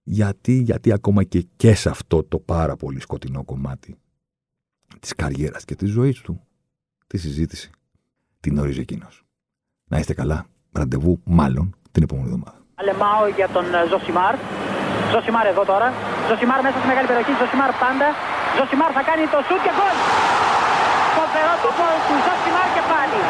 Γιατί, 0.02 0.52
γιατί 0.52 0.92
ακόμα 0.92 1.24
και, 1.24 1.46
και 1.56 1.74
σε 1.74 1.88
αυτό 1.88 2.24
το 2.24 2.38
πάρα 2.38 2.76
πολύ 2.76 3.00
σκοτεινό 3.00 3.44
κομμάτι 3.44 3.98
της 5.00 5.14
καριέρας 5.14 5.64
και 5.64 5.74
της 5.74 5.90
ζωής 5.90 6.20
του, 6.20 6.46
τη 7.06 7.18
συζήτηση 7.18 7.70
την 8.44 8.58
ορίζει 8.58 8.80
εκείνος. 8.86 9.14
Να 9.90 9.96
είστε 9.98 10.14
καλά. 10.20 10.38
Ραντεβού, 10.80 11.12
μάλλον, 11.38 11.66
την 11.92 12.02
επόμενη 12.06 12.26
εβδομάδα. 12.28 12.58
Αλεμάω 12.80 13.24
για 13.38 13.48
τον 13.56 13.66
ε, 13.74 13.80
Ζωσιμάρ. 13.90 14.34
Ζωσιμάρ 15.12 15.46
εδώ 15.52 15.62
τώρα. 15.72 15.88
Ζωσιμάρ 16.28 16.60
μέσα 16.66 16.76
στη 16.80 16.86
μεγάλη 16.92 17.06
περιοχή. 17.10 17.32
Ζωσιμάρ 17.40 17.70
πάντα. 17.84 18.08
Ζωσιμάρ 18.56 18.90
θα 18.98 19.02
κάνει 19.08 19.24
το 19.34 19.38
σουτ 19.46 19.60
και 19.66 19.72
γκολ. 19.76 19.96
Φοβερό 21.16 21.54
το 21.64 21.70
γκολ 21.76 21.96
του 22.06 22.14
Ζωσιμάρ 22.26 22.68
και 22.76 22.82
πάλι. 22.92 23.20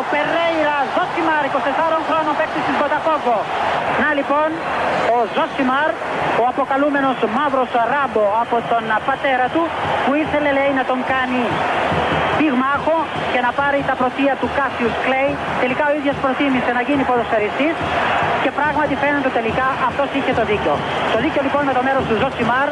Ο 0.00 0.02
Περέιρα 0.10 0.78
Ζωσιμάρ, 0.94 1.42
24 1.50 1.98
χρόνων 2.08 2.34
παίκτη 2.38 2.60
της 2.66 2.76
Βοτακόβο. 2.80 3.38
Να 4.02 4.08
λοιπόν, 4.18 4.48
ο 5.14 5.16
Ζωσιμάρ, 5.34 5.90
ο 6.42 6.44
αποκαλούμενος 6.52 7.16
μαύρος 7.36 7.70
ράμπο 7.92 8.24
από 8.42 8.56
τον 8.70 8.84
πατέρα 9.08 9.46
του, 9.54 9.62
που 10.04 10.12
ήθελε 10.22 10.50
λέει 10.58 10.72
να 10.78 10.84
τον 10.90 11.00
κάνει 11.12 11.42
πυγμάχο 12.38 12.96
και 13.32 13.40
να 13.46 13.50
πάρει 13.60 13.80
τα 13.90 13.94
πρωτεία 14.00 14.32
του 14.40 14.48
Κάσιους 14.58 14.94
Κλέη. 15.04 15.30
Τελικά 15.62 15.84
ο 15.90 15.92
ίδιος 15.98 16.16
προτίμησε 16.24 16.70
να 16.78 16.82
γίνει 16.88 17.02
ποδοσφαιριστής 17.10 17.74
και 18.42 18.50
πράγματι 18.58 18.94
φαίνεται 19.02 19.30
τελικά 19.38 19.66
αυτός 19.88 20.08
είχε 20.16 20.32
το 20.38 20.44
δίκιο. 20.50 20.74
Το 21.14 21.18
δίκιο 21.24 21.40
λοιπόν 21.46 21.62
με 21.68 21.72
το 21.78 21.82
μέρος 21.86 22.04
του 22.08 22.16
Ζωσιμάρ. 22.22 22.68